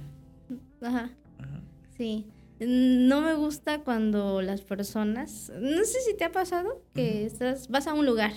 Ajá, 0.82 1.10
Ajá. 1.40 1.62
sí. 1.98 2.26
No 2.60 3.22
me 3.22 3.36
gusta 3.36 3.80
cuando 3.84 4.42
las 4.42 4.62
personas, 4.62 5.52
no 5.62 5.84
sé 5.86 6.00
si 6.08 6.16
te 6.18 6.24
ha 6.24 6.32
pasado 6.32 6.82
que 6.96 7.24
estás, 7.26 7.68
vas 7.68 7.86
a 7.86 7.94
un 7.94 8.06
lugar 8.08 8.32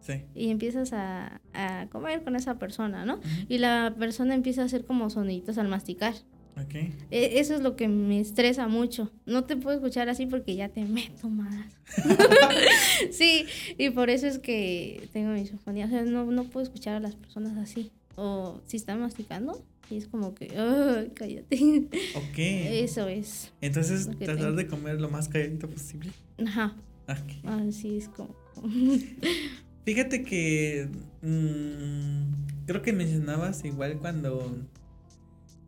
Sí. 0.00 0.22
y 0.34 0.48
empiezas 0.50 0.92
a, 0.94 1.42
a 1.52 1.86
comer 1.90 2.22
con 2.24 2.36
esa 2.36 2.58
persona, 2.58 3.04
¿no? 3.04 3.20
Y 3.48 3.58
la 3.58 3.94
persona 3.98 4.34
empieza 4.34 4.62
a 4.62 4.64
hacer 4.64 4.84
como 4.86 5.10
soniditos 5.10 5.58
al 5.58 5.68
masticar. 5.68 6.14
Ok. 6.58 6.74
E- 7.10 7.38
Eso 7.38 7.54
es 7.54 7.60
lo 7.60 7.76
que 7.76 7.86
me 7.88 8.18
estresa 8.18 8.66
mucho. 8.66 9.10
No 9.26 9.44
te 9.44 9.56
puedo 9.58 9.76
escuchar 9.76 10.08
así 10.08 10.24
porque 10.24 10.54
ya 10.56 10.70
te 10.70 10.84
meto 10.86 11.28
más. 11.28 11.66
sí, 13.10 13.44
y 13.76 13.90
por 13.90 14.08
eso 14.10 14.26
es 14.26 14.38
que 14.38 15.08
tengo 15.12 15.32
misofonía. 15.32 15.86
O 15.86 15.88
sea, 15.90 16.02
no, 16.04 16.24
no 16.24 16.44
puedo 16.44 16.64
escuchar 16.64 16.94
a 16.94 17.00
las 17.00 17.14
personas 17.14 17.56
así. 17.58 17.90
O 18.14 18.60
si 18.64 18.78
están 18.78 19.00
masticando, 19.00 19.62
y 19.90 19.96
es 19.96 20.06
como 20.08 20.34
que, 20.34 20.48
"Ay, 20.56 21.10
cállate. 21.14 21.56
Ok. 22.16 22.38
Eso 22.38 23.06
es. 23.08 23.52
Entonces 23.60 24.06
tratar 24.18 24.36
tengo. 24.36 24.52
de 24.52 24.66
comer 24.66 25.00
lo 25.00 25.08
más 25.10 25.28
calladito 25.28 25.68
posible. 25.68 26.10
Ajá. 26.44 26.76
Ok. 27.08 27.44
Así 27.48 27.96
es 27.98 28.08
como. 28.08 28.34
Fíjate 29.84 30.24
que 30.24 30.88
mm, 31.22 32.64
creo 32.66 32.82
que 32.82 32.92
mencionabas 32.92 33.64
igual 33.64 33.98
cuando 33.98 34.56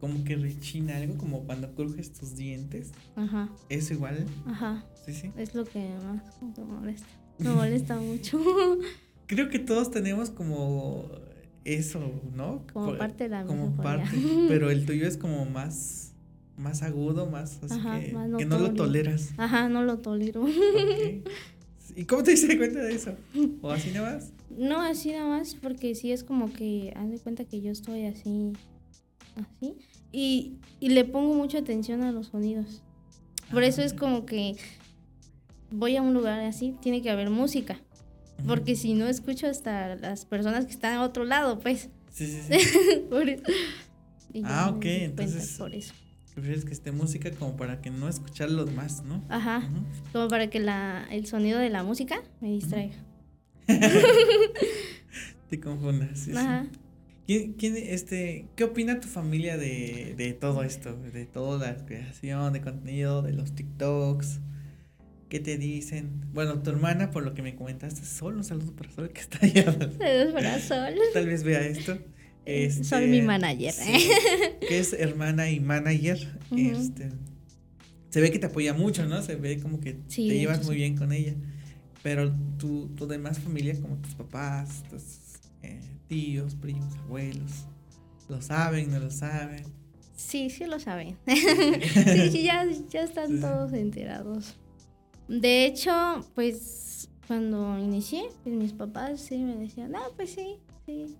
como 0.00 0.22
que 0.24 0.36
rechina 0.36 0.96
algo, 0.96 1.16
como 1.16 1.42
cuando 1.44 1.72
crujes 1.74 2.12
tus 2.12 2.36
dientes. 2.36 2.92
Ajá. 3.16 3.48
Eso 3.68 3.94
igual. 3.94 4.26
Ajá. 4.46 4.84
Sí, 5.06 5.12
sí. 5.12 5.30
Es 5.36 5.54
lo 5.54 5.64
que 5.64 5.88
más 6.04 6.22
me 6.56 6.64
molesta. 6.64 7.06
Me 7.38 7.50
molesta 7.50 7.96
mucho. 8.00 8.40
Creo 9.28 9.48
que 9.48 9.60
todos 9.60 9.92
tenemos 9.92 10.28
como 10.30 11.08
eso, 11.76 12.00
¿no? 12.34 12.62
Como 12.72 12.86
Por- 12.86 12.98
parte 12.98 13.24
de 13.24 13.30
la 13.30 13.44
como 13.44 13.74
parte, 13.76 14.10
pero 14.48 14.70
el 14.70 14.84
tuyo 14.86 15.06
es 15.06 15.16
como 15.16 15.44
más 15.44 16.04
más 16.56 16.82
agudo, 16.82 17.26
más 17.26 17.62
así 17.62 17.74
Ajá, 17.78 18.00
que, 18.00 18.12
más 18.12 18.30
que 18.36 18.44
no 18.46 18.58
lo 18.58 18.72
toleras. 18.74 19.30
Ajá, 19.36 19.68
no 19.68 19.82
lo 19.84 19.98
tolero. 19.98 20.44
¿Y 21.96 22.04
cómo 22.04 22.22
te 22.22 22.32
diste 22.32 22.56
cuenta 22.58 22.80
de 22.82 22.94
eso? 22.94 23.14
¿O 23.62 23.70
así 23.70 23.90
nada 23.92 24.14
más? 24.16 24.32
No, 24.56 24.80
así 24.80 25.12
nada 25.12 25.28
más, 25.28 25.54
porque 25.54 25.94
sí 25.94 26.10
es 26.12 26.24
como 26.24 26.52
que 26.52 26.92
haz 26.96 27.10
de 27.10 27.18
cuenta 27.18 27.44
que 27.44 27.60
yo 27.60 27.70
estoy 27.70 28.06
así, 28.06 28.52
así, 29.36 29.74
y, 30.12 30.56
y 30.80 30.88
le 30.90 31.04
pongo 31.04 31.34
mucha 31.34 31.58
atención 31.58 32.02
a 32.02 32.10
los 32.12 32.28
sonidos. 32.28 32.82
Por 33.52 33.62
eso 33.62 33.82
es 33.82 33.92
Ah. 33.92 33.96
como 33.96 34.26
que 34.26 34.56
voy 35.70 35.96
a 35.96 36.02
un 36.02 36.14
lugar 36.14 36.40
así, 36.40 36.74
tiene 36.80 37.02
que 37.02 37.10
haber 37.10 37.30
música, 37.30 37.78
porque 38.46 38.76
si 38.76 38.94
no 38.94 39.06
escucho 39.08 39.46
hasta 39.46 39.96
las 39.96 40.24
personas 40.24 40.64
que 40.66 40.72
están 40.72 40.94
a 40.94 41.02
otro 41.02 41.24
lado, 41.24 41.58
pues. 41.60 41.90
Sí, 42.10 42.26
sí, 42.26 42.40
sí. 42.60 43.04
por 43.10 43.28
eso. 43.28 43.42
Y 44.32 44.42
Ah, 44.44 44.70
ok, 44.74 44.84
entonces- 44.84 45.56
Por 45.58 45.74
eso. 45.74 45.94
Prefieres 46.34 46.64
que 46.64 46.72
esté 46.72 46.92
música 46.92 47.32
como 47.32 47.56
para 47.56 47.80
que 47.80 47.90
no 47.90 48.08
escuchar 48.08 48.48
los 48.50 48.66
demás, 48.66 49.02
¿no? 49.04 49.24
Ajá, 49.28 49.68
como 50.12 50.28
para 50.28 50.48
que 50.48 50.60
la, 50.60 51.04
el 51.10 51.26
sonido 51.26 51.58
de 51.58 51.68
la 51.68 51.82
música 51.82 52.22
me 52.40 52.50
distraiga. 52.52 52.94
Te 55.50 55.60
confundas. 55.60 56.18
sí, 56.18 56.32
sí. 56.32 56.36
Ajá. 56.36 56.66
¿Quién, 57.26 57.52
quién, 57.54 57.76
este, 57.76 58.46
¿Qué 58.56 58.64
opina 58.64 59.00
tu 59.00 59.08
familia 59.08 59.58
de, 59.58 60.14
de 60.16 60.32
todo 60.32 60.62
esto? 60.62 60.94
De 60.96 61.26
toda 61.26 61.72
la 61.72 61.84
creación 61.84 62.52
de 62.54 62.60
contenido, 62.62 63.20
de 63.22 63.32
los 63.32 63.52
TikToks. 63.54 64.40
¿Qué 65.28 65.40
te 65.40 65.58
dicen? 65.58 66.22
Bueno, 66.32 66.62
tu 66.62 66.70
hermana, 66.70 67.10
por 67.10 67.22
lo 67.22 67.34
que 67.34 67.42
me 67.42 67.54
comentaste, 67.54 68.04
Sol, 68.04 68.36
un 68.36 68.44
saludo 68.44 68.72
para 68.72 68.90
Sol 68.90 69.10
que 69.10 69.20
está 69.20 69.38
allá. 69.42 69.64
Saludos 69.64 70.32
para 70.32 70.58
Sol. 70.60 70.94
Tal 71.12 71.26
vez 71.26 71.42
vea 71.44 71.66
esto. 71.66 71.98
Este, 72.46 72.84
Soy 72.84 73.08
mi 73.08 73.20
manager. 73.20 73.72
sí, 73.74 74.08
que 74.66 74.78
es 74.78 74.94
hermana 74.94 75.50
y 75.50 75.60
manager. 75.60 76.18
Este, 76.56 77.10
se 78.08 78.20
ve 78.22 78.30
que 78.30 78.38
te 78.38 78.46
apoya 78.46 78.72
mucho, 78.72 79.04
¿no? 79.04 79.20
Se 79.20 79.36
ve 79.36 79.60
como 79.60 79.80
que 79.80 79.98
Sí, 80.08 80.28
te 80.28 80.38
llevas 80.38 80.64
muy 80.64 80.76
bien 80.76 80.96
con 80.96 81.12
ella. 81.12 81.34
Pero 82.02 82.32
tu, 82.56 82.88
tu 82.96 83.06
demás 83.06 83.38
familia, 83.38 83.78
como 83.78 83.96
tus 83.96 84.14
papás, 84.14 84.82
tus 84.88 85.02
eh, 85.62 85.78
tíos, 86.06 86.54
primos, 86.54 86.94
abuelos, 87.04 87.66
¿lo 88.30 88.40
saben, 88.40 88.90
no 88.90 88.98
lo 88.98 89.10
saben? 89.10 89.64
Sí, 90.16 90.48
sí 90.48 90.64
lo 90.64 90.80
saben. 90.80 91.18
sí, 91.26 92.30
sí, 92.30 92.44
ya, 92.44 92.66
ya 92.90 93.02
están 93.02 93.28
sí. 93.28 93.40
todos 93.40 93.74
enterados. 93.74 94.56
De 95.28 95.66
hecho, 95.66 95.92
pues 96.34 97.08
cuando 97.26 97.78
inicié, 97.78 98.24
pues 98.42 98.54
mis 98.54 98.72
papás 98.72 99.20
sí 99.20 99.38
me 99.38 99.56
decían, 99.56 99.92
no, 99.92 100.00
pues 100.16 100.30
sí, 100.30 100.56
sí, 100.86 101.16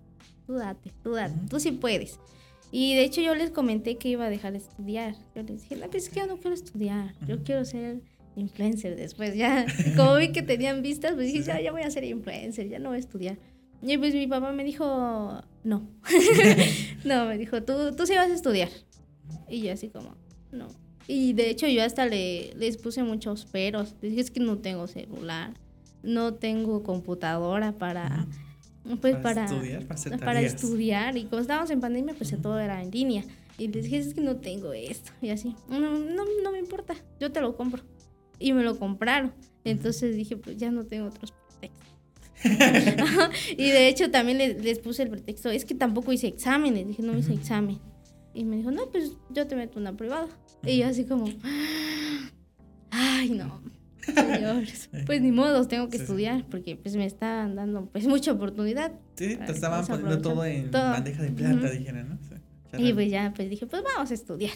tú 0.47 0.53
date, 0.53 0.91
tú 1.03 1.11
date, 1.11 1.35
Ujú. 1.35 1.47
tú 1.47 1.59
sí 1.59 1.71
puedes. 1.71 2.19
Y 2.71 2.95
de 2.95 3.03
hecho 3.03 3.21
yo 3.21 3.33
les 3.35 3.51
comenté 3.51 3.97
que 3.97 4.09
iba 4.09 4.25
a 4.25 4.29
dejar 4.29 4.51
de 4.51 4.59
estudiar. 4.59 5.15
Yo 5.35 5.43
les 5.43 5.61
dije, 5.63 5.75
no, 5.75 5.89
pues 5.89 6.03
es 6.05 6.09
que 6.09 6.19
yo 6.19 6.27
no 6.27 6.37
quiero 6.37 6.53
estudiar, 6.53 7.13
yo 7.27 7.43
quiero 7.43 7.65
ser 7.65 8.01
influencer 8.35 8.95
después. 8.95 9.35
Ya, 9.35 9.65
como 9.95 10.15
vi 10.15 10.31
que 10.31 10.41
tenían 10.41 10.81
vistas, 10.81 11.13
pues 11.13 11.27
dije, 11.27 11.43
ya, 11.43 11.61
ya 11.61 11.71
voy 11.71 11.83
a 11.83 11.91
ser 11.91 12.03
influencer, 12.03 12.67
ya 12.67 12.79
no 12.79 12.89
voy 12.89 12.97
a 12.97 12.99
estudiar. 12.99 13.37
Y 13.81 13.97
pues 13.97 14.13
mi 14.13 14.27
papá 14.27 14.51
me 14.51 14.63
dijo, 14.63 15.41
no. 15.63 15.89
no, 17.05 17.25
me 17.25 17.37
dijo, 17.37 17.63
tú, 17.63 17.95
tú 17.95 18.05
sí 18.05 18.15
vas 18.15 18.29
a 18.29 18.33
estudiar. 18.33 18.69
Y 19.47 19.61
yo 19.61 19.73
así 19.73 19.89
como, 19.89 20.15
no. 20.51 20.67
Y 21.11 21.33
de 21.33 21.49
hecho 21.49 21.67
yo 21.67 21.83
hasta 21.83 22.05
le, 22.05 22.53
les 22.53 22.77
puse 22.77 23.01
muchos 23.01 23.45
peros. 23.45 23.95
Les 23.99 24.11
dije, 24.11 24.21
es 24.21 24.29
que 24.29 24.39
no 24.39 24.59
tengo 24.59 24.85
celular, 24.85 25.55
no 26.03 26.35
tengo 26.35 26.83
computadora 26.83 27.71
para, 27.71 28.27
pues 29.01 29.15
para, 29.15 29.45
estudiar, 29.45 29.81
para 29.87 29.95
hacer 29.95 30.11
para 30.19 30.33
tareas. 30.33 30.53
estudiar. 30.53 31.17
Y 31.17 31.23
como 31.23 31.41
estábamos 31.41 31.71
en 31.71 31.81
pandemia, 31.81 32.13
pues 32.13 32.39
todo 32.39 32.59
era 32.59 32.79
en 32.83 32.91
línea. 32.91 33.23
Y 33.57 33.69
les 33.69 33.85
dije, 33.85 33.97
es 33.97 34.13
que 34.13 34.21
no 34.21 34.35
tengo 34.35 34.71
esto. 34.71 35.11
Y 35.19 35.29
así, 35.29 35.55
no, 35.67 35.79
no, 35.79 36.25
no 36.43 36.51
me 36.51 36.59
importa, 36.59 36.93
yo 37.19 37.31
te 37.31 37.41
lo 37.41 37.57
compro. 37.57 37.81
Y 38.37 38.53
me 38.53 38.61
lo 38.61 38.77
compraron. 38.77 39.33
Entonces 39.63 40.15
dije, 40.15 40.37
pues 40.37 40.57
ya 40.57 40.69
no 40.69 40.85
tengo 40.85 41.07
otros 41.07 41.33
pretextos. 41.59 41.89
y 43.57 43.71
de 43.71 43.87
hecho 43.87 44.11
también 44.11 44.37
les, 44.37 44.77
puse 44.77 45.01
el 45.01 45.09
pretexto, 45.09 45.49
es 45.49 45.65
que 45.65 45.73
tampoco 45.73 46.13
hice 46.13 46.27
exámenes, 46.27 46.87
dije, 46.87 47.01
no 47.01 47.17
hice 47.17 47.33
examen. 47.33 47.79
Y 48.33 48.43
me 48.45 48.57
dijo, 48.57 48.71
no, 48.71 48.89
pues 48.89 49.13
yo 49.29 49.47
te 49.47 49.55
meto 49.55 49.79
una 49.79 49.95
privada. 49.95 50.27
Y 50.63 50.79
yo 50.79 50.87
así 50.87 51.05
como, 51.05 51.27
ay, 52.91 53.29
no. 53.31 53.61
Señores, 54.13 54.89
pues 55.05 55.21
ni 55.21 55.31
modo, 55.31 55.67
tengo 55.67 55.89
que 55.89 55.97
estudiar 55.97 56.45
porque 56.49 56.75
pues 56.75 56.95
me 56.95 57.05
están 57.05 57.55
dando 57.55 57.85
pues 57.87 58.07
mucha 58.07 58.31
oportunidad. 58.31 58.93
Sí, 59.15 59.37
te 59.37 59.51
estaban 59.51 59.85
poniendo 59.85 60.21
todo 60.21 60.45
en 60.45 60.71
bandeja 60.71 61.23
de 61.23 61.31
plata, 61.31 61.69
dijeron, 61.69 62.09
¿no? 62.09 62.79
y 62.79 62.93
pues 62.93 63.09
ya, 63.09 63.33
pues 63.35 63.49
dije, 63.49 63.65
pues 63.65 63.83
vamos 63.83 64.11
a 64.11 64.13
estudiar. 64.13 64.53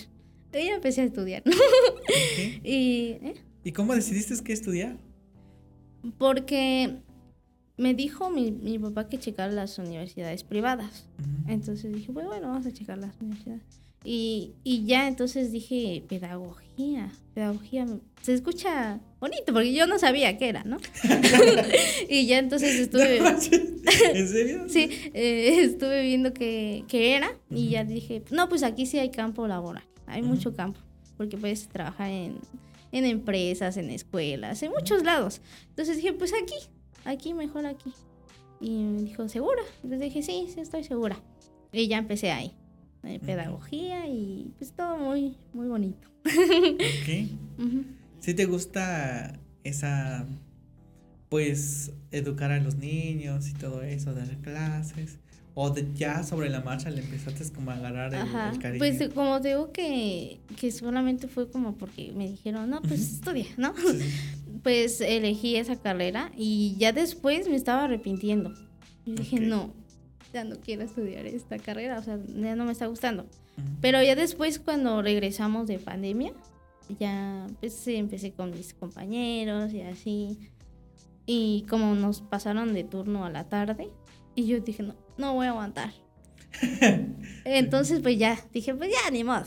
Y 0.54 0.66
ya 0.68 0.76
empecé 0.76 1.02
a 1.02 1.06
estudiar. 1.06 1.44
y, 2.64 3.18
¿eh? 3.22 3.34
¿Y 3.64 3.72
cómo 3.72 3.96
decidiste 3.96 4.36
qué 4.44 4.54
estudiar? 4.54 4.98
Porque 6.18 6.98
me 7.78 7.94
dijo 7.94 8.30
mi, 8.30 8.52
mi 8.52 8.78
papá 8.78 9.08
que 9.10 9.20
checar 9.20 9.52
las 9.52 9.78
universidades 9.80 10.44
privadas. 10.44 11.08
Entonces 11.48 11.94
dije, 11.94 12.12
pues 12.12 12.26
bueno, 12.26 12.50
vamos 12.50 12.66
a 12.66 12.72
checar 12.72 12.98
las 12.98 13.20
universidades. 13.20 13.84
Y, 14.06 14.52
y, 14.66 14.86
ya 14.86 15.08
entonces 15.08 15.54
dije, 15.54 16.04
pedagogía, 16.10 17.10
pedagogía, 17.34 17.88
se 18.22 18.34
escucha 18.34 19.00
bonito, 19.22 19.54
porque 19.54 19.74
yo 19.74 19.88
no 19.88 19.98
sabía 19.98 20.38
qué 20.38 20.50
era, 20.50 20.66
¿no? 20.66 20.78
y 22.10 22.26
ya 22.26 22.40
entonces 22.40 22.78
estuve... 22.82 23.18
¿En 24.14 24.28
serio? 24.28 24.66
sí, 24.68 24.90
eh, 25.14 25.60
estuve 25.62 26.04
viendo 26.04 26.34
qué, 26.34 26.84
era 26.92 27.38
y 27.50 27.70
ya 27.70 27.86
dije, 27.86 28.24
no, 28.30 28.50
pues 28.50 28.64
aquí 28.64 28.86
sí 28.86 29.00
hay 29.00 29.10
campo 29.10 29.48
laboral, 29.48 29.84
hay 30.06 30.22
mucho 30.22 30.54
campo, 30.54 30.82
porque 31.16 31.38
puedes 31.38 31.70
trabajar 31.70 32.12
en, 32.12 32.40
en 32.92 33.06
empresas, 33.06 33.78
en 33.78 33.90
escuelas, 33.90 34.62
en 34.64 34.72
muchos 34.72 35.04
lados. 35.04 35.40
Entonces 35.70 35.96
dije, 35.96 36.12
pues 36.12 36.34
aquí, 36.34 36.56
aquí, 37.06 37.34
mejor 37.34 37.66
aquí. 37.66 37.92
Y 38.60 38.84
me 38.84 39.02
dijo, 39.04 39.28
¿segura? 39.30 39.62
Entonces 39.84 40.00
dije, 40.00 40.24
sí, 40.24 40.48
sí, 40.54 40.60
estoy 40.60 40.84
segura. 40.84 41.18
Y 41.72 41.88
ya 41.88 41.98
empecé 41.98 42.32
ahí 42.32 42.56
pedagogía 43.26 44.08
y 44.08 44.54
pues 44.58 44.72
todo 44.72 44.98
muy, 44.98 45.36
muy 45.54 45.68
bonito. 45.68 46.08
Ok. 46.26 47.30
¿Sí 48.20 48.34
te 48.34 48.46
gusta 48.46 49.38
esa, 49.64 50.26
pues, 51.30 51.92
educar 52.12 52.52
a 52.52 52.60
los 52.60 52.76
niños 52.76 53.50
y 53.50 53.54
todo 53.54 53.84
eso, 53.84 54.14
dar 54.14 54.38
clases? 54.38 55.20
¿O 55.56 55.70
de 55.70 55.88
ya 55.94 56.24
sobre 56.24 56.50
la 56.50 56.62
marcha 56.62 56.90
le 56.90 57.02
empezaste 57.02 57.54
como 57.54 57.70
a 57.72 57.76
agarrar 57.76 58.14
el, 58.14 58.60
cariño? 58.60 58.80
Pues 58.80 59.10
como 59.14 59.40
digo 59.40 59.72
que, 59.72 60.40
que 60.60 60.72
solamente 60.72 61.28
fue 61.28 61.50
como 61.50 61.76
porque 61.76 62.12
me 62.16 62.28
dijeron, 62.28 62.70
no, 62.72 62.82
pues 62.82 63.02
estudia, 63.14 63.46
¿no? 63.58 63.74
pues 64.64 65.00
elegí 65.02 65.56
esa 65.56 65.76
carrera 65.76 66.32
y 66.36 66.76
ya 66.80 66.92
después 66.92 67.48
me 67.48 67.56
estaba 67.56 67.84
arrepintiendo. 67.84 68.52
Y 69.06 69.14
dije, 69.14 69.40
no, 69.40 69.72
ya 70.34 70.44
no 70.44 70.56
quiero 70.56 70.84
estudiar 70.84 71.28
esta 71.28 71.60
carrera, 71.60 72.00
o 72.00 72.04
sea, 72.04 72.18
ya 72.36 72.56
no 72.56 72.66
me 72.66 72.72
está 72.72 72.88
gustando. 72.88 73.28
Pero 73.82 74.02
ya 74.02 74.16
después 74.16 74.58
cuando 74.58 75.02
regresamos 75.04 75.68
de 75.68 75.78
pandemia, 75.78 76.34
ya 77.00 77.46
pues 77.60 77.88
empecé 77.88 78.32
con 78.32 78.52
mis 78.52 78.74
compañeros 78.74 79.72
y 79.74 79.82
así. 79.82 80.50
Y 81.26 81.66
como 81.70 81.94
nos 81.96 82.22
pasaron 82.22 82.74
de 82.74 82.84
turno 82.84 83.26
a 83.26 83.30
la 83.30 83.48
tarde, 83.48 83.90
y 84.36 84.46
yo 84.46 84.60
dije, 84.60 84.84
no, 84.84 84.96
no 85.18 85.34
voy 85.34 85.48
a 85.48 85.52
aguantar. 85.52 85.92
Entonces 87.46 88.00
pues 88.02 88.18
ya, 88.18 88.40
dije, 88.52 88.74
pues 88.76 88.92
ya, 88.92 89.12
ni 89.12 89.24
modo. 89.24 89.46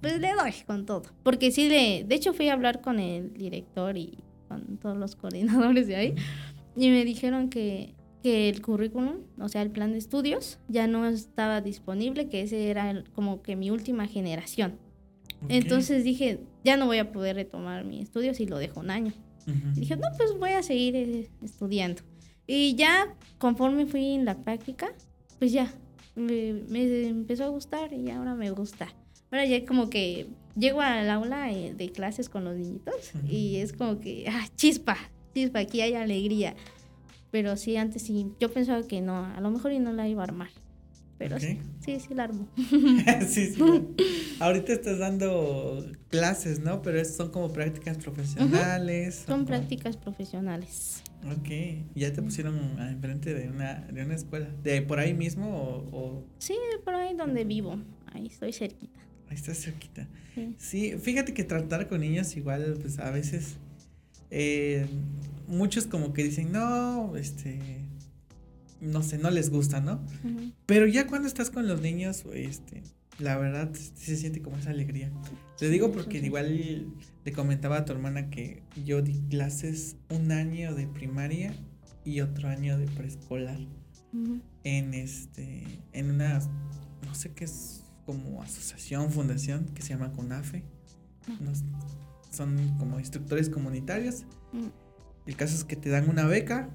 Pues 0.00 0.20
le 0.20 0.32
doy 0.34 0.52
con 0.66 0.86
todo. 0.86 1.02
Porque 1.22 1.50
sí, 1.50 1.68
le, 1.68 2.04
de 2.04 2.14
hecho 2.14 2.34
fui 2.34 2.48
a 2.48 2.52
hablar 2.52 2.80
con 2.80 2.98
el 2.98 3.32
director 3.32 3.96
y 3.96 4.18
con 4.48 4.76
todos 4.78 4.96
los 4.96 5.16
coordinadores 5.16 5.86
de 5.86 5.96
ahí. 5.96 6.14
Y 6.76 6.90
me 6.90 7.04
dijeron 7.04 7.48
que 7.48 7.94
que 8.24 8.48
el 8.48 8.62
currículum, 8.62 9.18
o 9.38 9.50
sea, 9.50 9.60
el 9.60 9.70
plan 9.70 9.92
de 9.92 9.98
estudios, 9.98 10.58
ya 10.66 10.86
no 10.86 11.06
estaba 11.06 11.60
disponible, 11.60 12.30
que 12.30 12.40
ese 12.40 12.70
era 12.70 13.04
como 13.14 13.42
que 13.42 13.54
mi 13.54 13.70
última 13.70 14.06
generación. 14.06 14.78
Entonces 15.50 16.04
dije, 16.04 16.40
ya 16.64 16.78
no 16.78 16.86
voy 16.86 16.96
a 16.96 17.12
poder 17.12 17.36
retomar 17.36 17.84
mi 17.84 18.00
estudio 18.00 18.32
si 18.32 18.46
lo 18.46 18.56
dejo 18.56 18.80
un 18.80 18.90
año. 18.90 19.12
dije, 19.74 19.96
no, 19.96 20.08
pues 20.16 20.38
voy 20.38 20.52
a 20.52 20.62
seguir 20.62 20.96
eh, 20.96 21.28
estudiando. 21.42 22.00
Y 22.46 22.74
ya 22.74 23.14
conforme 23.38 23.86
fui 23.86 24.14
en 24.14 24.24
la 24.24 24.36
práctica, 24.36 24.92
pues 25.38 25.52
ya, 25.52 25.72
me, 26.14 26.50
empezó 27.06 27.44
a 27.44 27.48
gustar 27.48 27.92
y 27.92 28.10
ahora 28.10 28.34
me 28.34 28.50
gusta. 28.50 28.88
Ahora 29.30 29.44
ya 29.44 29.64
como 29.64 29.90
que 29.90 30.28
llego 30.56 30.80
al 30.80 31.10
aula 31.10 31.50
eh, 31.50 31.74
de 31.74 31.90
clases 31.90 32.28
con 32.28 32.44
los 32.44 32.56
niñitos 32.56 33.12
y 33.28 33.56
es 33.56 33.72
como 33.72 34.00
que, 34.00 34.26
ah, 34.28 34.46
chispa, 34.56 34.96
chispa, 35.34 35.60
aquí 35.60 35.80
hay 35.80 35.94
alegría. 35.94 36.54
Pero 37.30 37.56
sí, 37.56 37.76
antes 37.76 38.02
sí, 38.02 38.28
yo 38.38 38.52
pensaba 38.52 38.86
que 38.86 39.00
no, 39.00 39.24
a 39.24 39.40
lo 39.40 39.50
mejor 39.50 39.72
y 39.72 39.80
no 39.80 39.92
la 39.92 40.06
iba 40.08 40.22
a 40.22 40.24
armar. 40.24 40.50
Pero 41.18 41.38
sí, 41.38 41.60
sí, 41.80 42.00
sí 42.00 42.14
la 42.14 42.24
armo. 42.24 42.48
sí, 43.28 43.54
sí. 43.54 43.60
Ahorita 44.40 44.72
estás 44.72 44.98
dando 44.98 45.86
clases, 46.08 46.60
¿no? 46.60 46.82
Pero 46.82 47.04
son 47.04 47.30
como 47.30 47.52
prácticas 47.52 47.98
profesionales. 47.98 49.24
Son 49.26 49.46
prácticas 49.46 49.96
profesionales. 49.96 51.02
Ok, 51.24 51.48
¿ya 51.94 52.12
te 52.12 52.20
pusieron 52.20 52.78
enfrente 52.78 53.32
de 53.32 53.48
una, 53.48 53.80
de 53.80 54.04
una 54.04 54.14
escuela? 54.14 54.48
¿De 54.62 54.82
por 54.82 54.98
ahí 54.98 55.14
mismo 55.14 55.48
o, 55.92 56.24
Sí, 56.38 56.56
por 56.84 56.94
ahí 56.94 57.14
donde 57.14 57.44
vivo, 57.44 57.78
ahí 58.12 58.26
estoy 58.26 58.52
cerquita. 58.52 59.00
Ahí 59.28 59.36
estás 59.36 59.58
cerquita. 59.58 60.06
Sí. 60.34 60.54
sí, 60.58 60.98
fíjate 60.98 61.32
que 61.32 61.44
tratar 61.44 61.88
con 61.88 62.00
niños 62.00 62.36
igual, 62.36 62.76
pues 62.80 62.98
a 62.98 63.10
veces 63.10 63.56
eh, 64.30 64.86
muchos 65.46 65.86
como 65.86 66.12
que 66.12 66.24
dicen, 66.24 66.52
no, 66.52 67.16
este, 67.16 67.83
no 68.84 69.02
sé, 69.02 69.18
no 69.18 69.30
les 69.30 69.50
gusta, 69.50 69.80
¿no? 69.80 70.04
Pero 70.66 70.86
ya 70.86 71.06
cuando 71.06 71.28
estás 71.28 71.50
con 71.50 71.66
los 71.66 71.80
niños, 71.80 72.24
este, 72.32 72.82
la 73.18 73.36
verdad 73.36 73.72
se 73.72 74.16
siente 74.16 74.42
como 74.42 74.56
esa 74.56 74.70
alegría. 74.70 75.10
Te 75.58 75.68
digo 75.68 75.92
porque 75.92 76.18
igual 76.18 76.92
le 77.24 77.32
comentaba 77.32 77.78
a 77.78 77.84
tu 77.84 77.92
hermana 77.92 78.30
que 78.30 78.62
yo 78.84 79.02
di 79.02 79.20
clases 79.28 79.96
un 80.10 80.32
año 80.32 80.74
de 80.74 80.86
primaria 80.86 81.54
y 82.04 82.20
otro 82.20 82.48
año 82.48 82.78
de 82.78 82.86
preescolar. 82.86 83.58
En 84.62 84.94
este, 84.94 85.64
en 85.92 86.10
una, 86.10 86.38
no 87.04 87.14
sé 87.14 87.32
qué 87.32 87.44
es 87.44 87.82
como 88.06 88.42
asociación, 88.42 89.10
fundación 89.10 89.66
que 89.74 89.82
se 89.82 89.90
llama 89.90 90.12
CONAFE. 90.12 90.62
son 92.30 92.76
como 92.78 92.98
instructores 93.00 93.48
comunitarios. 93.48 94.24
El 95.26 95.36
caso 95.36 95.54
es 95.54 95.64
que 95.64 95.76
te 95.76 95.88
dan 95.88 96.08
una 96.08 96.26
beca 96.26 96.70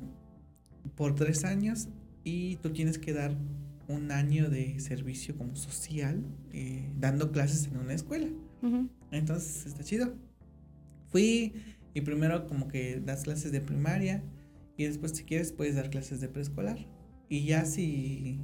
por 0.95 1.16
tres 1.16 1.45
años 1.45 1.88
y 2.30 2.56
tú 2.58 2.72
tienes 2.72 2.98
que 2.98 3.14
dar 3.14 3.36
un 3.88 4.12
año 4.12 4.50
de 4.50 4.80
servicio 4.80 5.36
como 5.36 5.56
social 5.56 6.24
eh, 6.54 6.88
dando 7.00 7.32
clases 7.32 7.68
en 7.68 7.78
una 7.78 7.94
escuela. 7.94 8.28
Entonces 9.12 9.66
está 9.66 9.84
chido. 9.84 10.14
Fui 11.08 11.54
y 11.94 12.02
primero 12.02 12.46
como 12.48 12.68
que 12.68 13.00
das 13.00 13.24
clases 13.24 13.52
de 13.52 13.62
primaria 13.62 14.24
y 14.78 14.84
después 14.84 15.14
si 15.14 15.24
quieres 15.24 15.52
puedes 15.52 15.76
dar 15.76 15.90
clases 15.90 16.22
de 16.22 16.28
preescolar. 16.28 16.78
Y 17.30 17.46
ya 17.46 17.66
si 17.66 18.40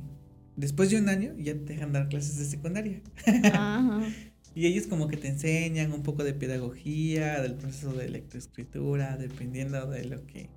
después 0.56 0.90
de 0.90 1.00
un 1.00 1.10
año 1.10 1.36
ya 1.38 1.54
te 1.54 1.74
dejan 1.74 1.92
dar 1.94 2.10
clases 2.10 2.38
de 2.38 2.46
secundaria. 2.46 3.02
Y 4.56 4.68
ellos 4.68 4.88
como 4.88 5.10
que 5.10 5.18
te 5.18 5.28
enseñan 5.28 5.92
un 5.92 6.02
poco 6.02 6.24
de 6.24 6.34
pedagogía, 6.34 7.42
del 7.42 7.56
proceso 7.56 7.92
de 7.92 8.08
lectoescritura, 8.08 9.18
dependiendo 9.18 9.86
de 9.86 10.06
lo 10.06 10.26
que 10.26 10.50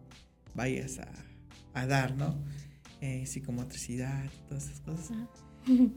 vayas 0.55 1.01
a, 1.75 1.87
dar, 1.87 2.17
¿no? 2.17 2.37
Eh, 3.01 3.27
psicomotricidad, 3.27 4.25
todas 4.49 4.67
esas 4.67 4.81
cosas. 4.81 5.13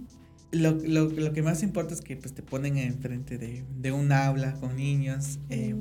Lo, 0.54 0.72
lo, 0.74 1.32
que 1.32 1.42
más 1.42 1.64
importa 1.64 1.94
es 1.94 2.02
que 2.02 2.18
pues 2.18 2.34
te 2.34 2.44
ponen 2.44 2.78
enfrente 2.78 3.38
de, 3.38 3.64
de 3.80 3.94
un 3.94 4.12
aula 4.12 4.56
con 4.56 4.76
niños, 4.76 5.40
eh, 5.48 5.74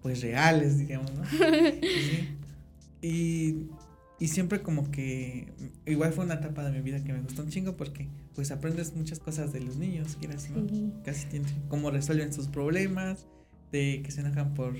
pues 0.00 0.22
reales, 0.22 0.78
digamos, 0.78 1.10
¿no? 1.12 1.24
y, 3.02 3.66
y 4.20 4.28
siempre 4.28 4.62
como 4.62 4.92
que, 4.92 5.52
igual 5.86 6.12
fue 6.12 6.24
una 6.24 6.34
etapa 6.34 6.62
de 6.62 6.70
mi 6.70 6.82
vida 6.82 7.02
que 7.02 7.12
me 7.12 7.20
gustó 7.20 7.42
un 7.42 7.48
chingo 7.48 7.76
porque 7.76 8.06
pues 8.36 8.52
aprendes 8.52 8.94
muchas 8.94 9.18
cosas 9.18 9.52
de 9.52 9.58
los 9.58 9.74
niños, 9.74 10.14
quieras, 10.14 10.48
¿no? 10.50 10.64
Casi 11.02 11.26
tienen 11.26 11.50
cómo 11.66 11.90
resuelven 11.90 12.32
sus 12.32 12.46
problemas, 12.46 13.26
de 13.72 14.02
que 14.04 14.12
se 14.12 14.20
enojan 14.20 14.54
por 14.54 14.76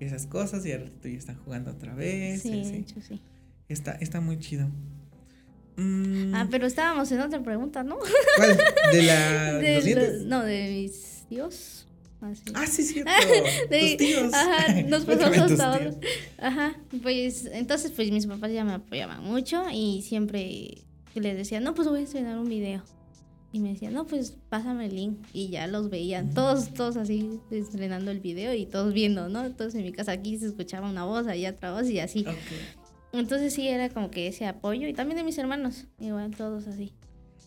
esas 0.00 0.26
cosas 0.26 0.64
y 0.64 0.72
ahora 0.72 0.86
ya 1.02 1.10
están 1.10 1.36
jugando 1.36 1.72
otra 1.72 1.94
vez. 1.94 2.40
Sí, 2.40 2.52
hecho, 2.52 3.02
sí. 3.02 3.20
Está, 3.68 3.92
está 3.92 4.22
muy 4.22 4.38
chido. 4.38 4.70
Mm. 5.78 6.34
Ah, 6.34 6.48
pero 6.50 6.66
estábamos 6.66 7.10
en 7.12 7.20
otra 7.20 7.40
pregunta, 7.40 7.84
¿no? 7.84 7.98
¿Cuál? 8.36 8.58
¿De 8.92 9.02
la 9.02 9.52
de 9.58 9.94
los 9.94 10.26
no, 10.26 10.42
de 10.42 10.70
mis 10.70 11.24
tíos. 11.28 11.86
Ah, 12.20 12.66
sí, 12.66 12.82
cierto. 12.82 13.10
de, 13.70 13.94
tíos. 13.96 14.34
Ajá, 14.34 14.82
nos 14.88 15.04
pasamos 15.04 15.38
hasta 15.38 15.72
ahora. 15.72 15.90
Ajá, 16.38 16.76
pues 17.00 17.46
entonces 17.52 17.92
pues 17.92 18.10
mis 18.10 18.26
papás 18.26 18.50
ya 18.52 18.64
me 18.64 18.72
apoyaban 18.72 19.22
mucho 19.22 19.62
y 19.72 20.02
siempre 20.02 20.78
les 21.14 21.36
decía, 21.36 21.60
no, 21.60 21.74
pues 21.74 21.86
voy 21.86 22.00
a 22.00 22.02
estrenar 22.02 22.38
un 22.38 22.48
video. 22.48 22.82
Y 23.52 23.60
me 23.60 23.70
decían, 23.70 23.94
no, 23.94 24.04
pues 24.04 24.36
pásame 24.48 24.86
el 24.86 24.96
link. 24.96 25.18
Y 25.32 25.48
ya 25.48 25.68
los 25.68 25.90
veían, 25.90 26.34
todos, 26.34 26.74
todos 26.74 26.96
así 26.96 27.40
estrenando 27.50 28.10
el 28.10 28.20
video 28.20 28.52
y 28.52 28.66
todos 28.66 28.92
viendo, 28.92 29.28
¿no? 29.28 29.44
Entonces 29.44 29.76
en 29.76 29.84
mi 29.84 29.92
casa 29.92 30.12
aquí 30.12 30.36
se 30.38 30.46
escuchaba 30.46 30.90
una 30.90 31.04
voz, 31.04 31.28
allá 31.28 31.50
otra 31.50 31.72
voz 31.72 31.88
y 31.88 32.00
así. 32.00 32.26
Entonces 33.12 33.54
sí 33.54 33.68
era 33.68 33.88
como 33.88 34.10
que 34.10 34.28
ese 34.28 34.46
apoyo 34.46 34.86
y 34.86 34.92
también 34.92 35.16
de 35.16 35.24
mis 35.24 35.38
hermanos, 35.38 35.86
igual 35.98 36.34
todos 36.36 36.66
así. 36.66 36.92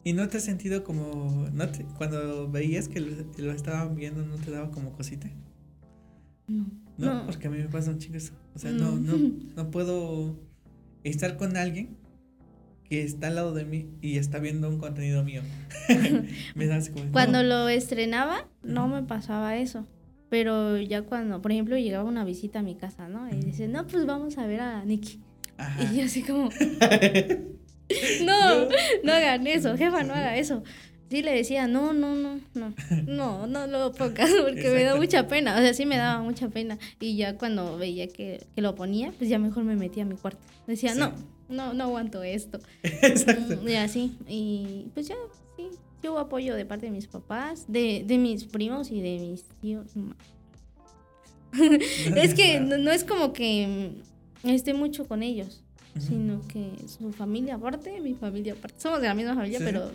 ¿Y 0.04 0.14
no 0.14 0.28
te 0.28 0.38
has 0.38 0.44
sentido 0.44 0.84
como, 0.84 1.48
no 1.54 1.66
cuando 1.98 2.50
veías 2.50 2.88
que 2.88 3.00
lo, 3.00 3.52
estaban 3.52 3.96
viendo, 3.96 4.26
no 4.26 4.36
te 4.38 4.50
daba 4.50 4.72
como 4.72 4.94
cosita? 4.94 5.30
No. 6.48 6.66
No, 6.98 7.26
porque 7.26 7.48
a 7.48 7.50
mí 7.52 7.58
me 7.58 7.68
pasa 7.68 7.92
un 7.92 8.00
chingo 8.00 8.18
eso. 8.18 8.34
O 8.56 8.60
sea, 8.60 8.72
no, 8.72 8.98
no, 8.98 9.14
no 9.56 9.72
puedo 9.72 10.36
estar 11.04 11.38
con 11.38 11.56
alguien 11.56 11.98
que 12.90 13.04
está 13.04 13.28
al 13.28 13.36
lado 13.36 13.54
de 13.54 13.64
mí 13.64 13.90
y 14.02 14.18
está 14.18 14.40
viendo 14.40 14.70
un 14.70 14.78
contenido 14.78 15.24
mío. 15.24 15.44
me 16.56 16.66
da 16.68 16.80
como, 16.92 17.12
Cuando 17.12 17.44
lo 17.44 17.70
estrenaba, 17.70 18.50
no 18.64 18.88
me 18.88 19.04
pasaba 19.04 19.58
eso. 19.58 19.88
Pero 20.30 20.78
ya 20.78 21.04
cuando, 21.04 21.42
por 21.42 21.52
ejemplo, 21.52 21.78
llegaba 21.78 22.06
una 22.06 22.24
visita 22.24 22.60
a 22.60 22.64
mi 22.64 22.76
casa, 22.76 23.08
¿no? 23.08 23.30
Y 23.30 23.40
dice, 23.40 23.68
no, 23.68 23.86
pues 23.86 24.06
vamos 24.06 24.38
a 24.38 24.48
ver 24.48 24.62
a 24.62 24.86
Nicky. 24.86 25.22
Y 25.80 25.98
yo 25.98 26.06
así 26.06 26.24
como, 26.24 26.50
no, 28.24 28.68
no 29.04 29.14
hagan 29.14 29.48
eso, 29.48 29.78
jefa, 29.78 30.04
no 30.04 30.14
haga 30.14 30.38
eso. 30.38 30.64
Sí 31.10 31.22
le 31.22 31.34
decía, 31.34 31.68
no, 31.68 31.92
no, 31.92 32.16
no, 32.16 32.40
no, 32.54 32.74
no, 33.06 33.46
no 33.48 33.68
lo 33.68 33.92
pongas 33.92 34.30
porque 34.44 34.70
me 34.70 34.84
da 34.84 34.96
mucha 34.96 35.28
pena. 35.28 35.56
O 35.56 35.60
sea, 35.60 35.74
sí 35.74 35.86
me 35.86 35.98
daba 35.98 36.22
mucha 36.24 36.48
pena. 36.48 36.78
Y 37.02 37.18
ya 37.18 37.38
cuando 37.38 37.78
veía 37.78 38.08
que, 38.08 38.46
que 38.56 38.62
lo 38.62 38.76
ponía, 38.76 39.12
pues 39.18 39.30
ya 39.30 39.38
mejor 39.38 39.66
me 39.66 39.76
metía 39.76 40.04
a 40.04 40.06
mi 40.06 40.16
cuarto. 40.16 40.40
Decía, 40.68 40.96
no, 40.96 41.12
no, 41.50 41.74
no 41.74 41.84
aguanto 41.84 42.24
esto. 42.24 42.60
Exacto. 42.84 43.68
Y 43.68 43.76
así. 43.76 44.18
Y 44.26 44.88
pues 44.94 45.10
ya, 45.10 45.16
sí, 45.58 45.68
hubo 46.08 46.18
apoyo 46.18 46.56
de 46.56 46.66
parte 46.66 46.86
de 46.86 46.94
mis 46.94 47.08
papás, 47.08 47.66
de, 47.68 48.04
de 48.06 48.18
mis 48.18 48.46
primos 48.46 48.90
y 48.90 49.02
de 49.02 49.20
mis 49.20 49.44
tíos. 49.62 49.88
es 52.16 52.34
que 52.34 52.62
no, 52.62 52.92
es 52.92 53.04
como 53.04 53.34
que 53.34 53.92
esté 54.44 54.74
mucho 54.74 55.08
con 55.08 55.24
ellos, 55.24 55.64
sino 56.00 56.42
que 56.48 56.74
su 56.88 57.12
familia 57.12 57.56
aparte, 57.56 58.00
mi 58.02 58.14
familia 58.14 58.54
aparte. 58.54 58.80
Somos 58.80 59.02
de 59.02 59.08
la 59.08 59.14
misma 59.14 59.36
familia, 59.36 59.60
pero 59.60 59.92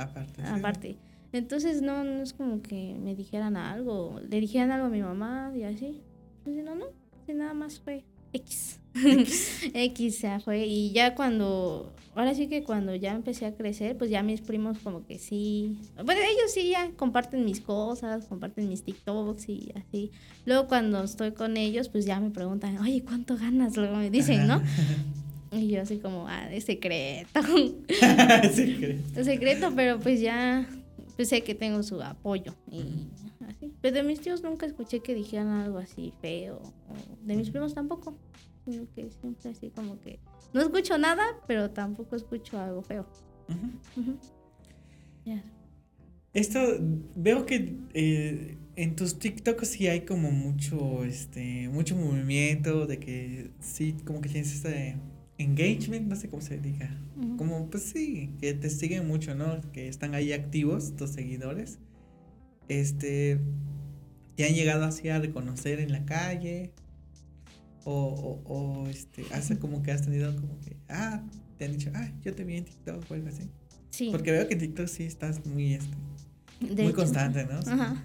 Aparte. 0.00 0.42
Aparte. 0.42 0.96
Entonces 1.32 1.82
no, 1.82 2.02
no 2.02 2.22
es 2.22 2.32
como 2.32 2.62
que 2.62 2.96
me 3.00 3.14
dijeran 3.14 3.56
algo, 3.56 4.20
le 4.28 4.40
dijeran 4.40 4.72
algo 4.72 4.86
a 4.86 4.90
mi 4.90 5.02
mamá 5.02 5.52
y 5.54 5.62
así. 5.62 6.00
Entonces, 6.38 6.64
no, 6.64 6.74
no, 6.74 6.86
nada 7.34 7.54
más 7.54 7.80
fue 7.80 8.04
X. 8.32 8.80
X. 9.74 10.20
ya 10.22 10.40
fue. 10.40 10.66
Y 10.66 10.92
ya 10.92 11.14
cuando, 11.14 11.92
ahora 12.14 12.34
sí 12.34 12.48
que 12.48 12.62
cuando 12.64 12.94
ya 12.94 13.12
empecé 13.12 13.46
a 13.46 13.54
crecer, 13.54 13.96
pues 13.96 14.10
ya 14.10 14.22
mis 14.22 14.40
primos 14.40 14.78
como 14.78 15.06
que 15.06 15.18
sí. 15.18 15.76
Bueno, 15.96 16.20
ellos 16.20 16.52
sí 16.52 16.70
ya 16.70 16.90
comparten 16.96 17.44
mis 17.44 17.60
cosas, 17.60 18.26
comparten 18.26 18.68
mis 18.68 18.82
TikToks 18.82 19.48
y 19.48 19.72
así. 19.74 20.10
Luego 20.44 20.66
cuando 20.66 21.02
estoy 21.04 21.32
con 21.32 21.56
ellos, 21.56 21.88
pues 21.88 22.06
ya 22.06 22.20
me 22.20 22.30
preguntan, 22.30 22.78
oye, 22.78 23.02
¿cuánto 23.04 23.36
ganas? 23.36 23.76
Luego 23.76 23.96
me 23.96 24.10
dicen, 24.10 24.46
¿no? 24.46 24.62
Y 25.52 25.68
yo 25.68 25.82
así 25.82 25.98
como, 25.98 26.28
ah, 26.28 26.46
de 26.48 26.60
secreto. 26.60 27.40
secreto. 28.52 29.24
secreto, 29.24 29.72
pero 29.74 29.98
pues 29.98 30.20
ya 30.20 30.64
pues 31.20 31.28
sé 31.28 31.42
que 31.42 31.54
tengo 31.54 31.82
su 31.82 32.00
apoyo. 32.00 32.54
Y 32.70 33.10
así. 33.46 33.70
Pero 33.82 33.96
de 33.96 34.02
mis 34.02 34.22
tíos 34.22 34.42
nunca 34.42 34.64
escuché 34.64 35.00
que 35.00 35.14
dijeran 35.14 35.48
algo 35.48 35.76
así 35.76 36.14
feo. 36.22 36.62
de 37.20 37.36
mis 37.36 37.50
primos 37.50 37.74
tampoco. 37.74 38.16
Sino 38.64 38.86
que 38.94 39.10
siempre 39.10 39.50
así 39.50 39.68
como 39.68 40.00
que 40.00 40.18
no 40.54 40.62
escucho 40.62 40.96
nada, 40.96 41.22
pero 41.46 41.68
tampoco 41.72 42.16
escucho 42.16 42.58
algo 42.58 42.80
feo. 42.80 43.06
Esto, 46.32 46.58
veo 47.16 47.44
que 47.44 47.76
eh, 47.92 48.56
en 48.76 48.96
tus 48.96 49.18
TikToks 49.18 49.68
sí 49.68 49.88
hay 49.88 50.06
como 50.06 50.30
mucho, 50.30 51.04
este, 51.04 51.68
mucho 51.68 51.96
movimiento, 51.96 52.86
de 52.86 52.98
que 52.98 53.50
sí, 53.60 53.94
como 54.06 54.22
que 54.22 54.30
tienes 54.30 54.54
este 54.54 54.96
engagement, 55.40 56.06
no 56.06 56.16
sé 56.16 56.28
cómo 56.28 56.42
se 56.42 56.58
diga. 56.58 56.90
Como, 57.36 57.68
pues 57.70 57.84
sí, 57.84 58.30
que 58.40 58.54
te 58.54 58.70
siguen 58.70 59.06
mucho, 59.06 59.34
¿no? 59.34 59.60
Que 59.72 59.88
están 59.88 60.14
ahí 60.14 60.32
activos, 60.32 60.96
tus 60.96 61.10
seguidores. 61.10 61.78
Este, 62.68 63.40
te 64.36 64.46
han 64.46 64.54
llegado 64.54 64.84
así 64.84 65.08
a 65.08 65.18
reconocer 65.18 65.80
en 65.80 65.92
la 65.92 66.04
calle. 66.04 66.72
O, 67.84 68.42
o, 68.44 68.54
o 68.54 68.88
este, 68.88 69.24
hace 69.32 69.58
como 69.58 69.82
que 69.82 69.90
has 69.90 70.02
tenido 70.02 70.34
como 70.36 70.58
que, 70.60 70.76
ah, 70.88 71.22
te 71.56 71.64
han 71.64 71.72
dicho, 71.72 71.90
ah, 71.94 72.10
yo 72.22 72.34
te 72.34 72.44
vi 72.44 72.56
en 72.56 72.64
TikTok 72.64 73.10
o 73.10 73.14
algo 73.14 73.28
así. 73.28 73.50
Sí. 73.90 74.08
Porque 74.12 74.30
veo 74.30 74.46
que 74.46 74.54
en 74.54 74.60
TikTok 74.60 74.86
sí 74.86 75.04
estás 75.04 75.44
muy, 75.46 75.74
este, 75.74 76.82
muy 76.82 76.92
constante, 76.92 77.46
¿no? 77.46 77.58
Ajá. 77.58 78.04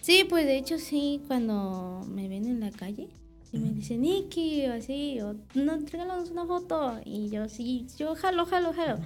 Sí, 0.00 0.24
pues 0.28 0.46
de 0.46 0.56
hecho 0.56 0.78
sí, 0.78 1.20
cuando 1.26 2.06
me 2.08 2.28
ven 2.28 2.46
en 2.46 2.60
la 2.60 2.70
calle, 2.70 3.08
y 3.52 3.58
me 3.58 3.70
dice, 3.70 3.96
Nikki, 3.96 4.66
o 4.66 4.74
así, 4.74 5.20
o 5.20 5.34
no, 5.54 5.78
regálanos 5.90 6.30
una 6.30 6.46
foto. 6.46 7.00
Y 7.04 7.30
yo, 7.30 7.48
sí, 7.48 7.86
yo 7.96 8.14
jalo, 8.14 8.44
jalo, 8.46 8.72
jalo. 8.72 8.98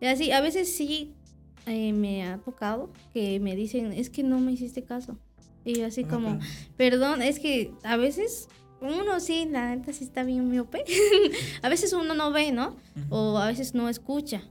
Y 0.00 0.06
así, 0.06 0.30
a 0.32 0.40
veces 0.40 0.74
sí 0.74 1.12
eh, 1.66 1.92
me 1.92 2.26
ha 2.26 2.38
tocado 2.38 2.90
que 3.12 3.38
me 3.40 3.54
dicen, 3.54 3.92
es 3.92 4.08
que 4.08 4.22
no 4.22 4.40
me 4.40 4.52
hiciste 4.52 4.82
caso. 4.82 5.18
Y 5.64 5.80
yo 5.80 5.86
así 5.86 6.04
como, 6.04 6.38
perdón, 6.78 7.20
es 7.20 7.38
que 7.38 7.72
a 7.84 7.98
veces 7.98 8.48
uno 8.80 9.20
sí, 9.20 9.46
la 9.50 9.76
neta 9.76 9.92
sí 9.92 10.04
está 10.04 10.24
bien 10.24 10.48
miope. 10.48 10.84
a 11.62 11.68
veces 11.68 11.92
uno 11.92 12.14
no 12.14 12.32
ve, 12.32 12.52
¿no? 12.52 12.76
O 13.10 13.36
a 13.36 13.48
veces 13.48 13.74
no 13.74 13.88
escucha 13.90 14.42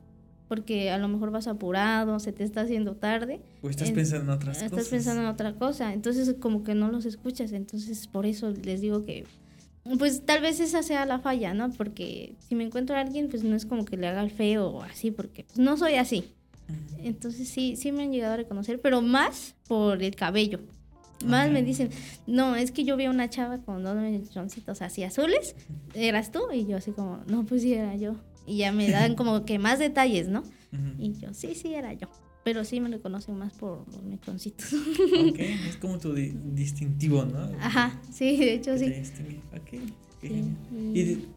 porque 0.50 0.90
a 0.90 0.98
lo 0.98 1.08
mejor 1.08 1.30
vas 1.30 1.48
apurado, 1.48 2.20
se 2.20 2.34
te 2.34 2.44
está 2.44 2.62
haciendo 2.62 2.96
tarde. 2.96 3.40
O 3.62 3.70
estás 3.70 3.92
pensando 3.92 4.32
en 4.34 4.38
otras 4.38 4.58
cosas. 4.58 4.72
Estás 4.72 4.88
pensando 4.90 5.22
en 5.22 5.28
otra 5.28 5.54
cosa, 5.54 5.94
entonces 5.94 6.36
como 6.40 6.64
que 6.64 6.74
no 6.74 6.92
los 6.92 7.06
escuchas, 7.06 7.52
entonces 7.52 8.08
por 8.08 8.26
eso 8.26 8.50
les 8.50 8.82
digo 8.82 9.06
que 9.06 9.26
pues 9.98 10.26
tal 10.26 10.42
vez 10.42 10.60
esa 10.60 10.84
sea 10.84 11.06
la 11.06 11.20
falla, 11.20 11.54
¿no? 11.54 11.72
Porque 11.72 12.36
si 12.48 12.56
me 12.56 12.64
encuentro 12.64 12.96
a 12.96 13.02
alguien, 13.02 13.30
pues 13.30 13.44
no 13.44 13.56
es 13.56 13.66
como 13.66 13.86
que 13.86 13.98
le 13.98 14.08
haga 14.08 14.22
el 14.22 14.32
feo 14.32 14.68
o 14.68 14.84
así, 14.84 15.12
porque 15.12 15.44
pues, 15.44 15.58
no 15.58 15.78
soy 15.78 15.96
así. 15.96 16.26
Entonces 17.00 17.48
sí, 17.48 17.76
sí 17.76 17.92
me 17.92 18.04
han 18.04 18.12
llegado 18.12 18.34
a 18.34 18.38
reconocer, 18.38 18.80
pero 18.80 19.02
más 19.02 19.56
por 19.68 20.04
el 20.04 20.16
cabello. 20.16 20.60
Más 21.26 21.52
me 21.52 21.64
dicen, 21.64 21.90
no, 22.28 22.56
es 22.56 22.72
que 22.72 22.86
yo 22.86 22.96
vi 22.96 23.06
a 23.06 23.10
una 23.10 23.30
chava 23.30 23.58
con 23.58 23.84
dos 23.84 23.96
mechoncitos 23.96 24.82
así 24.82 25.04
azules, 25.04 25.56
¿eras 25.94 26.32
tú? 26.32 26.40
Y 26.54 26.66
yo 26.66 26.78
así 26.78 26.92
como, 26.92 27.20
no, 27.28 27.46
pues 27.46 27.64
sí 27.64 27.74
era 27.74 27.96
yo. 27.96 28.16
Y 28.48 28.58
ya 28.58 28.72
me 28.72 28.90
dan 28.90 29.16
como 29.16 29.44
que 29.44 29.60
más 29.60 29.80
detalles, 29.80 30.30
¿no? 30.30 30.44
Y 30.98 31.14
yo, 31.14 31.34
sí, 31.34 31.56
sí, 31.56 31.74
era 31.74 31.94
yo. 31.94 32.08
Pero 32.50 32.66
sí 32.66 32.82
me 32.82 32.90
reconocen 32.90 33.38
más 33.38 33.54
por 33.54 33.88
los 33.94 34.02
mechoncitos. 34.02 34.74
Ok, 34.74 35.38
es 35.70 35.78
como 35.78 36.00
tu 36.00 36.16
distintivo, 36.16 37.24
¿no? 37.24 37.42
Ajá, 37.60 38.02
sí, 38.12 38.38
de 38.38 38.56
hecho 38.56 38.76
sí. 38.76 38.92
Ok, 39.56 39.80
Y 40.96 41.28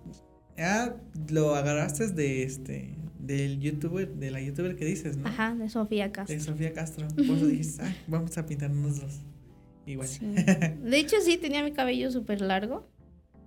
ah, 0.57 0.95
lo 1.31 1.55
agarraste 1.55 2.09
de 2.09 2.45
este 2.45 2.97
del 3.19 3.61
youtuber, 3.61 4.09
de 4.15 4.31
la 4.31 4.41
youtuber 4.41 4.75
que 4.75 4.87
dices, 4.87 5.19
¿no? 5.19 5.29
Ajá, 5.29 5.55
de 5.55 5.69
Sofía 5.69 6.11
Castro. 6.13 6.35
De 6.35 6.41
Sofía 6.41 6.73
Castro. 6.73 7.07
Por 7.15 7.25
eso 7.27 7.47
dijiste, 7.47 7.83
ah, 7.83 7.95
vamos 8.07 8.39
a 8.39 8.47
pintarnos 8.47 9.03
dos. 9.03 9.21
Igual. 9.85 10.09
De 10.83 10.99
hecho, 10.99 11.17
sí, 11.21 11.37
tenía 11.37 11.63
mi 11.63 11.73
cabello 11.73 12.11
súper 12.11 12.41
largo, 12.41 12.89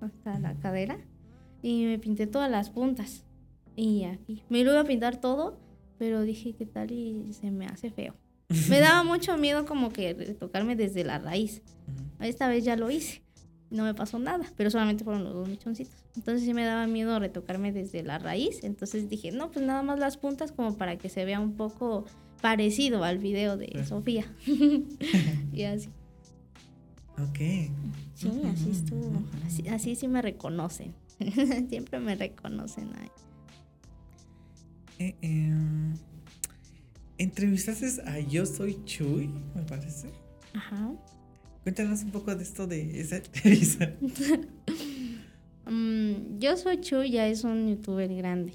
hasta 0.02 0.38
la 0.38 0.54
cadera, 0.60 1.00
y 1.64 1.86
me 1.86 1.98
pinté 1.98 2.28
todas 2.28 2.52
las 2.52 2.70
puntas. 2.70 3.26
Y 3.76 4.04
aquí. 4.04 4.44
Me 4.50 4.64
lo 4.64 4.74
iba 4.74 4.82
a 4.82 4.86
pintar 4.86 5.20
todo, 5.20 5.60
pero 5.98 6.22
dije, 6.22 6.54
¿qué 6.54 6.66
tal? 6.66 6.92
Y 6.92 7.34
se 7.34 7.52
me 7.52 7.66
hace 7.68 7.92
feo. 7.92 8.16
Me 8.70 8.80
daba 8.80 9.04
mucho 9.04 9.38
miedo 9.38 9.66
como 9.66 9.92
que 9.92 10.14
tocarme 10.40 10.76
desde 10.76 11.04
la 11.04 11.18
raíz. 11.18 11.62
Esta 12.20 12.48
vez 12.48 12.64
ya 12.64 12.76
lo 12.76 12.92
hice. 12.92 13.24
No 13.72 13.84
me 13.84 13.96
pasó 13.96 14.20
nada, 14.20 14.46
pero 14.56 14.70
solamente 14.70 15.04
fueron 15.04 15.24
los 15.24 15.34
dos 15.34 15.50
mechoncitos. 15.50 15.96
Entonces 16.16 16.46
sí 16.46 16.54
me 16.54 16.64
daba 16.64 16.86
miedo 16.86 17.20
retocarme 17.20 17.72
desde 17.72 18.04
la 18.04 18.20
raíz. 18.20 18.64
Entonces 18.64 19.10
dije, 19.10 19.32
no, 19.32 19.52
pues 19.52 19.66
nada 19.66 19.82
más 19.82 20.00
las 20.00 20.18
puntas 20.18 20.52
como 20.52 20.78
para 20.78 20.98
que 20.98 21.10
se 21.10 21.26
vea 21.26 21.40
un 21.40 21.56
poco 21.56 22.06
parecido 22.42 23.04
al 23.04 23.18
video 23.18 23.58
de 23.58 23.84
Sofía. 23.86 24.32
y 25.52 25.64
así. 25.64 25.90
Ok. 27.18 27.40
Sí, 28.14 28.30
así 28.46 28.70
estuvo. 28.70 29.24
Así, 29.46 29.68
así 29.68 29.96
sí 29.96 30.08
me 30.08 30.22
reconocen. 30.22 30.94
Siempre 31.70 32.00
me 32.00 32.16
reconocen 32.16 32.92
ahí. 33.00 33.10
Eh, 35.00 35.16
em, 35.22 35.94
entrevistaste 37.18 38.02
a 38.06 38.20
Yo 38.20 38.46
Soy 38.46 38.78
Chuy, 38.86 39.30
me 39.54 39.64
parece. 39.64 40.10
Ajá. 40.54 40.92
Cuéntanos 41.64 42.04
un 42.04 42.12
poco 42.12 42.36
de 42.36 42.44
esto 42.44 42.68
de 42.68 43.00
esa 43.00 43.18
entrevista. 43.18 43.94
Mm, 45.68 46.38
yo 46.38 46.56
Soy 46.58 46.80
Chuy 46.80 47.10
ya 47.10 47.28
es 47.28 47.44
un 47.44 47.68
youtuber 47.68 48.14
grande. 48.16 48.54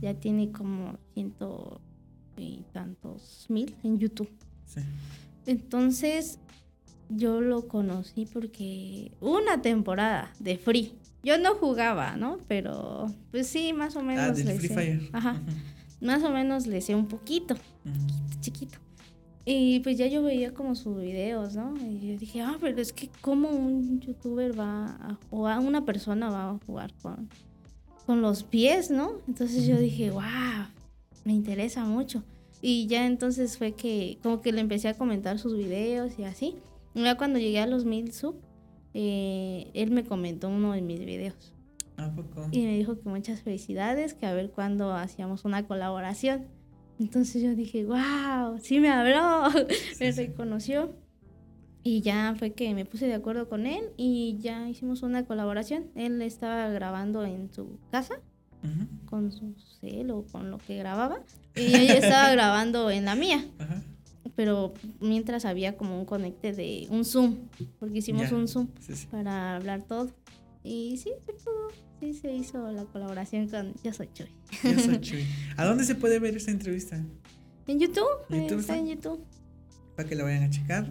Ya 0.00 0.14
tiene 0.14 0.52
como 0.52 0.96
ciento 1.12 1.80
y 2.36 2.62
tantos 2.72 3.46
mil 3.48 3.74
en 3.82 3.98
YouTube. 3.98 4.30
Sí. 4.64 4.80
Entonces, 5.46 6.38
yo 7.08 7.40
lo 7.40 7.66
conocí 7.66 8.26
porque 8.26 9.10
una 9.20 9.62
temporada 9.62 10.32
de 10.38 10.58
Free. 10.58 10.92
Yo 11.26 11.38
no 11.38 11.56
jugaba, 11.56 12.16
¿no? 12.16 12.38
Pero 12.46 13.12
pues 13.32 13.48
sí, 13.48 13.72
más 13.72 13.96
o 13.96 14.02
menos. 14.02 14.22
Ah, 14.22 14.30
del 14.30 14.60
Free 14.60 14.68
Fire. 14.68 15.10
Ajá. 15.12 15.42
Más 16.00 16.22
o 16.22 16.30
menos 16.30 16.68
le 16.68 16.80
sé 16.80 16.94
un 16.94 17.08
poquito, 17.08 17.56
chiquito. 18.40 18.78
Y 19.44 19.80
pues 19.80 19.98
ya 19.98 20.06
yo 20.06 20.22
veía 20.22 20.54
como 20.54 20.76
sus 20.76 21.00
videos, 21.00 21.56
¿no? 21.56 21.74
Y 21.78 22.12
yo 22.12 22.16
dije, 22.16 22.42
ah, 22.42 22.56
pero 22.60 22.80
es 22.80 22.92
que 22.92 23.10
cómo 23.22 23.48
un 23.48 23.98
youtuber 23.98 24.56
va 24.56 24.86
a, 24.86 25.18
o 25.30 25.48
a 25.48 25.58
una 25.58 25.84
persona 25.84 26.30
va 26.30 26.50
a 26.50 26.58
jugar 26.64 26.94
con, 27.02 27.28
con 28.06 28.22
los 28.22 28.44
pies, 28.44 28.92
¿no? 28.92 29.14
Entonces 29.26 29.66
yo 29.66 29.78
dije, 29.78 30.12
wow, 30.12 30.22
me 31.24 31.32
interesa 31.32 31.84
mucho. 31.84 32.22
Y 32.62 32.86
ya 32.86 33.04
entonces 33.04 33.58
fue 33.58 33.72
que 33.72 34.18
como 34.22 34.42
que 34.42 34.52
le 34.52 34.60
empecé 34.60 34.86
a 34.86 34.94
comentar 34.94 35.40
sus 35.40 35.56
videos 35.56 36.20
y 36.20 36.24
así. 36.24 36.54
Y 36.94 37.02
ya 37.02 37.16
cuando 37.16 37.40
llegué 37.40 37.58
a 37.58 37.66
los 37.66 37.84
mil 37.84 38.12
sub, 38.12 38.36
eh, 38.98 39.70
él 39.74 39.90
me 39.90 40.04
comentó 40.04 40.48
uno 40.48 40.72
de 40.72 40.80
mis 40.80 41.00
videos. 41.00 41.52
¿A 41.98 42.10
poco? 42.14 42.48
Y 42.50 42.62
me 42.62 42.78
dijo 42.78 42.98
que 42.98 43.06
muchas 43.10 43.42
felicidades, 43.42 44.14
que 44.14 44.24
a 44.24 44.32
ver 44.32 44.50
cuándo 44.50 44.94
hacíamos 44.94 45.44
una 45.44 45.66
colaboración. 45.66 46.46
Entonces 46.98 47.42
yo 47.42 47.54
dije, 47.54 47.84
wow, 47.84 48.58
sí 48.58 48.80
me 48.80 48.88
habló, 48.88 49.50
me 50.00 50.12
reconoció. 50.12 50.94
Y 51.82 52.00
ya 52.00 52.34
fue 52.38 52.54
que 52.54 52.74
me 52.74 52.86
puse 52.86 53.06
de 53.06 53.12
acuerdo 53.12 53.50
con 53.50 53.66
él 53.66 53.84
y 53.98 54.38
ya 54.40 54.66
hicimos 54.66 55.02
una 55.02 55.26
colaboración. 55.26 55.90
Él 55.94 56.22
estaba 56.22 56.70
grabando 56.70 57.22
en 57.26 57.52
su 57.52 57.78
casa 57.90 58.22
con 59.10 59.30
su 59.30 59.54
cel 59.78 60.10
o 60.10 60.24
con 60.24 60.50
lo 60.50 60.56
que 60.56 60.78
grababa. 60.78 61.18
Y 61.54 61.70
yo 61.70 61.78
ya 61.78 61.98
estaba 61.98 62.30
grabando 62.32 62.90
en 62.90 63.04
la 63.04 63.14
mía. 63.14 63.44
Pero 64.34 64.74
mientras 65.00 65.44
había 65.44 65.76
como 65.76 65.98
un 65.98 66.04
conecte 66.04 66.52
de 66.52 66.86
un 66.90 67.04
Zoom, 67.04 67.36
porque 67.78 67.98
hicimos 67.98 68.32
un 68.32 68.48
Zoom 68.48 68.68
para 69.10 69.56
hablar 69.56 69.82
todo. 69.82 70.10
Y 70.64 70.96
sí, 70.96 71.12
se 71.24 71.32
pudo. 71.32 71.68
Sí, 72.00 72.12
se 72.12 72.34
hizo 72.34 72.70
la 72.72 72.84
colaboración 72.84 73.48
con 73.48 73.72
Yo 73.82 73.92
Soy 73.92 74.08
Chuy. 74.12 74.26
Yo 74.64 74.78
Soy 74.78 75.00
Chuy. 75.00 75.24
¿A 75.56 75.64
dónde 75.64 75.84
se 75.84 75.94
puede 75.94 76.18
ver 76.18 76.36
esta 76.36 76.50
entrevista? 76.50 77.02
En 77.66 77.80
YouTube. 77.80 78.04
¿YouTube 78.28 78.58
está 78.58 78.76
en 78.76 78.88
YouTube. 78.88 79.24
Para 79.94 80.08
que 80.08 80.14
la 80.14 80.24
vayan 80.24 80.42
a 80.42 80.50
checar. 80.50 80.86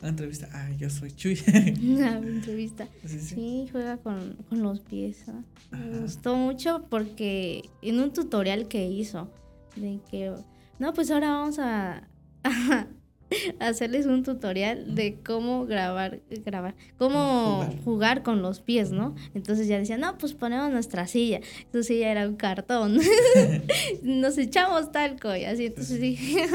Una 0.00 0.10
entrevista. 0.10 0.48
Ah, 0.52 0.70
yo 0.78 0.90
soy 0.90 1.10
Chuy. 1.12 1.38
Una 1.82 2.18
entrevista. 2.18 2.88
Sí, 3.06 3.66
juega 3.70 3.96
con, 3.96 4.34
con, 4.48 4.62
los 4.62 4.80
pies. 4.80 5.24
Me 5.70 6.00
gustó 6.00 6.36
mucho 6.36 6.86
porque 6.88 7.68
en 7.82 8.00
un 8.00 8.12
tutorial 8.12 8.68
que 8.68 8.86
hizo, 8.86 9.30
de 9.74 10.00
que, 10.10 10.32
no, 10.78 10.92
pues 10.92 11.10
ahora 11.10 11.30
vamos 11.30 11.58
a, 11.58 12.08
hacerles 13.60 14.06
un 14.06 14.22
tutorial 14.22 14.94
de 14.94 15.18
cómo 15.24 15.66
grabar, 15.66 16.20
grabar, 16.44 16.74
cómo 16.96 17.64
jugar. 17.84 18.22
con 18.22 18.42
los 18.42 18.60
pies, 18.60 18.92
¿no? 18.92 19.14
Entonces 19.34 19.66
ya 19.66 19.78
decían, 19.78 20.00
no, 20.00 20.16
pues 20.18 20.34
ponemos 20.34 20.70
nuestra 20.70 21.06
silla. 21.06 21.40
Su 21.72 21.82
silla 21.82 22.10
era 22.10 22.28
un 22.28 22.36
cartón. 22.36 22.98
Nos 24.02 24.38
echamos 24.38 24.92
talco 24.92 25.34
y 25.34 25.44
así. 25.44 25.66
Entonces 25.66 26.00
dije, 26.00 26.46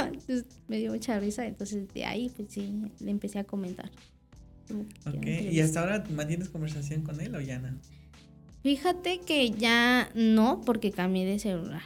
me 0.68 0.78
dio 0.78 0.92
mucha 0.92 1.20
risa. 1.20 1.46
Entonces 1.46 1.94
de 1.94 2.06
ahí, 2.06 2.32
pues 2.36 2.50
sí, 2.52 2.72
le 3.00 3.12
empecé 3.12 3.40
a 3.40 3.44
comentar. 3.44 3.92
Ok, 5.06 5.26
¿y 5.26 5.60
hasta 5.60 5.82
ahora 5.82 6.04
mantienes 6.16 6.48
conversación 6.50 7.02
con 7.02 7.20
él 7.20 7.36
o 7.36 7.42
ya 7.42 7.60
no? 7.60 7.70
Fíjate 8.64 9.20
que 9.20 9.52
ya 9.52 10.10
no, 10.14 10.62
porque 10.66 10.92
cambié 10.92 11.26
de 11.26 11.40
celular. 11.40 11.82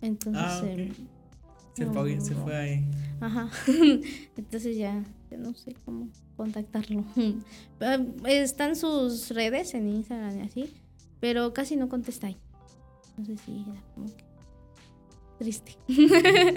Entonces, 0.00 0.42
ah, 0.42 0.62
em, 0.66 0.88
se, 1.74 1.86
fue, 1.86 2.20
se 2.20 2.34
fue 2.34 2.56
ahí. 2.56 2.90
Ajá. 3.20 3.50
Entonces 4.36 4.76
ya, 4.76 5.04
ya 5.30 5.36
no 5.36 5.54
sé 5.54 5.74
cómo 5.84 6.08
contactarlo. 6.36 7.04
Están 8.26 8.76
sus 8.76 9.30
redes 9.30 9.74
en 9.74 9.88
Instagram 9.88 10.38
y 10.38 10.42
así, 10.42 10.74
pero 11.20 11.52
casi 11.52 11.76
no 11.76 11.88
contesta 11.88 12.26
ahí. 12.26 12.36
Entonces 13.10 13.40
sí, 13.44 13.64
era 13.68 13.82
como 13.94 14.06
que 14.06 14.24
triste. 15.38 15.76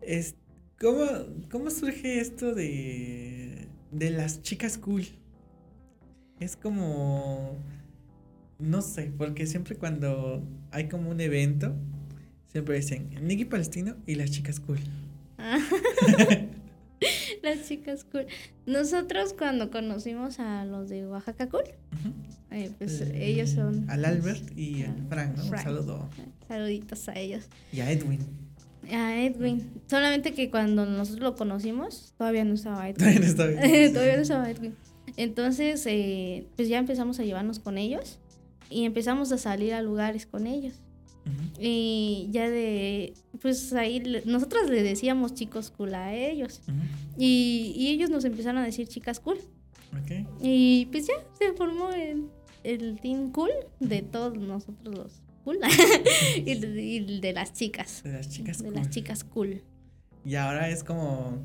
es, 0.00 0.34
¿cómo, 0.80 1.04
¿Cómo 1.50 1.70
surge 1.70 2.20
esto 2.20 2.54
de, 2.54 3.68
de 3.90 4.10
las 4.10 4.42
chicas 4.42 4.78
cool? 4.78 5.06
Es 6.40 6.56
como, 6.56 7.56
no 8.58 8.82
sé, 8.82 9.12
porque 9.16 9.46
siempre 9.46 9.76
cuando 9.76 10.42
hay 10.70 10.88
como 10.88 11.10
un 11.10 11.20
evento, 11.20 11.74
siempre 12.54 12.76
dicen 12.76 13.10
Nicky 13.20 13.44
Palestino 13.46 13.96
y 14.06 14.14
las 14.14 14.30
chicas 14.30 14.60
cool. 14.60 14.78
las 17.42 17.66
chicas 17.66 18.04
cool. 18.04 18.26
Nosotros 18.64 19.34
cuando 19.36 19.72
conocimos 19.72 20.38
a 20.38 20.64
los 20.64 20.88
de 20.88 21.04
Oaxaca 21.04 21.48
Cool, 21.48 21.64
eh, 22.52 22.70
pues 22.78 23.00
ellos 23.12 23.50
son... 23.50 23.90
Al 23.90 24.04
Albert 24.04 24.56
y 24.56 24.84
al 24.84 25.04
Frank, 25.08 25.36
¿no? 25.36 25.46
Un 25.46 25.58
saludo. 25.58 26.08
Saluditos 26.46 27.08
a 27.08 27.18
ellos. 27.18 27.48
Y 27.72 27.80
a 27.80 27.90
Edwin. 27.90 28.20
A 28.88 29.20
Edwin. 29.20 29.72
Solamente 29.88 30.32
que 30.32 30.48
cuando 30.48 30.86
nosotros 30.86 31.24
lo 31.24 31.34
conocimos, 31.34 32.14
todavía 32.16 32.44
no 32.44 32.54
estaba 32.54 32.88
Edwin. 32.88 32.98
Todavía 32.98 33.18
no 33.18 33.26
estaba 33.26 33.50
Edwin. 33.50 33.92
todavía 33.92 34.14
no 34.14 34.22
estaba 34.22 34.48
Edwin. 34.48 34.74
Entonces, 35.16 35.84
eh, 35.86 36.46
pues 36.54 36.68
ya 36.68 36.78
empezamos 36.78 37.18
a 37.18 37.24
llevarnos 37.24 37.58
con 37.58 37.78
ellos 37.78 38.20
y 38.70 38.84
empezamos 38.84 39.32
a 39.32 39.38
salir 39.38 39.74
a 39.74 39.82
lugares 39.82 40.24
con 40.24 40.46
ellos. 40.46 40.83
Y 41.58 42.28
ya 42.30 42.50
de, 42.50 43.14
pues 43.40 43.72
ahí 43.72 44.02
nosotros 44.26 44.68
le 44.68 44.82
decíamos 44.82 45.34
chicos 45.34 45.70
cool 45.70 45.94
a 45.94 46.14
ellos. 46.14 46.60
y, 47.16 47.72
y, 47.76 47.88
ellos 47.88 48.10
nos 48.10 48.24
empezaron 48.24 48.60
a 48.60 48.64
decir 48.64 48.88
chicas 48.88 49.20
cool. 49.20 49.38
Y 50.40 50.86
pues 50.86 51.06
ya 51.06 51.14
se 51.38 51.52
formó 51.52 51.90
el, 51.90 52.28
el 52.64 53.00
team 53.00 53.30
cool 53.30 53.50
de 53.80 54.02
todos 54.02 54.36
nosotros 54.36 54.94
los 54.94 55.22
cool. 55.44 55.58
y, 56.36 56.54
de, 57.20 57.32
las 57.32 57.52
chicas. 57.52 58.02
De 58.02 58.12
las 58.12 58.28
chicas 58.28 58.62
de 58.62 58.70
las 58.70 58.90
chicas 58.90 59.24
cool. 59.24 59.62
Y 60.24 60.34
ahora 60.36 60.68
es 60.70 60.82
como 60.82 61.38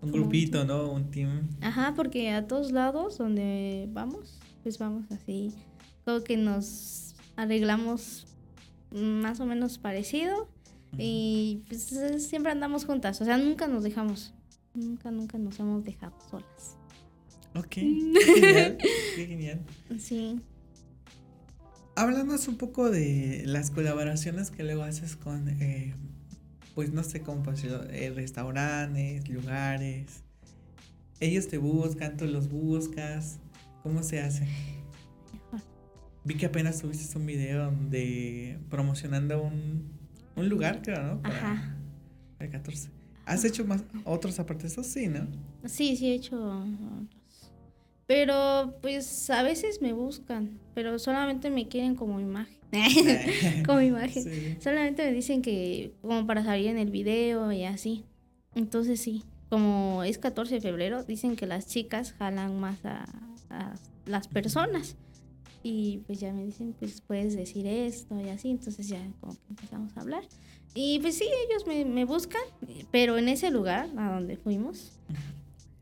un 0.00 0.12
grupito, 0.12 0.64
¿no? 0.64 0.90
Un 0.90 1.10
team. 1.10 1.48
Ajá, 1.60 1.94
porque 1.94 2.30
a 2.30 2.46
todos 2.46 2.72
lados 2.72 3.18
donde 3.18 3.88
vamos, 3.92 4.38
pues 4.62 4.78
vamos 4.78 5.04
así. 5.10 5.52
Como 6.04 6.22
que 6.22 6.36
nos 6.36 7.14
arreglamos 7.36 8.26
más 8.90 9.40
o 9.40 9.46
menos 9.46 9.78
parecido. 9.78 10.48
Y 10.98 11.62
pues 11.68 11.94
siempre 12.18 12.50
andamos 12.50 12.84
juntas, 12.84 13.20
o 13.20 13.24
sea, 13.24 13.38
nunca 13.38 13.68
nos 13.68 13.84
dejamos, 13.84 14.34
nunca, 14.74 15.10
nunca 15.10 15.38
nos 15.38 15.58
hemos 15.60 15.84
dejado 15.84 16.16
solas. 16.28 16.76
Ok, 17.54 17.68
qué 17.74 18.14
genial, 18.40 18.78
qué 19.14 19.26
genial. 19.26 19.60
Sí. 19.98 20.40
Háblanos 21.94 22.48
un 22.48 22.56
poco 22.56 22.90
de 22.90 23.44
las 23.46 23.70
colaboraciones 23.70 24.50
que 24.50 24.64
luego 24.64 24.82
haces 24.82 25.16
con, 25.16 25.48
eh, 25.60 25.94
pues 26.74 26.92
no 26.92 27.04
sé 27.04 27.20
cómo 27.20 27.44
eh, 27.90 28.12
restaurantes, 28.14 29.28
lugares. 29.28 30.22
Ellos 31.20 31.48
te 31.48 31.58
buscan, 31.58 32.16
tú 32.16 32.26
los 32.26 32.48
buscas. 32.48 33.38
¿Cómo 33.82 34.02
se 34.02 34.20
hace? 34.20 34.46
Vi 36.24 36.36
que 36.36 36.46
apenas 36.46 36.78
subiste 36.78 37.16
un 37.16 37.26
video 37.26 37.72
de 37.88 38.58
promocionando 38.68 39.42
un, 39.42 39.90
un 40.36 40.48
lugar, 40.48 40.82
creo, 40.82 41.02
¿no? 41.02 41.22
Para, 41.22 41.36
Ajá. 41.36 41.76
el 42.38 42.50
14. 42.50 42.90
¿Has 43.24 43.44
hecho 43.44 43.64
más 43.64 43.84
otros 44.04 44.38
aparte 44.38 44.64
de 44.64 44.68
eso? 44.68 44.82
Sí, 44.82 45.06
¿no? 45.06 45.26
Sí, 45.64 45.96
sí 45.96 46.10
he 46.10 46.14
hecho 46.14 46.36
otros. 46.36 47.52
Pero 48.06 48.74
pues 48.82 49.30
a 49.30 49.42
veces 49.42 49.80
me 49.80 49.92
buscan, 49.92 50.58
pero 50.74 50.98
solamente 50.98 51.48
me 51.48 51.68
quieren 51.68 51.94
como 51.94 52.18
imagen. 52.20 52.58
como 53.66 53.80
imagen. 53.80 54.60
Solamente 54.60 55.04
me 55.04 55.12
dicen 55.12 55.42
que 55.42 55.94
como 56.02 56.26
para 56.26 56.42
salir 56.44 56.66
en 56.68 56.78
el 56.78 56.90
video 56.90 57.52
y 57.52 57.64
así. 57.64 58.04
Entonces 58.54 59.00
sí, 59.00 59.22
como 59.48 60.02
es 60.02 60.18
14 60.18 60.56
de 60.56 60.60
febrero, 60.60 61.04
dicen 61.04 61.36
que 61.36 61.46
las 61.46 61.68
chicas 61.68 62.12
jalan 62.18 62.58
más 62.58 62.84
a, 62.84 63.04
a 63.48 63.74
las 64.06 64.26
personas. 64.26 64.96
Y 65.62 65.98
pues 66.06 66.20
ya 66.20 66.32
me 66.32 66.44
dicen, 66.44 66.74
pues 66.78 67.00
puedes 67.00 67.36
decir 67.36 67.66
esto 67.66 68.18
y 68.20 68.28
así. 68.28 68.50
Entonces 68.50 68.88
ya 68.88 69.00
como 69.20 69.34
que 69.34 69.40
empezamos 69.50 69.96
a 69.96 70.00
hablar. 70.00 70.22
Y 70.74 71.00
pues 71.00 71.18
sí, 71.18 71.24
ellos 71.48 71.66
me, 71.66 71.84
me 71.84 72.04
buscan, 72.04 72.42
pero 72.90 73.18
en 73.18 73.28
ese 73.28 73.50
lugar 73.50 73.88
a 73.96 74.12
donde 74.12 74.36
fuimos, 74.36 74.92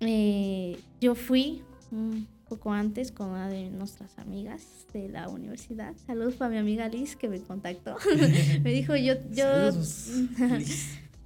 eh, 0.01 0.79
yo 1.01 1.15
fui 1.15 1.63
un 1.91 2.27
poco 2.49 2.73
antes 2.73 3.13
con 3.13 3.29
una 3.31 3.49
de 3.49 3.69
nuestras 3.71 4.19
amigas 4.19 4.87
de 4.93 5.09
la 5.09 5.29
universidad. 5.29 5.95
Saludos 6.07 6.35
para 6.37 6.51
mi 6.51 6.57
amiga 6.57 6.89
Liz 6.89 7.17
que 7.17 7.29
me 7.29 7.41
contactó. 7.41 7.97
me 8.63 8.73
dijo, 8.73 8.97
yo, 8.97 9.15
yo, 9.31 9.71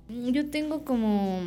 yo 0.32 0.50
tengo 0.50 0.84
como, 0.84 1.40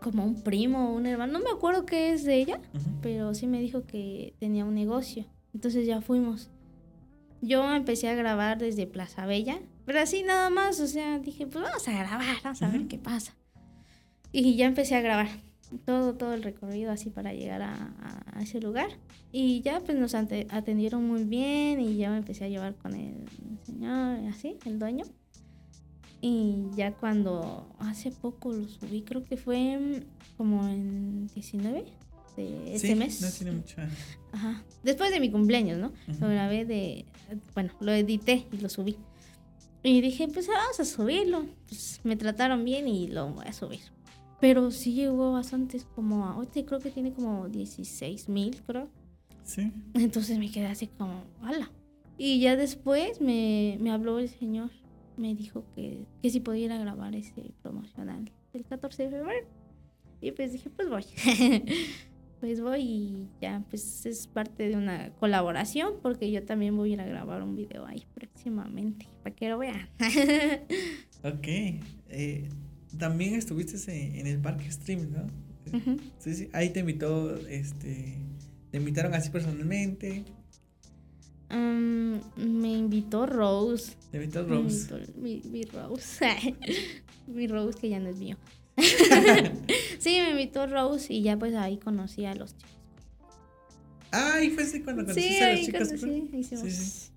como 0.00 0.24
un 0.24 0.42
primo 0.42 0.90
o 0.90 0.94
un 0.94 1.06
hermano, 1.06 1.32
no 1.32 1.40
me 1.40 1.50
acuerdo 1.50 1.84
qué 1.84 2.12
es 2.12 2.22
de 2.22 2.36
ella, 2.36 2.60
pero 3.02 3.34
sí 3.34 3.48
me 3.48 3.60
dijo 3.60 3.84
que 3.86 4.34
tenía 4.38 4.64
un 4.64 4.74
negocio. 4.74 5.24
Entonces 5.54 5.86
ya 5.86 6.00
fuimos. 6.00 6.50
Yo 7.40 7.72
empecé 7.74 8.08
a 8.08 8.14
grabar 8.14 8.58
desde 8.58 8.86
Plaza 8.86 9.26
Bella, 9.26 9.60
pero 9.86 10.00
así 10.00 10.22
nada 10.22 10.50
más, 10.50 10.80
o 10.80 10.86
sea, 10.86 11.18
dije, 11.18 11.46
pues 11.46 11.64
vamos 11.64 11.86
a 11.88 11.92
grabar, 11.92 12.36
vamos 12.42 12.62
a 12.62 12.68
ver 12.68 12.88
qué 12.88 12.98
pasa. 12.98 13.34
Y 14.32 14.56
ya 14.56 14.66
empecé 14.66 14.96
a 14.96 15.00
grabar 15.00 15.28
todo, 15.84 16.14
todo 16.14 16.34
el 16.34 16.42
recorrido 16.42 16.90
así 16.90 17.10
para 17.10 17.32
llegar 17.32 17.62
a, 17.62 18.40
ese 18.40 18.60
lugar. 18.60 18.88
Y 19.30 19.60
ya 19.60 19.80
pues 19.80 19.96
nos 19.96 20.14
atendieron 20.14 21.06
muy 21.06 21.24
bien 21.24 21.80
y 21.80 21.96
ya 21.96 22.10
me 22.10 22.18
empecé 22.18 22.44
a 22.44 22.48
llevar 22.48 22.74
con 22.74 22.94
el 22.94 23.24
señor, 23.64 24.18
así, 24.28 24.58
el 24.64 24.78
dueño. 24.78 25.04
Y 26.20 26.64
ya 26.74 26.92
cuando 26.92 27.68
hace 27.78 28.10
poco 28.10 28.52
lo 28.52 28.66
subí, 28.66 29.02
creo 29.02 29.24
que 29.24 29.36
fue 29.36 30.04
como 30.36 30.66
en 30.66 31.26
19 31.28 31.84
de 32.36 32.74
ese 32.74 32.94
mes. 32.94 33.20
No 33.20 33.30
tiene 33.30 33.52
mucha. 33.52 33.88
Ajá. 34.32 34.64
Después 34.82 35.10
de 35.10 35.20
mi 35.20 35.30
cumpleaños, 35.30 35.78
¿no? 35.78 35.92
Lo 36.20 36.28
grabé 36.28 36.64
de. 36.64 37.04
Bueno, 37.54 37.72
lo 37.80 37.92
edité 37.92 38.46
y 38.52 38.58
lo 38.58 38.68
subí. 38.68 38.96
Y 39.82 40.00
dije, 40.00 40.28
pues 40.28 40.46
vamos 40.48 40.80
a 40.80 40.84
subirlo. 40.84 41.46
Pues 41.68 42.00
me 42.04 42.16
trataron 42.16 42.64
bien 42.64 42.88
y 42.88 43.08
lo 43.08 43.28
voy 43.30 43.46
a 43.46 43.52
subir. 43.52 43.80
Pero 44.40 44.70
sí 44.70 44.94
llegó 44.94 45.32
bastantes, 45.32 45.84
como. 45.94 46.26
Ahorita 46.26 46.64
creo 46.64 46.80
que 46.80 46.90
tiene 46.90 47.12
como 47.12 47.48
16 47.48 48.28
mil, 48.28 48.60
creo. 48.66 48.88
Sí. 49.44 49.72
Entonces 49.94 50.38
me 50.38 50.50
quedé 50.50 50.66
así 50.66 50.86
como, 50.86 51.22
¡hala! 51.42 51.70
Y 52.16 52.40
ya 52.40 52.56
después 52.56 53.20
me, 53.20 53.76
me 53.80 53.90
habló 53.90 54.18
el 54.18 54.28
señor. 54.28 54.70
Me 55.16 55.34
dijo 55.34 55.64
que, 55.74 56.04
que 56.22 56.30
si 56.30 56.40
podía 56.40 56.64
ir 56.64 56.72
a 56.72 56.78
grabar 56.78 57.14
ese 57.14 57.52
promocional 57.62 58.32
el 58.52 58.64
14 58.64 59.04
de 59.04 59.10
febrero. 59.10 59.46
Y 60.20 60.32
pues 60.32 60.52
dije, 60.52 60.70
pues 60.70 60.88
voy. 60.88 61.04
pues 62.44 62.60
voy 62.60 62.80
y 62.82 63.28
ya, 63.40 63.64
pues 63.70 64.04
es 64.04 64.26
parte 64.26 64.68
de 64.68 64.76
una 64.76 65.14
colaboración 65.14 65.94
porque 66.02 66.30
yo 66.30 66.44
también 66.44 66.76
voy 66.76 66.90
a 66.90 66.92
ir 66.92 67.00
a 67.00 67.06
grabar 67.06 67.42
un 67.42 67.56
video 67.56 67.86
ahí 67.86 68.04
próximamente, 68.12 69.08
para 69.22 69.34
que 69.34 69.48
lo 69.48 69.56
vean. 69.56 69.88
ok. 71.24 71.48
Eh, 72.10 72.50
también 72.98 73.34
estuviste 73.34 73.78
en 74.20 74.26
el 74.26 74.42
Parque 74.42 74.70
Stream, 74.70 75.10
¿no? 75.10 75.26
Sí, 76.18 76.34
sí. 76.34 76.50
Ahí 76.52 76.68
te 76.68 76.80
invitó, 76.80 77.34
este, 77.46 78.18
te 78.70 78.76
invitaron 78.76 79.14
así 79.14 79.30
personalmente. 79.30 80.26
me 81.48 82.76
invitó 82.76 83.24
Rose. 83.24 83.94
Te 84.10 84.18
invitó 84.18 84.46
Rose. 84.46 84.94
mi, 85.16 85.40
mi 85.50 85.62
Rose. 85.62 86.54
mi 87.26 87.46
Rose 87.46 87.78
que 87.80 87.88
ya 87.88 88.00
no 88.00 88.10
es 88.10 88.18
mío. 88.18 88.36
sí, 89.98 90.18
me 90.20 90.30
invitó 90.30 90.66
Rose 90.66 91.12
y 91.12 91.22
ya 91.22 91.38
pues 91.38 91.54
ahí 91.54 91.78
conocí 91.78 92.24
a 92.24 92.34
los 92.34 92.56
chicos. 92.56 92.74
Ah, 94.10 94.40
y 94.42 94.50
fue 94.50 94.64
así 94.64 94.80
cuando 94.80 95.02
conociste 95.02 95.44
a 95.44 95.52
los 95.52 95.60
chicos. 95.60 95.88
Sí, 95.88 96.44
sí, 96.44 96.70
sí. 96.70 97.10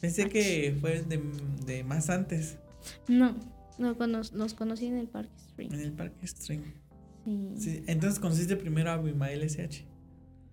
Pensé 0.00 0.28
que 0.28 0.76
fue 0.80 1.02
de, 1.02 1.22
de, 1.64 1.84
más 1.84 2.10
antes. 2.10 2.58
No, 3.08 3.36
no 3.78 3.94
nos 3.94 4.54
conocí 4.54 4.86
en 4.86 4.98
el 4.98 5.08
Parque 5.08 5.38
Stream. 5.38 5.72
En 5.72 5.80
el 5.80 5.92
Parque 5.92 6.26
Stream. 6.26 6.62
Sí. 7.24 7.54
sí. 7.56 7.82
Entonces 7.86 8.20
conociste 8.20 8.56
primero 8.56 8.90
a 8.90 8.94
Abimael 8.94 9.42
SH. 9.42 9.84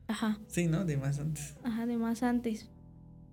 Ajá. 0.07 0.39
Sí, 0.47 0.67
¿no? 0.67 0.85
De 0.85 0.97
más 0.97 1.19
antes. 1.19 1.55
Ajá, 1.63 1.85
de 1.85 1.97
más 1.97 2.23
antes. 2.23 2.69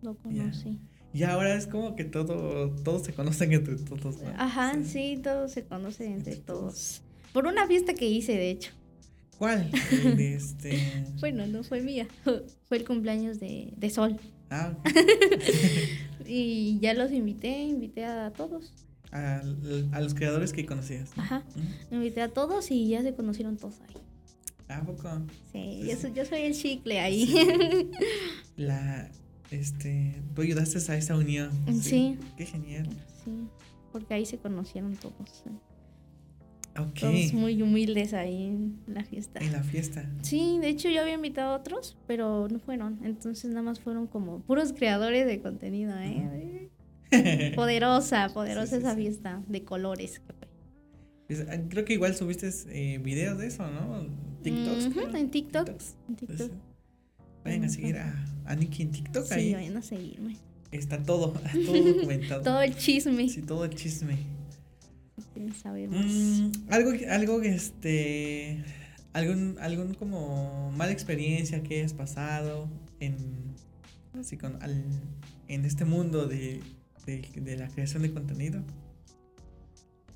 Lo 0.03 0.15
conocí. 0.15 0.79
Y 1.13 1.25
ahora 1.25 1.55
es 1.55 1.67
como 1.67 1.97
que 1.97 2.05
todo, 2.05 2.71
todos 2.85 3.03
se 3.03 3.13
conocen 3.13 3.53
entre 3.53 3.77
todos. 3.77 4.19
Ajá, 4.37 4.77
sí. 4.85 5.21
todos 5.23 5.53
se 5.53 5.65
conocen 5.65 6.13
entre, 6.13 6.37
todos. 6.37 7.03
Por 7.33 7.47
una 7.47 7.67
fiesta 7.67 7.95
que 7.95 8.09
hice, 8.09 8.33
de 8.33 8.51
hecho. 8.51 8.73
¿Cuál? 9.39 9.71
este... 10.19 10.79
bueno, 11.21 11.47
no 11.47 11.65
fue 11.65 11.81
mía. 11.81 12.07
Fue 12.69 12.77
el 12.77 12.85
cumpleaños 12.85 13.41
de, 13.41 13.73
de 13.77 13.91
Sol. 13.91 14.21
Ah. 14.51 14.75
y 16.27 16.79
ya 16.81 16.95
los 16.95 17.11
invité, 17.11 17.65
invité 17.65 18.05
a 18.05 18.33
todos. 18.33 18.73
A, 19.11 19.43
a 19.93 20.01
los 20.01 20.15
creadores 20.15 20.53
que 20.53 20.65
conocías. 20.67 21.11
Ajá. 21.17 21.43
Invité 21.91 22.23
a 22.23 22.29
todos 22.29 22.71
y 22.71 22.89
ya 22.89 23.03
se 23.03 23.15
conocieron 23.15 23.57
todos 23.57 23.81
ahí. 23.81 23.97
¿A 24.69 24.83
poco? 24.85 25.09
Sí, 25.51 25.83
Yo, 25.85 25.97
soy, 25.97 26.13
yo 26.13 26.25
soy 26.25 26.43
el 26.43 26.55
chicle 26.55 27.01
ahí. 27.01 27.91
La, 28.57 29.11
este, 29.51 30.23
tú 30.35 30.43
ayudaste 30.43 30.79
a 30.93 30.97
esa 30.97 31.17
unión. 31.17 31.51
Sí. 31.81 32.19
Qué 32.37 32.47
genial. 32.47 32.89
Sí, 33.25 33.31
porque 33.93 34.15
ahí 34.15 34.27
se 34.27 34.39
conocieron 34.39 34.97
todos. 34.97 35.45
Ok. 36.79 37.01
Todos 37.01 37.33
muy 37.33 37.61
humildes 37.61 38.15
ahí 38.15 38.45
en 38.45 38.81
la 38.87 39.05
fiesta. 39.05 39.41
En 39.41 39.53
la 39.53 39.63
fiesta. 39.63 40.09
Sí, 40.23 40.59
de 40.61 40.69
hecho 40.69 40.89
yo 40.89 41.03
había 41.03 41.15
invitado 41.15 41.55
a 41.55 41.57
otros, 41.57 41.97
pero 42.07 42.49
no 42.49 42.61
fueron. 42.61 43.01
Entonces 43.05 43.51
nada 43.51 43.63
más 43.63 43.81
fueron 43.81 44.07
como 44.07 44.41
puros 44.41 44.73
creadores 44.73 45.27
de 45.27 45.41
contenido, 45.41 45.95
¿eh? 45.99 46.71
poderosa, 47.57 48.29
poderosa 48.33 48.77
esa 48.77 48.95
fiesta 48.95 49.43
de 49.49 49.65
colores. 49.65 50.23
Pues, 51.27 51.47
ah, 51.49 51.59
creo 51.69 51.85
que 51.85 51.95
igual 51.95 52.15
subiste 52.15 52.51
eh, 52.69 52.99
videos 52.99 53.39
de 53.39 53.49
eso, 53.49 53.69
¿no? 53.69 54.07
TikToks. 54.43 55.15
en 55.15 55.31
TikTok. 55.31 55.69
En 56.09 56.17
TikTok. 56.17 56.53
Vayan 57.51 57.65
a 57.65 57.69
seguir 57.69 57.97
a, 57.99 58.25
a 58.47 58.55
Nikki 58.55 58.83
en 58.83 58.93
TikTok. 58.93 59.27
Sí, 59.27 59.35
ahí. 59.35 59.55
vayan 59.55 59.77
a 59.77 59.83
seguirme. 59.83 60.37
Está 60.71 61.03
todo, 61.03 61.33
todo 61.67 61.83
documentado. 61.83 62.43
todo 62.43 62.63
el 62.63 62.77
chisme. 62.77 63.29
Sí, 63.29 63.43
todo 63.43 63.65
el 63.65 63.75
chisme. 63.75 64.19
Sabemos. 65.63 66.05
Mm, 66.05 66.53
algo, 66.69 66.93
algo 67.09 67.43
este, 67.43 68.63
algún, 69.13 69.57
algún 69.61 69.95
como 69.95 70.71
mala 70.73 70.93
experiencia 70.93 71.63
que 71.63 71.81
hayas 71.81 71.95
pasado 71.95 72.69
en, 73.01 73.17
así 74.19 74.37
con, 74.37 74.63
al, 74.63 74.85
en 75.49 75.65
este 75.65 75.85
mundo 75.85 76.27
de, 76.27 76.63
de, 77.07 77.29
de, 77.35 77.57
la 77.57 77.69
creación 77.69 78.03
de 78.03 78.13
contenido. 78.13 78.63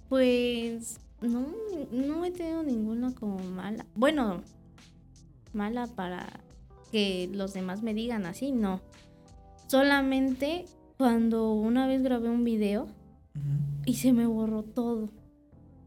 Pues 0.09 1.01
no, 1.21 1.49
no 1.91 2.25
he 2.25 2.31
tenido 2.31 2.63
ninguna 2.63 3.13
como 3.15 3.39
mala. 3.39 3.87
Bueno, 3.95 4.43
mala 5.53 5.87
para 5.87 6.44
que 6.91 7.29
los 7.33 7.53
demás 7.55 7.83
me 7.83 7.95
digan 7.95 8.27
así, 8.27 8.53
no. 8.53 8.81
Solamente 9.67 10.67
cuando 10.97 11.53
una 11.53 11.87
vez 11.87 12.03
grabé 12.03 12.29
un 12.29 12.45
video 12.45 12.87
y 13.85 13.95
se 13.95 14.13
me 14.13 14.27
borró 14.27 14.63
todo. 14.63 15.11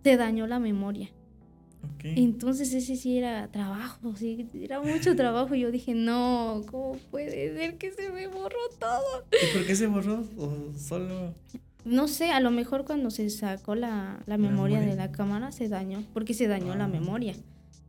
Te 0.01 0.17
dañó 0.17 0.47
la 0.47 0.59
memoria. 0.59 1.09
Entonces 2.03 2.73
ese 2.73 2.95
sí 2.95 3.17
era 3.17 3.47
trabajo, 3.49 4.15
sí, 4.15 4.47
era 4.61 4.81
mucho 4.81 5.15
trabajo. 5.15 5.55
Y 5.55 5.61
yo 5.61 5.71
dije, 5.71 5.93
no, 5.93 6.61
¿cómo 6.69 6.97
puede 7.11 7.55
ser 7.55 7.77
que 7.77 7.91
se 7.91 8.09
me 8.11 8.27
borró 8.27 8.57
todo? 8.79 9.25
¿Y 9.31 9.57
por 9.57 9.65
qué 9.65 9.75
se 9.75 9.87
borró? 9.87 10.23
¿O 10.37 10.73
solo...? 10.77 11.33
No 11.85 12.09
sé, 12.09 12.31
a 12.31 12.41
lo 12.41 12.51
mejor 12.51 12.83
cuando 12.83 13.09
se 13.11 13.29
sacó 13.29 13.73
la, 13.73 14.21
memoria, 14.27 14.81
de 14.81 14.95
la 14.95 15.11
cámara 15.11 15.53
se 15.53 15.69
dañó, 15.69 16.03
porque 16.13 16.33
se 16.33 16.47
dañó 16.47 16.75
la 16.75 16.83
ah. 16.83 16.89
memoria. 16.89 17.33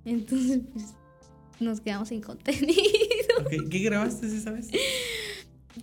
Entonces, 0.04 0.60
pues, 0.72 0.94
nos 1.60 1.80
quedamos 1.80 2.08
sin 2.08 2.20
contenido. 2.20 2.74
¿Qué 3.70 3.78
grabaste 3.80 4.26
esa 4.26 4.50
vez? 4.52 4.70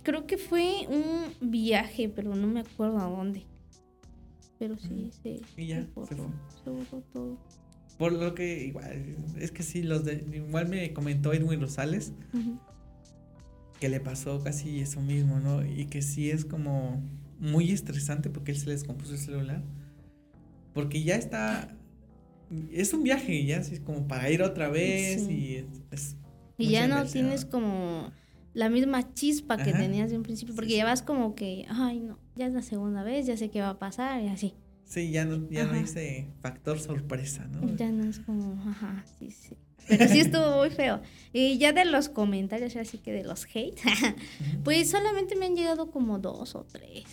Creo 0.02 0.26
que 0.26 0.36
fue 0.38 0.86
un 0.88 1.50
viaje, 1.50 2.08
pero 2.08 2.34
no 2.34 2.46
me 2.46 2.60
acuerdo 2.60 2.98
a 2.98 3.04
dónde. 3.04 3.44
Pero 4.58 4.76
sí, 4.78 5.10
sí. 5.22 5.40
Y 5.56 5.68
ya, 5.68 5.82
se, 5.82 5.90
borró, 5.94 7.02
todo. 7.12 7.38
Por 7.98 8.12
lo 8.12 8.34
que 8.34 8.64
igual, 8.66 9.16
es 9.38 9.52
que 9.52 9.62
sí, 9.62 9.82
los 9.82 10.04
de, 10.04 10.24
igual 10.32 10.68
me 10.68 10.92
comentó 10.92 11.32
Edwin 11.32 11.60
Rosales 11.60 12.12
que 13.80 13.88
le 13.88 14.00
pasó 14.00 14.42
casi 14.42 14.80
eso 14.80 15.00
mismo, 15.00 15.38
¿no? 15.38 15.64
Y 15.64 15.86
que 15.86 16.02
sí 16.02 16.30
es 16.30 16.44
como 16.44 17.02
muy 17.38 17.70
estresante 17.70 18.30
porque 18.30 18.52
él 18.52 18.58
se 18.58 18.66
le 18.66 18.72
descompuso 18.72 19.12
el 19.12 19.18
celular. 19.18 19.62
Porque 20.72 21.02
ya 21.02 21.16
está 21.16 21.76
es 22.72 22.92
un 22.92 23.02
viaje, 23.02 23.44
ya 23.44 23.58
es 23.58 23.80
como 23.80 24.06
para 24.06 24.30
ir 24.30 24.42
otra 24.42 24.68
vez 24.68 25.28
y 25.28 25.64
es, 25.90 26.16
Y 26.58 26.70
ya 26.70 26.86
no 26.86 27.04
tienes 27.04 27.44
como 27.44 28.12
la 28.54 28.70
misma 28.70 29.12
chispa 29.12 29.56
que 29.58 29.72
tenías 29.72 30.10
de 30.10 30.16
un 30.16 30.22
principio, 30.22 30.54
porque 30.54 30.76
ya 30.76 30.84
vas 30.84 31.02
como 31.02 31.34
que, 31.34 31.66
ay, 31.68 32.00
no, 32.00 32.18
ya 32.36 32.46
es 32.46 32.52
la 32.52 32.62
segunda 32.62 33.02
vez, 33.02 33.26
ya 33.26 33.36
sé 33.36 33.50
qué 33.50 33.60
va 33.60 33.70
a 33.70 33.78
pasar 33.78 34.22
y 34.22 34.28
así. 34.28 34.54
Sí, 34.86 35.10
ya 35.10 35.24
no, 35.24 35.50
ya 35.50 35.64
no 35.64 35.72
hay 35.72 35.82
ese 35.82 36.28
factor 36.40 36.78
sorpresa, 36.78 37.46
¿no? 37.48 37.76
Ya 37.76 37.90
no 37.90 38.08
es 38.08 38.20
como, 38.20 38.52
ajá, 38.70 39.04
sí, 39.18 39.30
sí. 39.30 39.56
Pero 39.88 40.08
sí 40.08 40.20
estuvo 40.20 40.56
muy 40.58 40.70
feo. 40.70 41.02
Y 41.32 41.58
ya 41.58 41.72
de 41.72 41.84
los 41.84 42.08
comentarios, 42.08 42.74
así 42.76 42.98
que 42.98 43.12
de 43.12 43.24
los 43.24 43.46
hate, 43.52 43.78
pues 44.64 44.90
solamente 44.90 45.36
me 45.36 45.46
han 45.46 45.56
llegado 45.56 45.90
como 45.90 46.18
dos 46.18 46.54
o 46.54 46.64
tres. 46.64 47.04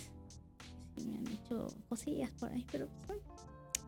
me 1.06 1.18
han 1.18 1.24
dicho 1.26 1.68
cosillas 1.90 2.32
por 2.40 2.52
ahí, 2.52 2.66
pero 2.72 2.88
pues, 3.06 3.20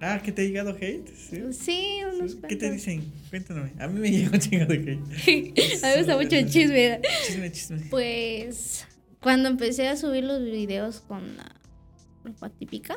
Ah, 0.02 0.22
¿que 0.22 0.32
te 0.32 0.42
ha 0.42 0.46
llegado 0.46 0.72
hate? 0.72 1.08
Sí, 1.52 2.02
unos 2.14 2.36
¿Qué 2.48 2.56
te 2.56 2.70
dicen? 2.72 3.12
Cuéntame. 3.30 3.72
A 3.80 3.88
mí 3.88 4.00
me 4.00 4.12
llegó 4.12 4.34
un 4.34 4.40
chingo 4.40 4.66
de 4.66 4.76
hate. 4.76 5.00
a 5.84 5.88
mí 5.88 5.94
me 5.94 5.98
gusta 5.98 6.18
mucho 6.18 6.36
el 6.36 6.50
chisme. 6.50 7.02
Chisme, 7.26 7.52
chisme. 7.52 7.80
Pues 7.90 8.86
cuando 9.22 9.50
empecé 9.50 9.88
a 9.88 9.96
subir 9.96 10.24
los 10.24 10.44
videos 10.44 11.00
con 11.00 11.38
la 11.38 11.56
ropa 12.24 12.50
típica, 12.50 12.96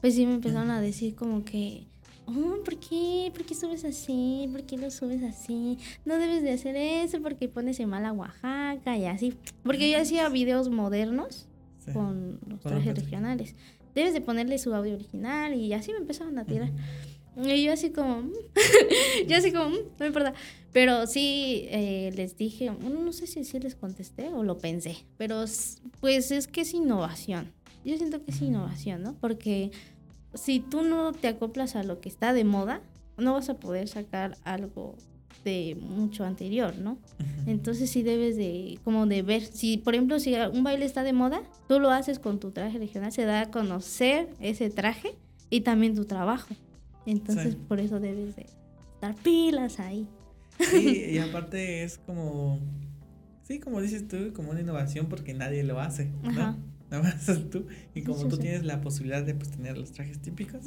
pues 0.00 0.14
sí 0.14 0.26
me 0.26 0.34
empezaron 0.34 0.70
a 0.70 0.80
decir 0.80 1.14
como 1.14 1.44
que, 1.44 1.86
oh, 2.26 2.58
¿por 2.64 2.78
qué? 2.80 3.30
¿Por 3.32 3.44
qué 3.44 3.54
subes 3.54 3.84
así? 3.84 4.48
¿Por 4.50 4.64
qué 4.64 4.76
lo 4.76 4.90
subes 4.90 5.22
así? 5.22 5.78
No 6.04 6.18
debes 6.18 6.42
de 6.42 6.52
hacer 6.52 6.74
eso 6.76 7.22
porque 7.22 7.48
pones 7.48 7.78
en 7.78 7.88
mala 7.88 8.12
Oaxaca 8.12 8.96
y 8.96 9.06
así. 9.06 9.34
Porque 9.62 9.90
yo 9.90 9.98
hacía 9.98 10.28
videos 10.28 10.68
modernos 10.68 11.46
con 11.92 12.38
los 12.46 12.60
trajes 12.60 12.94
regionales 12.94 13.56
debes 13.94 14.12
de 14.12 14.20
ponerle 14.20 14.58
su 14.58 14.74
audio 14.74 14.94
original 14.94 15.54
y 15.54 15.72
así 15.72 15.92
me 15.92 15.98
empezaron 15.98 16.38
a 16.38 16.44
tirar. 16.44 16.70
Y 17.36 17.64
yo 17.64 17.72
así 17.72 17.90
como, 17.90 18.22
yo 19.28 19.36
así 19.36 19.52
como, 19.52 19.70
no 19.70 19.78
me 19.98 20.06
importa. 20.06 20.34
Pero 20.72 21.06
sí 21.06 21.66
eh, 21.70 22.12
les 22.14 22.36
dije, 22.36 22.70
no 22.70 23.12
sé 23.12 23.26
si, 23.26 23.44
si 23.44 23.58
les 23.58 23.74
contesté 23.74 24.28
o 24.28 24.42
lo 24.42 24.58
pensé, 24.58 25.04
pero 25.16 25.44
pues 26.00 26.30
es 26.30 26.46
que 26.46 26.62
es 26.62 26.74
innovación. 26.74 27.52
Yo 27.84 27.96
siento 27.96 28.22
que 28.22 28.30
es 28.30 28.42
innovación, 28.42 29.02
¿no? 29.02 29.14
Porque 29.20 29.70
si 30.34 30.60
tú 30.60 30.82
no 30.82 31.12
te 31.12 31.28
acoplas 31.28 31.76
a 31.76 31.82
lo 31.82 32.00
que 32.00 32.08
está 32.08 32.32
de 32.32 32.44
moda, 32.44 32.82
no 33.16 33.34
vas 33.34 33.48
a 33.48 33.54
poder 33.54 33.88
sacar 33.88 34.36
algo 34.44 34.96
de 35.44 35.76
mucho 35.80 36.24
anterior, 36.24 36.76
¿no? 36.78 36.98
Entonces 37.46 37.90
sí 37.90 38.02
debes 38.02 38.36
de, 38.36 38.78
como 38.84 39.06
de 39.06 39.22
ver, 39.22 39.42
si 39.42 39.78
por 39.78 39.94
ejemplo 39.94 40.18
si 40.20 40.34
un 40.34 40.62
baile 40.62 40.84
está 40.84 41.02
de 41.02 41.12
moda, 41.12 41.42
tú 41.68 41.80
lo 41.80 41.90
haces 41.90 42.18
con 42.18 42.38
tu 42.38 42.50
traje 42.50 42.78
regional, 42.78 43.12
se 43.12 43.24
da 43.24 43.42
a 43.42 43.50
conocer 43.50 44.28
ese 44.40 44.70
traje 44.70 45.14
y 45.48 45.62
también 45.62 45.94
tu 45.94 46.04
trabajo. 46.04 46.54
Entonces 47.06 47.56
por 47.56 47.80
eso 47.80 48.00
debes 48.00 48.36
de 48.36 48.46
dar 49.00 49.14
pilas 49.14 49.80
ahí. 49.80 50.06
Sí, 50.58 51.06
y 51.10 51.18
aparte 51.18 51.82
es 51.84 51.98
como, 51.98 52.60
sí, 53.42 53.58
como 53.58 53.80
dices 53.80 54.06
tú, 54.06 54.32
como 54.34 54.50
una 54.50 54.60
innovación 54.60 55.06
porque 55.08 55.32
nadie 55.34 55.64
lo 55.64 55.80
hace, 55.80 56.10
¿no? 56.22 56.30
Ajá. 56.30 56.56
Nada 56.90 57.04
más 57.04 57.50
tú. 57.50 57.66
Y 57.94 58.02
como 58.02 58.26
tú 58.26 58.36
tienes 58.36 58.64
la 58.64 58.80
posibilidad 58.80 59.22
de 59.22 59.34
pues, 59.34 59.50
tener 59.50 59.78
los 59.78 59.92
trajes 59.92 60.20
típicos. 60.20 60.64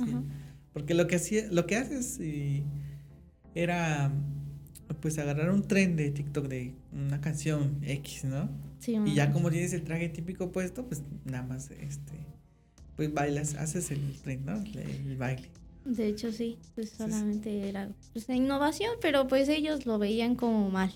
porque 0.72 0.94
lo 0.94 1.06
que 1.06 1.18
hacía, 1.18 1.52
lo 1.52 1.66
que 1.68 1.76
haces 1.76 2.20
y 2.20 2.64
era 3.56 4.12
pues 5.02 5.18
agarrar 5.18 5.52
un 5.52 5.64
tren 5.64 5.96
de 5.96 6.12
TikTok 6.12 6.48
de 6.48 6.74
una 6.92 7.22
canción 7.22 7.78
X, 7.82 8.26
¿no? 8.26 8.50
Sí, 8.80 8.98
y 9.06 9.16
ya 9.16 9.32
como 9.32 9.50
tienes 9.50 9.74
el 9.74 9.84
traje 9.84 10.10
típico 10.10 10.52
puesto, 10.52 10.86
pues 10.86 11.04
nada 11.26 11.44
más 11.44 11.72
este 11.72 12.14
pues 12.96 13.14
bailas, 13.14 13.56
haces 13.56 13.92
el 13.92 14.20
tren, 14.22 14.46
¿no? 14.46 14.64
El, 14.80 15.18
baile. 15.18 15.50
De 15.86 16.08
hecho 16.08 16.32
sí, 16.32 16.58
pues 16.76 16.92
solamente 16.92 17.68
era 17.68 17.90
pues 18.14 18.30
innovación, 18.30 18.92
pero 19.02 19.28
pues 19.28 19.50
ellos 19.50 19.86
lo 19.86 20.00
veían 20.00 20.36
como 20.36 20.70
mal. 20.70 20.94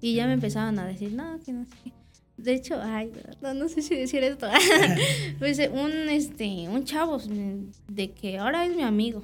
Y 0.00 0.14
ya 0.14 0.26
me 0.26 0.34
empezaban 0.34 0.78
a 0.78 0.86
decir, 0.86 1.12
no, 1.12 1.38
que 1.44 1.52
no 1.52 1.64
sé 1.64 1.72
qué. 1.84 1.92
De 2.38 2.54
hecho, 2.54 2.80
ay, 2.80 3.12
no, 3.42 3.52
no 3.52 3.68
sé 3.68 3.82
si 3.82 3.94
decir 3.94 4.24
esto. 4.24 4.48
pues 5.38 5.58
un 5.70 5.90
este, 6.08 6.68
un 6.70 6.84
chavo 6.84 7.20
de 7.88 8.12
que 8.12 8.38
ahora 8.38 8.64
es 8.64 8.74
mi 8.74 8.82
amigo 8.82 9.22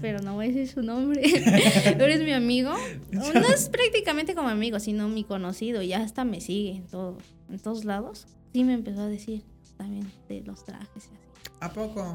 pero 0.00 0.20
no 0.20 0.34
voy 0.34 0.46
a 0.46 0.48
decir 0.48 0.68
su 0.68 0.82
nombre. 0.82 1.22
Eres 1.24 2.22
mi 2.22 2.32
amigo. 2.32 2.74
No 3.12 3.48
es 3.48 3.68
prácticamente 3.68 4.34
como 4.34 4.48
amigo, 4.48 4.80
sino 4.80 5.08
mi 5.08 5.24
conocido. 5.24 5.82
Ya 5.82 6.02
hasta 6.02 6.24
me 6.24 6.40
sigue 6.40 6.76
en, 6.76 6.86
todo, 6.86 7.18
en 7.50 7.58
todos 7.58 7.84
lados. 7.84 8.26
Sí 8.52 8.64
me 8.64 8.74
empezó 8.74 9.02
a 9.02 9.06
decir 9.06 9.42
también 9.76 10.10
de 10.28 10.42
los 10.42 10.64
trajes 10.64 10.88
y 10.94 10.98
así. 10.98 11.52
¿A 11.60 11.72
poco? 11.72 12.14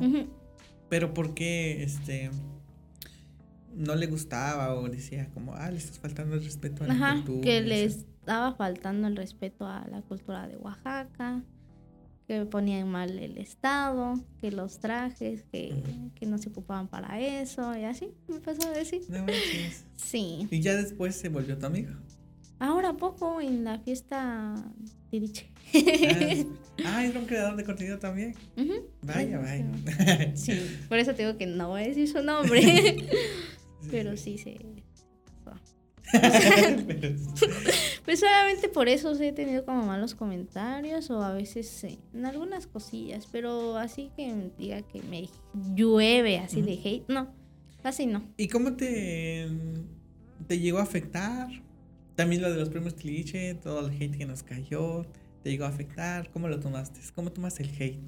Pero 0.90 1.14
¿por 1.14 1.34
qué 1.34 1.84
este 1.84 2.30
no 3.76 3.96
le 3.96 4.08
gustaba 4.08 4.76
o 4.76 4.88
decía 4.88 5.30
como, 5.34 5.56
ah, 5.56 5.72
le 5.72 5.78
estás 5.78 6.00
faltando 6.00 6.36
el 6.36 6.44
respeto 6.44 6.84
a 6.84 6.88
la 6.88 6.94
Ajá, 6.94 7.24
Que 7.42 7.62
le 7.62 7.84
estaba 7.86 8.54
faltando 8.54 9.08
el 9.08 9.16
respeto 9.16 9.66
a 9.66 9.86
la 9.90 10.02
cultura 10.02 10.48
de 10.48 10.58
Oaxaca 10.58 11.44
que 12.40 12.46
ponían 12.46 12.90
mal 12.90 13.20
el 13.20 13.38
estado, 13.38 14.20
que 14.40 14.52
los 14.52 14.80
trajes, 14.80 15.44
que, 15.52 15.74
no 16.26 16.38
se 16.38 16.50
ocupaban 16.50 16.88
para 16.88 17.20
eso, 17.20 17.78
y 17.78 17.84
así 17.84 18.10
me 18.28 18.38
empezó 18.38 18.68
a 18.68 18.72
decir. 18.72 19.02
sí. 19.96 20.48
¿Y 20.50 20.62
ya 20.62 20.76
después 20.76 21.16
se 21.16 21.30
volvió 21.30 21.58
tu 21.58 21.66
amigo? 21.66 21.92
Ahora 22.60 22.94
poco 22.94 23.42
en 23.42 23.64
la 23.64 23.80
fiesta 23.80 24.56
Tiriche. 25.10 25.52
Ah, 26.86 27.06
es 27.06 27.16
un 27.16 27.26
creador 27.26 27.56
de 27.56 27.64
contenido 27.64 28.00
también. 28.00 28.34
Vaya, 29.04 29.38
vaya. 29.38 30.36
Sí, 30.36 30.54
por 30.90 30.98
eso 30.98 31.14
te 31.14 31.24
digo 31.24 31.38
que 31.38 31.46
no 31.46 31.70
voy 31.70 31.84
a 31.84 31.88
decir 31.88 32.08
su 32.08 32.24
nombre. 32.24 33.08
Pero 33.92 34.18
sí 34.18 34.38
se 34.38 34.58
pues 38.06 38.20
solamente 38.20 38.70
por 38.70 38.88
eso 38.88 39.14
he 39.20 39.32
tenido 39.32 39.66
como 39.66 39.84
malos 39.84 40.14
comentarios 40.16 41.10
o 41.10 41.24
a 41.24 41.34
veces 41.34 41.84
en 41.84 42.26
algunas 42.26 42.68
cosillas, 42.68 43.28
pero 43.32 43.78
así 43.78 44.12
que 44.16 44.52
diga 44.58 44.82
que 44.84 45.02
me 45.02 45.28
llueve 45.76 46.38
así 46.38 46.62
de 46.62 46.74
hate, 46.74 47.08
no, 47.08 47.34
así 47.84 48.06
no. 48.06 48.24
¿Y 48.38 48.48
cómo 48.48 48.74
te, 48.74 49.48
te 50.48 50.60
llegó 50.60 50.78
a 50.80 50.84
afectar? 50.84 51.48
También 52.16 52.42
lo 52.44 52.52
de 52.52 52.58
los 52.58 52.70
premios 52.70 52.96
Tiliche, 52.96 53.56
todo 53.56 53.88
el 53.88 53.94
hate 53.94 54.16
que 54.18 54.26
nos 54.26 54.44
cayó, 54.44 55.06
¿te 55.42 55.50
llegó 55.50 55.66
a 55.66 55.70
afectar? 55.70 56.30
¿Cómo 56.32 56.48
lo 56.48 56.60
tomaste? 56.60 57.00
¿Cómo 57.16 57.32
tomas 57.32 57.60
el 57.60 57.70
hate 57.70 58.00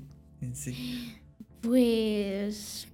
en 0.41 0.55
sí? 0.55 1.15
Pues... 1.61 2.87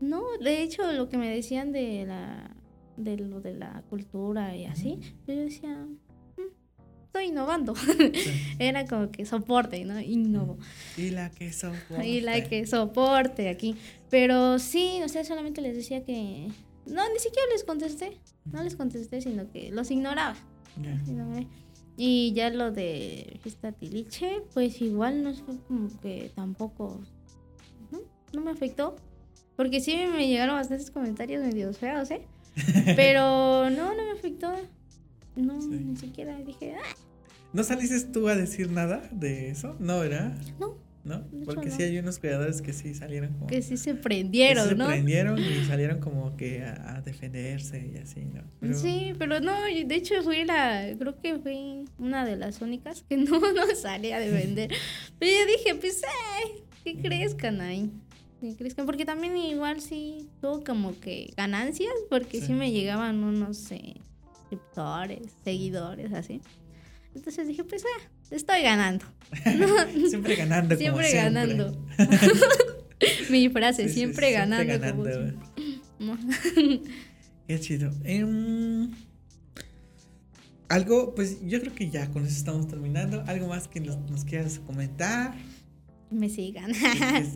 No, 0.00 0.24
de 0.42 0.62
hecho 0.62 0.92
lo 0.92 1.08
que 1.08 1.16
me 1.16 1.30
decían 1.30 1.70
de 1.72 2.04
la 2.04 2.53
de 2.96 3.16
lo 3.16 3.40
de 3.40 3.54
la 3.54 3.82
cultura 3.88 4.56
y 4.56 4.66
así, 4.66 4.98
yo 5.26 5.34
decía, 5.34 5.86
mm, 6.36 7.04
estoy 7.04 7.26
innovando. 7.26 7.74
Era 8.58 8.86
como 8.86 9.10
que 9.10 9.24
soporte, 9.24 9.84
¿no? 9.84 10.00
Innovo. 10.00 10.58
Y 10.96 11.10
la 11.10 11.30
que 11.30 11.52
soporte. 11.52 12.06
Y 12.06 12.20
la 12.20 12.42
que 12.44 12.66
soporte 12.66 13.48
aquí. 13.48 13.76
Pero 14.10 14.58
sí, 14.58 15.00
o 15.04 15.08
sea, 15.08 15.24
solamente 15.24 15.60
les 15.60 15.76
decía 15.76 16.04
que... 16.04 16.48
No, 16.86 17.02
ni 17.12 17.18
siquiera 17.18 17.48
les 17.52 17.64
contesté. 17.64 18.18
No 18.52 18.62
les 18.62 18.76
contesté, 18.76 19.20
sino 19.20 19.50
que 19.50 19.70
los 19.70 19.90
ignoraba. 19.90 20.36
Y 21.96 22.32
ya 22.32 22.50
lo 22.50 22.72
de 22.72 23.38
fiesta 23.42 23.72
tiliche, 23.72 24.42
pues 24.52 24.82
igual 24.82 25.22
no 25.22 25.32
fue 25.34 25.56
como 25.68 25.88
que 26.00 26.30
tampoco... 26.34 27.00
¿no? 27.90 28.00
no 28.32 28.40
me 28.40 28.50
afectó. 28.50 28.96
Porque 29.56 29.80
sí 29.80 29.96
me 30.12 30.26
llegaron 30.26 30.56
bastantes 30.56 30.90
comentarios 30.90 31.44
medio 31.44 31.72
feos, 31.72 32.10
¿eh? 32.10 32.26
Pero 32.96 33.70
no, 33.70 33.94
no 33.94 34.04
me 34.04 34.12
afectó. 34.12 34.52
No, 35.36 35.58
ni 35.58 35.96
siquiera 35.96 36.36
dije, 36.38 36.76
ah". 36.76 36.96
¿No 37.52 37.62
saliste 37.62 38.00
tú 38.12 38.28
a 38.28 38.34
decir 38.34 38.70
nada 38.70 39.08
de 39.12 39.50
eso? 39.50 39.76
No, 39.78 40.00
¿verdad? 40.00 40.36
No. 40.58 40.76
¿No? 41.04 41.22
Porque 41.44 41.70
sí 41.70 41.82
hay 41.82 41.98
unos 41.98 42.18
creadores 42.18 42.62
que 42.62 42.72
sí 42.72 42.94
salieron 42.94 43.34
como... 43.34 43.46
Que 43.46 43.60
sí 43.60 43.76
se 43.76 43.94
prendieron, 43.94 44.78
¿no? 44.78 44.86
Se 44.86 44.92
prendieron 44.92 45.38
y 45.38 45.62
salieron 45.66 46.00
como 46.00 46.34
que 46.34 46.62
a, 46.64 47.02
defenderse 47.04 47.90
y 47.94 47.98
así, 47.98 48.24
¿no? 48.24 48.74
Sí, 48.74 49.12
pero 49.18 49.38
no, 49.38 49.52
de 49.64 49.94
hecho 49.94 50.22
fui 50.22 50.44
la... 50.44 50.94
Creo 50.98 51.20
que 51.20 51.38
fui 51.38 51.84
una 51.98 52.24
de 52.24 52.36
las 52.36 52.62
únicas 52.62 53.04
que 53.06 53.16
no, 53.18 53.38
no 53.38 53.76
salía 53.76 54.16
a 54.16 54.20
defender. 54.20 54.72
pero 55.18 55.30
yo 55.30 55.46
dije, 55.46 55.74
pues, 55.74 56.02
ay, 56.36 56.62
¿qué 56.82 56.96
crees, 56.96 57.34
Canay? 57.34 57.90
Porque 58.86 59.04
también 59.04 59.36
igual 59.36 59.80
sí 59.80 60.28
tuvo 60.40 60.62
como 60.64 60.98
que 61.00 61.32
ganancias, 61.36 61.92
porque 62.10 62.40
sí, 62.40 62.52
me 62.52 62.72
llegaban 62.72 63.22
unos 63.22 63.70
eh, 63.72 63.94
suscriptores, 64.32 65.32
seguidores, 65.44 66.12
así. 66.12 66.40
Entonces 67.14 67.46
dije, 67.46 67.64
pues 67.64 67.84
ah, 67.84 68.10
estoy 68.30 68.62
ganando. 68.62 69.04
siempre 70.08 70.36
ganando. 70.36 70.76
Siempre 70.76 71.12
ganando. 71.12 71.86
Mi 73.30 73.48
frase, 73.48 73.88
siempre, 73.88 74.32
ganando. 74.32 75.38
Qué 77.46 77.60
chido. 77.60 77.90
Em, 78.04 78.90
algo, 80.68 81.14
pues 81.14 81.38
yo 81.46 81.60
creo 81.60 81.74
que 81.74 81.90
ya 81.90 82.10
con 82.10 82.24
eso 82.24 82.36
estamos 82.36 82.68
terminando. 82.68 83.22
¿Algo 83.26 83.48
más 83.48 83.68
que 83.68 83.80
nos, 83.80 83.98
nos 84.10 84.24
quieras 84.24 84.58
comentar? 84.60 85.34
Me 86.14 86.28
sigan. 86.28 86.72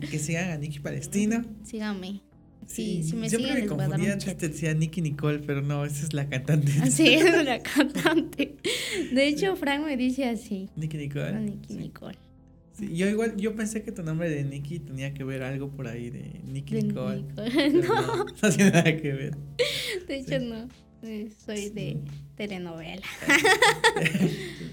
que, 0.09 0.19
sigan 0.19 0.51
a 0.51 0.57
Nikki 0.57 0.79
Palestino. 0.79 1.43
Síganme. 1.63 2.21
Sí, 2.65 3.01
si 3.03 3.15
me 3.15 3.29
siempre 3.29 3.53
me 3.61 3.65
confundía, 3.65 4.13
antes 4.13 4.37
te 4.37 4.49
decía 4.49 4.73
Nikki 4.75 5.01
Nicole, 5.01 5.39
pero 5.39 5.61
no, 5.63 5.85
esa 5.85 6.05
es 6.05 6.13
la 6.13 6.29
cantante. 6.29 6.71
Ah, 6.81 6.85
sí, 6.87 7.07
es 7.15 7.43
la 7.43 7.63
cantante. 7.63 8.57
De 9.11 9.27
hecho, 9.27 9.55
Frank 9.55 9.83
me 9.83 9.97
dice 9.97 10.25
así. 10.25 10.69
Nikki 10.75 10.97
Nicole. 10.97 11.29
Ah, 11.29 11.39
Nikki 11.39 11.73
Nicole. 11.73 12.17
Sí, 12.73 12.95
yo 12.95 13.07
igual, 13.07 13.35
yo 13.37 13.55
pensé 13.55 13.81
que 13.81 13.91
tu 13.91 14.03
nombre 14.03 14.29
de 14.29 14.43
Nikki 14.43 14.79
tenía 14.79 15.13
que 15.15 15.23
ver 15.23 15.41
algo 15.41 15.71
por 15.71 15.87
ahí 15.87 16.11
de 16.11 16.41
Nikki 16.45 16.75
Nicole. 16.75 17.23
No. 17.73 18.25
no. 18.25 18.55
tiene 18.55 18.71
nada 18.71 18.97
que 18.97 19.13
ver. 19.13 19.37
De 20.07 20.17
hecho, 20.17 20.39
no. 20.39 20.67
Soy 21.45 21.69
de 21.69 21.97
telenovela. 22.35 23.01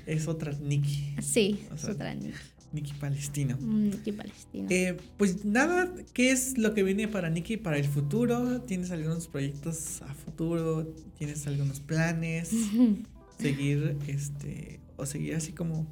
es 0.07 0.29
otra 0.29 0.53
Nikki. 0.53 1.15
Sí, 1.23 1.61
es 1.75 1.85
otra 1.85 2.15
Nikki. 2.15 2.35
Nikki 2.73 2.93
Palestino. 2.95 3.57
Mm, 3.61 3.91
Nikki 3.91 4.13
Palestino. 4.13 4.67
Eh, 4.71 4.97
pues 5.17 5.45
nada, 5.45 5.93
¿qué 6.13 6.31
es 6.31 6.59
lo 6.59 6.75
que 6.75 6.83
viene 6.83 7.09
para 7.09 7.31
Nikki 7.31 7.57
para 7.57 7.79
el 7.79 7.85
futuro? 7.87 8.61
¿Tienes 8.63 8.91
algunos 8.91 9.29
proyectos 9.29 10.03
a 10.03 10.15
futuro? 10.15 10.87
¿Tienes 11.19 11.47
algunos 11.47 11.81
planes? 11.81 12.51
¿Seguir 13.39 13.97
este 14.07 14.81
o 14.97 15.07
seguir 15.07 15.35
así 15.35 15.53
como, 15.53 15.87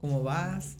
como 0.00 0.22
vas? 0.22 0.76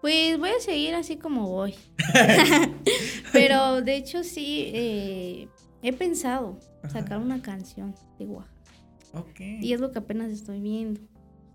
Pues 0.00 0.38
voy 0.38 0.50
a 0.50 0.60
seguir 0.60 0.94
así 0.94 1.16
como 1.16 1.48
voy. 1.48 1.74
Pero 3.32 3.82
de 3.82 3.96
hecho 3.96 4.24
sí, 4.24 4.70
eh, 4.72 5.48
he 5.82 5.92
pensado 5.92 6.58
sacar 6.88 7.18
una 7.18 7.42
canción 7.42 7.94
de 8.18 8.26
Oaxaca. 8.26 8.58
Y 9.38 9.72
es 9.72 9.80
lo 9.80 9.90
que 9.90 9.98
apenas 9.98 10.30
estoy 10.30 10.60
viendo 10.60 11.00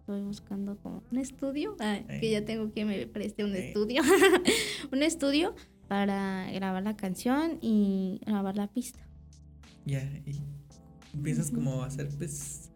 estoy 0.04 0.22
buscando 0.22 0.76
como 0.80 1.01
un 1.12 1.18
estudio, 1.18 1.78
ah, 1.80 1.99
que 2.20 2.30
ya 2.30 2.43
tengo 2.43 2.74
que 2.74 2.84
me 2.84 3.08
preste 3.08 3.45
un 3.45 3.56
estudio, 3.56 4.01
un 4.91 5.01
estudio 5.01 5.56
para 5.88 6.51
grabar 6.51 6.84
la 6.84 6.97
canción 6.97 7.58
y 7.62 8.20
grabar 8.26 8.58
la 8.58 8.68
pista. 8.68 8.99
Ya, 9.86 10.04
y 10.26 10.41
empiezas 11.14 11.51
como 11.51 11.84
a 11.84 11.86
hacer 11.86 12.10
pues 12.18 12.70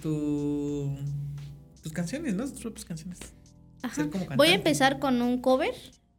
tus 0.00 1.92
canciones, 1.92 2.36
¿no? 2.36 2.48
Tus 2.48 2.60
propias 2.60 2.84
canciones. 2.84 3.18
Voy 4.36 4.48
a 4.48 4.54
empezar 4.54 5.00
con 5.00 5.20
un 5.22 5.40
cover 5.40 5.74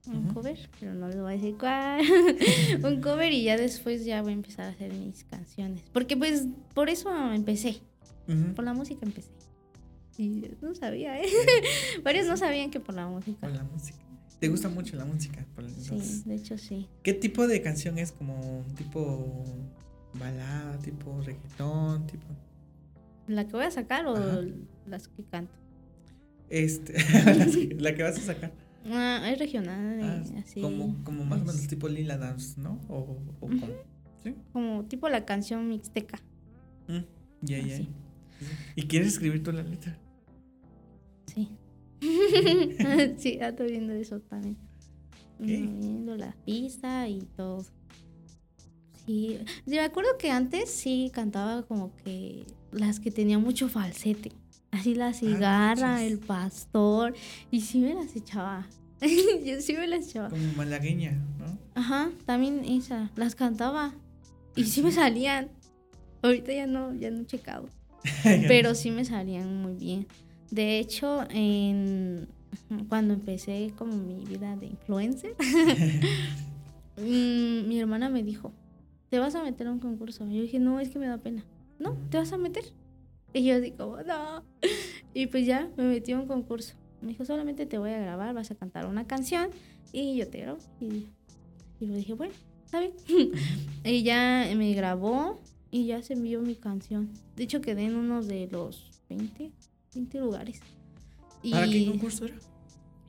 un 0.05 0.33
cover, 0.33 0.69
pero 0.81 0.93
no 0.93 1.07
les 1.07 1.15
voy 1.15 1.31
a 1.31 1.35
decir 1.37 1.55
cuál. 1.57 2.01
un 2.83 2.99
cover 2.99 3.31
y 3.31 3.43
ya 3.43 3.55
después 3.55 4.03
ya 4.03 4.21
voy 4.21 4.31
a 4.31 4.35
empezar 4.35 4.65
a 4.65 4.69
hacer 4.71 4.91
mis 4.93 5.23
canciones. 5.23 5.81
Porque 5.93 6.17
pues 6.17 6.45
por 6.73 6.89
eso 6.89 7.09
empecé. 7.31 7.77
Por 8.53 8.65
la 8.65 8.73
música 8.73 9.05
empecé. 9.05 9.31
Y 10.17 10.45
no 10.61 10.75
sabía, 10.75 11.19
¿eh? 11.21 11.25
Varios 12.03 12.27
no 12.27 12.37
sabían 12.37 12.69
que 12.69 12.79
por 12.79 12.95
la 12.95 13.07
música. 13.07 13.39
Por 13.41 13.51
la 13.51 13.63
música. 13.63 13.99
¿Te 14.39 14.49
gusta 14.49 14.69
mucho 14.69 14.97
la 14.97 15.05
música? 15.05 15.45
sí, 15.79 16.23
de 16.25 16.35
hecho 16.35 16.57
sí. 16.57 16.89
¿Qué 17.01 17.13
tipo 17.13 17.47
de 17.47 17.61
canción 17.61 17.97
es? 17.97 18.11
¿Como 18.11 18.65
tipo 18.75 19.45
balada, 20.15 20.77
tipo 20.79 21.21
reggaetón, 21.21 22.05
tipo...? 22.07 22.25
¿La 23.27 23.47
que 23.47 23.53
voy 23.53 23.63
a 23.63 23.71
sacar 23.71 24.05
o 24.05 24.15
las 24.85 25.07
que 25.07 25.23
canto? 25.23 25.53
Este, 26.49 26.93
la 27.79 27.95
que 27.95 28.03
vas 28.03 28.17
a 28.17 28.21
sacar. 28.21 28.51
Ah, 28.85 29.31
es 29.31 29.39
regional, 29.39 30.01
ah, 30.03 30.23
así. 30.39 30.61
Como, 30.61 31.01
como 31.05 31.23
más 31.23 31.41
o 31.41 31.45
menos 31.45 31.65
tipo 31.67 31.87
Lila 31.87 32.17
Dance, 32.17 32.59
¿no? 32.59 32.81
O, 32.89 33.17
o 33.39 33.47
como, 33.47 33.67
¿sí? 34.21 34.35
Como 34.51 34.83
tipo 34.85 35.07
la 35.07 35.23
canción 35.23 35.69
mixteca. 35.69 36.19
Mm, 36.89 37.05
ya, 37.43 37.59
ya. 37.59 37.79
¿Y 38.75 38.83
quieres 38.87 39.07
escribir 39.07 39.41
tú 39.41 39.53
la 39.53 39.63
letra? 39.63 39.97
Sí. 41.25 41.49
sí, 43.17 43.37
estoy 43.41 43.71
viendo 43.71 43.93
eso 43.93 44.19
también. 44.19 44.57
Viendo 45.39 46.15
la 46.15 46.35
pista 46.45 47.07
y 47.07 47.19
todo. 47.35 47.65
Sí, 49.05 49.39
yo 49.65 49.75
me 49.75 49.79
acuerdo 49.81 50.17
que 50.17 50.31
antes 50.31 50.69
sí 50.69 51.11
cantaba 51.13 51.63
como 51.63 51.93
que 51.97 52.45
las 52.71 52.99
que 52.99 53.11
tenían 53.11 53.41
mucho 53.41 53.67
falsete. 53.67 54.31
Así 54.71 54.95
la 54.95 55.07
ah, 55.07 55.13
cigarra, 55.13 56.03
el 56.03 56.17
pastor. 56.19 57.13
Y 57.51 57.61
sí 57.61 57.79
me 57.79 57.93
las 57.93 58.15
echaba. 58.15 58.67
yo 59.45 59.61
sí 59.61 59.73
me 59.73 59.87
las 59.87 60.07
echaba. 60.07 60.29
Como 60.29 60.53
malagueña, 60.53 61.11
¿no? 61.37 61.57
Ajá, 61.75 62.09
también 62.25 62.63
esa. 62.65 63.11
Las 63.15 63.35
cantaba. 63.35 63.93
Y 64.55 64.63
sí 64.65 64.81
me 64.81 64.91
salían. 64.91 65.49
Ahorita 66.21 66.53
ya 66.53 66.65
no, 66.65 66.93
ya 66.95 67.11
no 67.11 67.21
he 67.21 67.25
checado. 67.25 67.69
pero 68.23 68.73
sí 68.75 68.91
me 68.91 69.05
salían 69.05 69.61
muy 69.61 69.75
bien. 69.75 70.07
De 70.53 70.77
hecho, 70.77 71.23
en, 71.31 72.27
cuando 72.87 73.15
empecé 73.15 73.73
como 73.75 73.97
mi 73.97 74.23
vida 74.23 74.55
de 74.55 74.67
influencer, 74.67 75.35
mm, 76.97 77.67
mi 77.67 77.79
hermana 77.79 78.07
me 78.09 78.21
dijo, 78.21 78.51
¿te 79.09 79.17
vas 79.17 79.33
a 79.33 79.41
meter 79.41 79.65
a 79.65 79.71
un 79.71 79.79
concurso? 79.79 80.27
yo 80.27 80.43
dije, 80.43 80.59
no, 80.59 80.79
es 80.79 80.89
que 80.89 80.99
me 80.99 81.07
da 81.07 81.17
pena. 81.17 81.43
No, 81.79 81.97
¿te 82.11 82.17
vas 82.19 82.33
a 82.33 82.37
meter? 82.37 82.65
Y 83.33 83.45
yo 83.45 83.59
digo, 83.59 83.97
no. 84.05 84.43
Y 85.15 85.25
pues 85.25 85.47
ya 85.47 85.71
me 85.75 85.85
metí 85.85 86.11
a 86.11 86.19
un 86.19 86.27
concurso. 86.27 86.75
Me 87.01 87.09
dijo, 87.09 87.25
solamente 87.25 87.65
te 87.65 87.79
voy 87.79 87.89
a 87.89 87.97
grabar, 87.97 88.35
vas 88.35 88.51
a 88.51 88.55
cantar 88.55 88.85
una 88.85 89.07
canción 89.07 89.49
y 89.91 90.17
yo 90.17 90.27
te 90.27 90.41
grabo. 90.41 90.59
Y, 90.79 91.07
y 91.79 91.87
le 91.87 91.97
dije, 91.97 92.13
bueno, 92.13 92.33
está 92.63 92.79
bien. 92.79 92.93
y 93.83 94.03
ya 94.03 94.47
me 94.55 94.71
grabó 94.75 95.39
y 95.71 95.87
ya 95.87 96.03
se 96.03 96.13
envió 96.13 96.41
mi 96.41 96.53
canción. 96.53 97.09
De 97.35 97.43
hecho, 97.43 97.59
quedé 97.59 97.85
en 97.85 97.95
uno 97.95 98.21
de 98.21 98.47
los 98.51 99.01
20, 99.09 99.51
20 99.93 100.19
lugares. 100.19 100.59
¿Para 101.49 101.67
qué 101.67 101.85
concurso 101.87 102.25
era? 102.25 102.35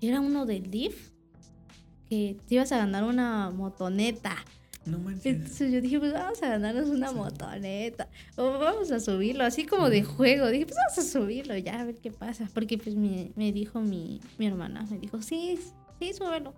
Era 0.00 0.20
uno 0.20 0.44
del 0.44 0.70
DIF, 0.70 1.10
que 2.08 2.36
te 2.46 2.56
ibas 2.56 2.72
a 2.72 2.78
ganar 2.78 3.04
una 3.04 3.50
motoneta. 3.50 4.36
No 4.86 4.98
manches. 4.98 5.26
Entonces 5.36 5.72
yo 5.72 5.80
dije, 5.80 5.98
pues 5.98 6.12
vamos 6.12 6.42
a 6.42 6.48
ganarnos 6.48 6.90
una 6.90 7.10
motoneta. 7.12 8.08
O 8.36 8.58
vamos 8.58 8.90
a 8.90 9.00
subirlo, 9.00 9.44
así 9.44 9.64
como 9.64 9.88
de 9.88 10.02
juego. 10.02 10.48
Dije, 10.48 10.66
pues 10.66 10.76
vamos 10.76 10.98
a 10.98 11.10
subirlo 11.10 11.56
ya, 11.56 11.80
a 11.80 11.84
ver 11.84 11.96
qué 11.96 12.10
pasa. 12.10 12.50
Porque 12.52 12.76
pues 12.76 12.94
me, 12.94 13.32
me 13.34 13.52
dijo 13.52 13.80
mi, 13.80 14.20
mi 14.36 14.46
hermana, 14.46 14.86
me 14.90 14.98
dijo, 14.98 15.22
sí, 15.22 15.58
sí, 15.98 16.12
súbelo. 16.12 16.52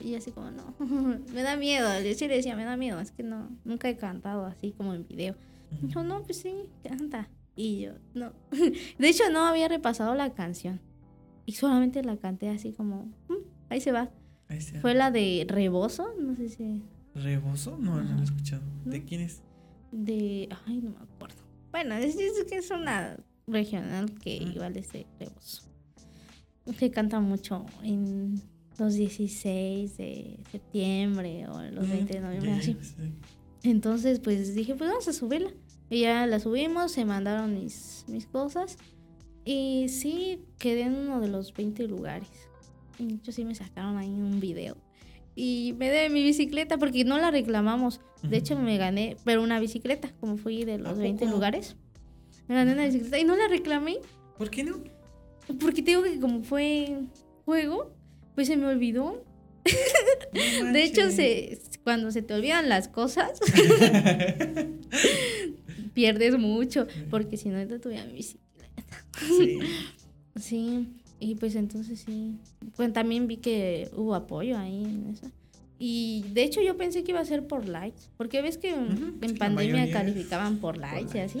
Y 0.00 0.14
así 0.14 0.30
como, 0.30 0.50
no, 0.50 0.74
me 1.32 1.42
da 1.42 1.56
miedo. 1.56 1.88
Yo 2.02 2.14
sí 2.14 2.28
le 2.28 2.36
decía, 2.36 2.54
me 2.54 2.64
da 2.64 2.76
miedo. 2.76 3.00
Es 3.00 3.10
que 3.10 3.22
no, 3.22 3.48
nunca 3.64 3.88
he 3.88 3.96
cantado 3.96 4.46
así 4.46 4.72
como 4.72 4.94
en 4.94 5.06
video. 5.06 5.34
Dijo, 5.80 6.02
no, 6.02 6.22
pues 6.22 6.38
sí, 6.38 6.54
canta. 6.82 7.28
Y 7.54 7.80
yo, 7.80 7.92
no. 8.14 8.32
De 8.98 9.08
hecho, 9.08 9.30
no 9.30 9.44
había 9.46 9.68
repasado 9.68 10.14
la 10.14 10.32
canción. 10.34 10.80
Y 11.44 11.52
solamente 11.52 12.02
la 12.02 12.16
canté 12.16 12.48
así 12.48 12.72
como, 12.72 13.06
mm, 13.28 13.34
ahí 13.68 13.80
se 13.80 13.92
va. 13.92 14.10
Fue 14.80 14.94
la 14.94 15.10
de 15.10 15.46
Rebozo, 15.48 16.14
no 16.18 16.36
sé 16.36 16.48
si. 16.48 16.82
¿Rebozo? 17.14 17.78
No, 17.78 18.02
no 18.02 18.14
lo 18.14 18.20
he 18.20 18.24
escuchado. 18.24 18.62
¿De 18.84 19.04
quién 19.04 19.22
es? 19.22 19.42
De. 19.90 20.48
Ay, 20.66 20.80
no 20.82 20.90
me 20.90 20.98
acuerdo. 20.98 21.42
Bueno, 21.70 21.94
es, 21.94 22.16
que 22.48 22.56
es 22.56 22.70
una 22.70 23.16
regional 23.46 24.12
que 24.18 24.36
igual 24.36 24.76
es 24.76 24.92
de 24.92 25.06
Rebozo. 25.18 25.62
Que 26.78 26.90
canta 26.90 27.20
mucho 27.20 27.66
en 27.82 28.40
los 28.78 28.94
16 28.94 29.96
de 29.96 30.38
septiembre 30.50 31.46
o 31.48 31.60
los 31.70 31.88
20 31.88 32.14
de 32.14 32.20
noviembre, 32.20 32.52
así. 32.52 32.76
Entonces, 33.62 34.20
pues 34.20 34.54
dije, 34.54 34.74
pues 34.74 34.90
vamos 34.90 35.08
a 35.08 35.12
subirla. 35.12 35.50
Y 35.92 36.00
ya 36.00 36.26
la 36.26 36.40
subimos, 36.40 36.90
se 36.90 37.04
mandaron 37.04 37.52
mis, 37.52 38.06
mis 38.08 38.26
cosas. 38.26 38.78
Y 39.44 39.90
sí, 39.90 40.40
quedé 40.56 40.84
en 40.84 40.94
uno 40.94 41.20
de 41.20 41.28
los 41.28 41.52
20 41.52 41.86
lugares. 41.86 42.30
Y 42.98 43.20
yo 43.22 43.30
sí 43.30 43.44
me 43.44 43.54
sacaron 43.54 43.98
ahí 43.98 44.08
un 44.08 44.40
video. 44.40 44.78
Y 45.36 45.74
me 45.76 45.90
de 45.90 46.08
mi 46.08 46.22
bicicleta 46.22 46.78
porque 46.78 47.04
no 47.04 47.18
la 47.18 47.30
reclamamos. 47.30 48.00
De 48.22 48.38
hecho, 48.38 48.58
me 48.58 48.78
gané, 48.78 49.18
pero 49.24 49.42
una 49.42 49.60
bicicleta, 49.60 50.10
como 50.18 50.38
fui 50.38 50.64
de 50.64 50.78
los 50.78 50.96
20 50.96 51.26
lugares. 51.26 51.76
Me 52.48 52.54
gané 52.54 52.72
una 52.72 52.86
bicicleta 52.86 53.18
y 53.18 53.24
no 53.24 53.36
la 53.36 53.48
reclamé. 53.48 53.98
¿Por 54.38 54.48
qué 54.48 54.64
no? 54.64 54.78
Porque 55.60 55.82
tengo 55.82 56.04
que 56.04 56.18
como 56.20 56.42
fue 56.42 57.00
juego, 57.44 57.92
pues 58.34 58.48
se 58.48 58.56
me 58.56 58.64
olvidó. 58.64 59.22
de 60.72 60.84
hecho, 60.84 61.10
se, 61.10 61.60
cuando 61.84 62.10
se 62.10 62.22
te 62.22 62.32
olvidan 62.32 62.70
las 62.70 62.88
cosas, 62.88 63.38
pierdes 65.94 66.38
mucho, 66.38 66.86
porque 67.10 67.36
si 67.36 67.48
no 67.48 67.66
te 67.66 67.78
tuviera 67.78 68.04
mi 68.06 68.14
bicicleta. 68.14 69.04
Sí. 69.18 69.58
sí, 70.36 70.88
y 71.20 71.34
pues 71.36 71.54
entonces 71.54 72.00
sí. 72.00 72.36
Pues 72.76 72.92
también 72.92 73.26
vi 73.26 73.36
que 73.36 73.90
hubo 73.96 74.14
apoyo 74.14 74.58
ahí 74.58 74.84
en 74.84 75.06
eso. 75.10 75.30
Y 75.78 76.24
de 76.32 76.44
hecho 76.44 76.60
yo 76.62 76.76
pensé 76.76 77.02
que 77.02 77.10
iba 77.10 77.20
a 77.20 77.24
ser 77.24 77.46
por 77.46 77.68
likes, 77.68 78.02
porque 78.16 78.40
ves 78.40 78.56
que 78.56 78.70
en 78.70 79.36
pandemia 79.38 79.90
calificaban 79.90 80.58
por 80.58 80.78
likes, 80.78 81.18
y 81.18 81.20
así. 81.20 81.40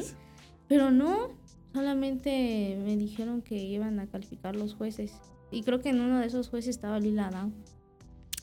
Pero 0.66 0.90
no, 0.90 1.30
solamente 1.72 2.76
me 2.84 2.96
dijeron 2.96 3.42
que 3.42 3.56
iban 3.56 4.00
a 4.00 4.06
calificar 4.08 4.56
los 4.56 4.74
jueces. 4.74 5.12
Y 5.52 5.62
creo 5.62 5.80
que 5.80 5.90
en 5.90 6.00
uno 6.00 6.18
de 6.18 6.26
esos 6.26 6.48
jueces 6.48 6.70
estaba 6.70 6.98
Lila 6.98 7.30
Down. 7.30 7.54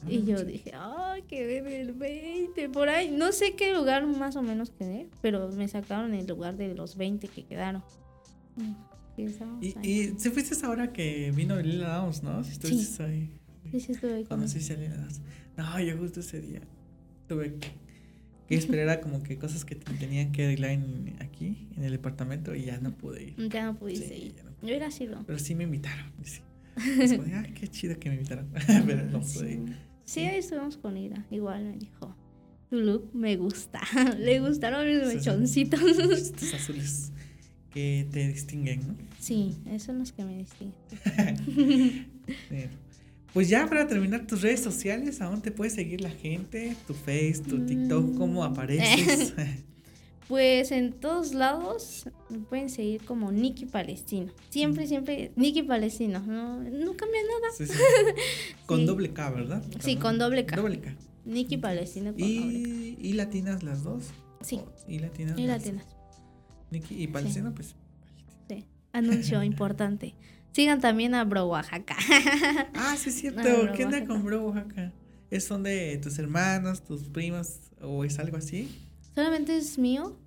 Y 0.08 0.18
ah, 0.18 0.22
yo 0.26 0.43
dije, 0.43 0.72
ay, 0.74 1.24
quedé 1.24 1.58
en 1.58 1.68
el 1.68 1.93
20, 1.93 2.70
por 2.70 2.89
ahí. 2.89 3.12
No 3.12 3.32
sé 3.32 3.56
qué 3.56 3.74
lugar 3.74 4.06
más 4.06 4.36
o 4.36 4.41
menos 4.41 4.70
quedé, 4.70 5.08
pero 5.22 5.50
me 5.50 5.68
sacaron 5.68 6.14
el 6.14 6.26
lugar 6.26 6.56
de 6.56 6.74
los 6.74 6.95
20 6.95 7.28
que 7.28 7.43
quedaron. 7.43 7.84
Y, 9.62 9.76
y 9.88 10.14
si 10.18 10.30
fuiste 10.30 10.66
ahora 10.66 10.93
que 10.93 11.32
vino 11.36 11.60
Lila 11.60 11.97
Downs, 11.97 12.24
¿no? 12.24 12.43
Si 12.43 12.52
estuviste 12.52 13.04
ahí. 13.04 13.32
Sí, 13.72 13.80
sí 13.82 13.91
estuve 13.91 14.16
ahí. 14.16 14.24
Conociste 14.24 14.74
a 14.74 14.78
Lila 14.78 14.95
Downs. 14.95 15.22
No, 15.58 15.80
yo 15.82 15.97
justo 15.97 16.22
ese 16.22 16.39
día 16.39 16.62
tuve 17.28 17.58
que 18.47 18.56
esperar 18.56 19.01
como 19.01 19.21
que 19.21 19.38
cosas 19.38 19.66
que 19.66 19.76
tenían 19.76 20.32
que 20.32 20.46
arreglar 20.46 20.80
aquí, 21.20 21.67
en 21.76 21.84
el 21.84 21.92
departamento, 21.92 22.55
y 22.55 22.66
ya 22.66 22.80
no 22.80 22.92
pude 22.96 23.24
ir. 23.24 23.50
Ya 23.50 23.66
no 23.66 23.76
pudiste 23.76 24.17
ir. 24.17 24.36
Yo 24.62 24.67
hubiera 24.70 24.89
sido. 24.89 25.24
Pero 25.26 25.38
sí 25.38 25.54
me 25.54 25.66
invitaron. 25.66 26.12
Sí. 26.24 26.42
Ay, 26.80 27.54
qué 27.54 27.67
chido 27.67 28.00
que 28.00 28.09
me 28.09 28.16
invitaron. 28.16 28.50
Pero 28.86 29.05
no 29.05 29.20
pude 29.20 29.54
ir. 29.54 29.88
Sí, 30.10 30.22
ahí 30.22 30.40
estuvimos 30.40 30.76
con 30.76 30.98
Ira. 30.98 31.24
Igual 31.30 31.66
me 31.66 31.78
dijo, 31.78 32.16
tu 32.72 32.78
look 32.78 33.12
me 33.14 33.38
gusta. 33.38 33.80
Le 34.18 34.40
gustaron 34.40 34.88
mis 34.88 35.06
mechoncitos. 35.06 35.80
Estos 36.12 36.52
azules 36.56 37.12
que 37.72 38.08
te 38.12 38.28
distinguen, 38.28 38.88
¿no? 38.88 38.96
Sí, 39.20 39.56
esos 39.68 39.84
son 39.84 40.00
los 40.00 40.12
que 40.12 40.26
me 40.26 40.38
distinguen. 40.40 42.08
pues 43.34 43.50
ya 43.50 43.68
para 43.68 43.86
terminar 43.86 44.26
tus 44.26 44.42
redes 44.42 44.62
sociales, 44.62 45.22
¿a 45.22 45.26
dónde 45.26 45.42
te 45.42 45.52
puede 45.52 45.70
seguir 45.70 46.02
la 46.02 46.10
gente? 46.10 46.76
Tu 46.88 46.96
Face, 46.96 47.44
tu 47.48 47.64
TikTok, 47.64 48.18
¿cómo 48.18 48.42
mm. 48.42 48.52
apareces? 48.52 49.36
Pues 50.30 50.72
en 50.72 50.93
todos 50.93 51.34
lados 51.34 52.08
me 52.30 52.38
pueden 52.38 52.70
seguir 52.70 53.04
como 53.04 53.32
Nikki 53.32 53.66
Palestino. 53.66 54.32
Siempre, 54.50 54.86
siempre 54.86 55.32
Nikki 55.36 55.64
Palestino. 55.64 56.20
No, 56.20 56.60
no 56.60 56.96
cambia 56.96 57.22
nada. 57.24 57.74
Con 58.68 58.86
doble 58.86 59.12
K, 59.12 59.32
¿verdad? 59.32 59.64
Sí, 59.80 59.96
con 59.96 60.20
doble 60.20 60.46
K. 60.46 60.56
Doble 60.56 60.82
K. 60.82 60.96
Nikki 61.26 61.58
Palestino 61.58 62.14
con 62.14 62.22
¿Y, 62.22 62.38
doble 62.38 62.62
K. 62.62 63.01
¿Y 63.01 63.14
latinas 63.14 63.64
las 63.64 63.84
dos? 63.84 64.12
Sí. 64.42 64.62
¿Y 64.88 65.00
latinas? 65.00 65.39
Y 65.39 65.47
latinas. 65.47 65.88
Nikki 66.70 67.01
y 67.01 67.08
Palestino, 67.08 67.51
pues. 67.56 67.76
Sí. 68.47 68.68
Anuncio 68.93 69.42
importante. 69.43 70.14
Sigan 70.51 70.80
también 70.80 71.16
a 71.16 71.24
Bro 71.24 71.47
Oaxaca. 71.47 71.97
ah, 72.76 72.96
sí, 73.00 73.10
es 73.10 73.16
cierto. 73.16 73.42
¿Qué 73.76 73.84
onda 73.84 74.06
con 74.06 74.24
Bro 74.24 74.50
Oaxaca? 74.50 74.93
¿Es 75.32 75.46
son 75.46 75.64
de 75.64 75.97
tus 75.97 76.20
hermanos, 76.20 76.84
tus 76.84 77.10
primos 77.10 77.72
o 77.82 78.04
es 78.04 78.20
algo 78.20 78.38
así? 78.38 78.88
Solamente 79.20 79.58
es 79.58 79.78
mío 79.78 80.17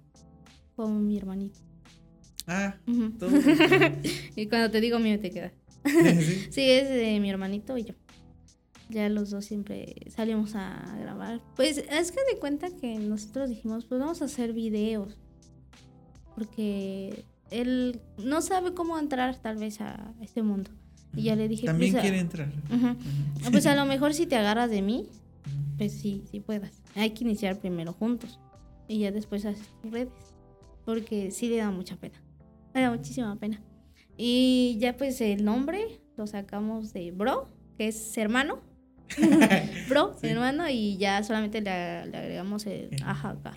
con 0.76 1.06
mi 1.06 1.16
hermanito. 1.16 1.58
Ah, 2.46 2.76
todo. 3.18 3.30
y 4.36 4.46
cuando 4.48 4.70
te 4.70 4.82
digo 4.82 4.98
mío 4.98 5.18
te 5.18 5.30
queda. 5.30 5.50
¿Sí? 6.50 6.60
es 6.60 6.90
de 6.90 7.18
mi 7.18 7.30
hermanito 7.30 7.78
y 7.78 7.84
yo. 7.84 7.94
ya 8.90 9.08
los 9.08 9.30
dos 9.30 9.46
siempre 9.46 9.94
salimos 10.14 10.54
a 10.56 10.94
grabar. 11.00 11.40
Pues 11.56 11.78
es 11.78 12.12
que 12.12 12.20
de 12.30 12.38
cuenta 12.38 12.68
que 12.68 12.98
nosotros 12.98 13.48
dijimos, 13.48 13.86
pues 13.86 13.98
vamos 13.98 14.20
a 14.20 14.26
hacer 14.26 14.52
videos. 14.52 15.16
Porque 16.34 17.24
él 17.50 17.98
no 18.18 18.42
sabe 18.42 18.74
cómo 18.74 18.98
entrar 18.98 19.36
tal 19.36 19.56
vez 19.56 19.80
a 19.80 20.12
este 20.20 20.42
mundo. 20.42 20.70
Y 21.16 21.22
ya 21.22 21.34
le 21.34 21.48
dije, 21.48 21.64
También 21.64 21.92
pues, 21.92 22.02
quiere 22.02 22.18
a, 22.18 22.20
entrar. 22.20 22.52
pues 23.50 23.64
a 23.64 23.74
lo 23.74 23.86
mejor 23.86 24.12
si 24.12 24.26
te 24.26 24.36
agarras 24.36 24.68
de 24.68 24.82
mí, 24.82 25.08
pues 25.78 25.92
sí, 25.92 26.24
sí 26.30 26.40
puedas. 26.40 26.82
Hay 26.94 27.12
que 27.12 27.24
iniciar 27.24 27.58
primero 27.58 27.94
juntos. 27.94 28.38
Y 28.88 28.98
ya 29.00 29.10
después 29.12 29.44
haces 29.44 29.68
tus 29.82 29.90
redes. 29.92 30.12
Porque 30.84 31.30
sí 31.30 31.48
le 31.48 31.56
da 31.58 31.70
mucha 31.70 31.96
pena. 31.96 32.20
Le 32.74 32.80
da 32.82 32.90
muchísima 32.90 33.36
pena. 33.36 33.60
Y 34.16 34.76
ya 34.80 34.96
pues 34.96 35.20
el 35.20 35.44
nombre 35.44 36.00
lo 36.16 36.26
sacamos 36.26 36.92
de 36.92 37.10
Bro, 37.12 37.48
que 37.78 37.88
es 37.88 38.16
hermano. 38.18 38.60
bro, 39.90 40.16
Sí. 40.18 40.26
hermano, 40.28 40.68
y 40.70 40.96
ya 40.96 41.22
solamente 41.22 41.60
le, 41.60 42.06
le 42.06 42.16
agregamos 42.16 42.64
el 42.64 42.88
Oaxaca, 43.04 43.54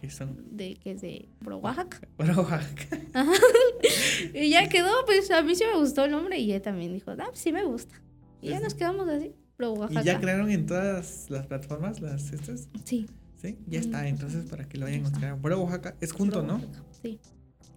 de, 0.52 0.76
que 0.76 0.92
es 0.92 1.02
de 1.02 1.30
Bro 1.40 1.58
Oaxaca. 1.60 2.00
Bueno, 2.18 2.42
Oaxaca. 2.42 3.00
Y 4.34 4.50
ya 4.50 4.68
quedó, 4.68 4.92
pues 5.06 5.32
a 5.32 5.42
mí 5.44 5.56
sí 5.56 5.64
me 5.72 5.80
gustó 5.80 6.06
el 6.06 6.12
nombre 6.12 6.38
y 6.40 6.52
él 6.52 6.62
también 6.62 6.94
dijo, 6.94 7.12
ah, 7.12 7.16
pues 7.28 7.40
sí 7.40 7.52
me 7.54 7.64
gusta. 7.64 7.96
Y 8.42 8.48
ya 8.48 8.54
Pues 8.54 8.64
nos 8.64 8.74
quedamos 8.76 9.08
así, 9.08 9.34
Bro 9.58 9.76
¿Y 9.76 9.78
Oaxaca. 9.80 10.02
ya 10.04 10.20
crearon 10.20 10.52
en 10.52 10.66
todas 10.66 11.30
las 11.30 11.46
plataformas 11.48 12.02
las 12.02 12.34
estas? 12.34 12.68
Sí. 12.84 13.06
Sí, 13.41 13.57
ya 13.68 13.80
Mm, 13.80 13.84
está. 13.84 14.07
Entonces, 14.07 14.49
para 14.49 14.68
que 14.68 14.78
lo 14.78 14.86
vayan 14.86 15.06
a 15.06 15.20
ya. 15.20 15.38
Pero 15.41 15.62
Oaxaca 15.62 15.95
es 16.02 16.12
junto, 16.12 16.41
¿no? 16.44 16.62
Sí. 17.02 17.20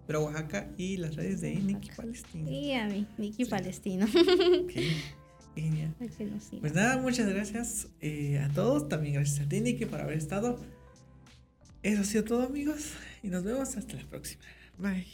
Pero 0.07 0.25
Oaxaca 0.25 0.71
y 0.79 0.97
las 0.97 1.17
redes 1.17 1.41
de 1.41 1.55
Nicky 1.57 1.75
Oaxaca. 1.89 1.97
Palestina. 1.97 2.51
Y 2.51 2.73
a 2.73 2.87
mí, 2.87 3.07
Nicky 3.19 3.45
Sí. 3.45 3.51
Palestino. 3.51 4.07
Ok, 4.07 4.73
Genial. 5.55 5.95
Pues 6.61 6.73
nada, 6.75 6.97
muchas 6.99 7.29
gracias 7.29 7.89
eh, 8.01 8.39
a 8.39 8.49
todos. 8.51 8.89
También 8.89 9.15
gracias 9.15 9.45
a 9.45 9.49
ti, 9.49 9.61
Nicky, 9.61 9.87
por 9.87 10.01
haber 10.01 10.17
estado. 10.17 10.61
Eso 11.83 12.01
ha 12.03 12.05
sido 12.05 12.25
todo, 12.25 12.43
amigos. 12.45 12.93
Y 13.23 13.29
nos 13.29 13.43
vemos 13.45 13.77
hasta 13.77 13.95
la 13.97 14.05
próxima. 14.09 14.43
Bye. 14.79 15.07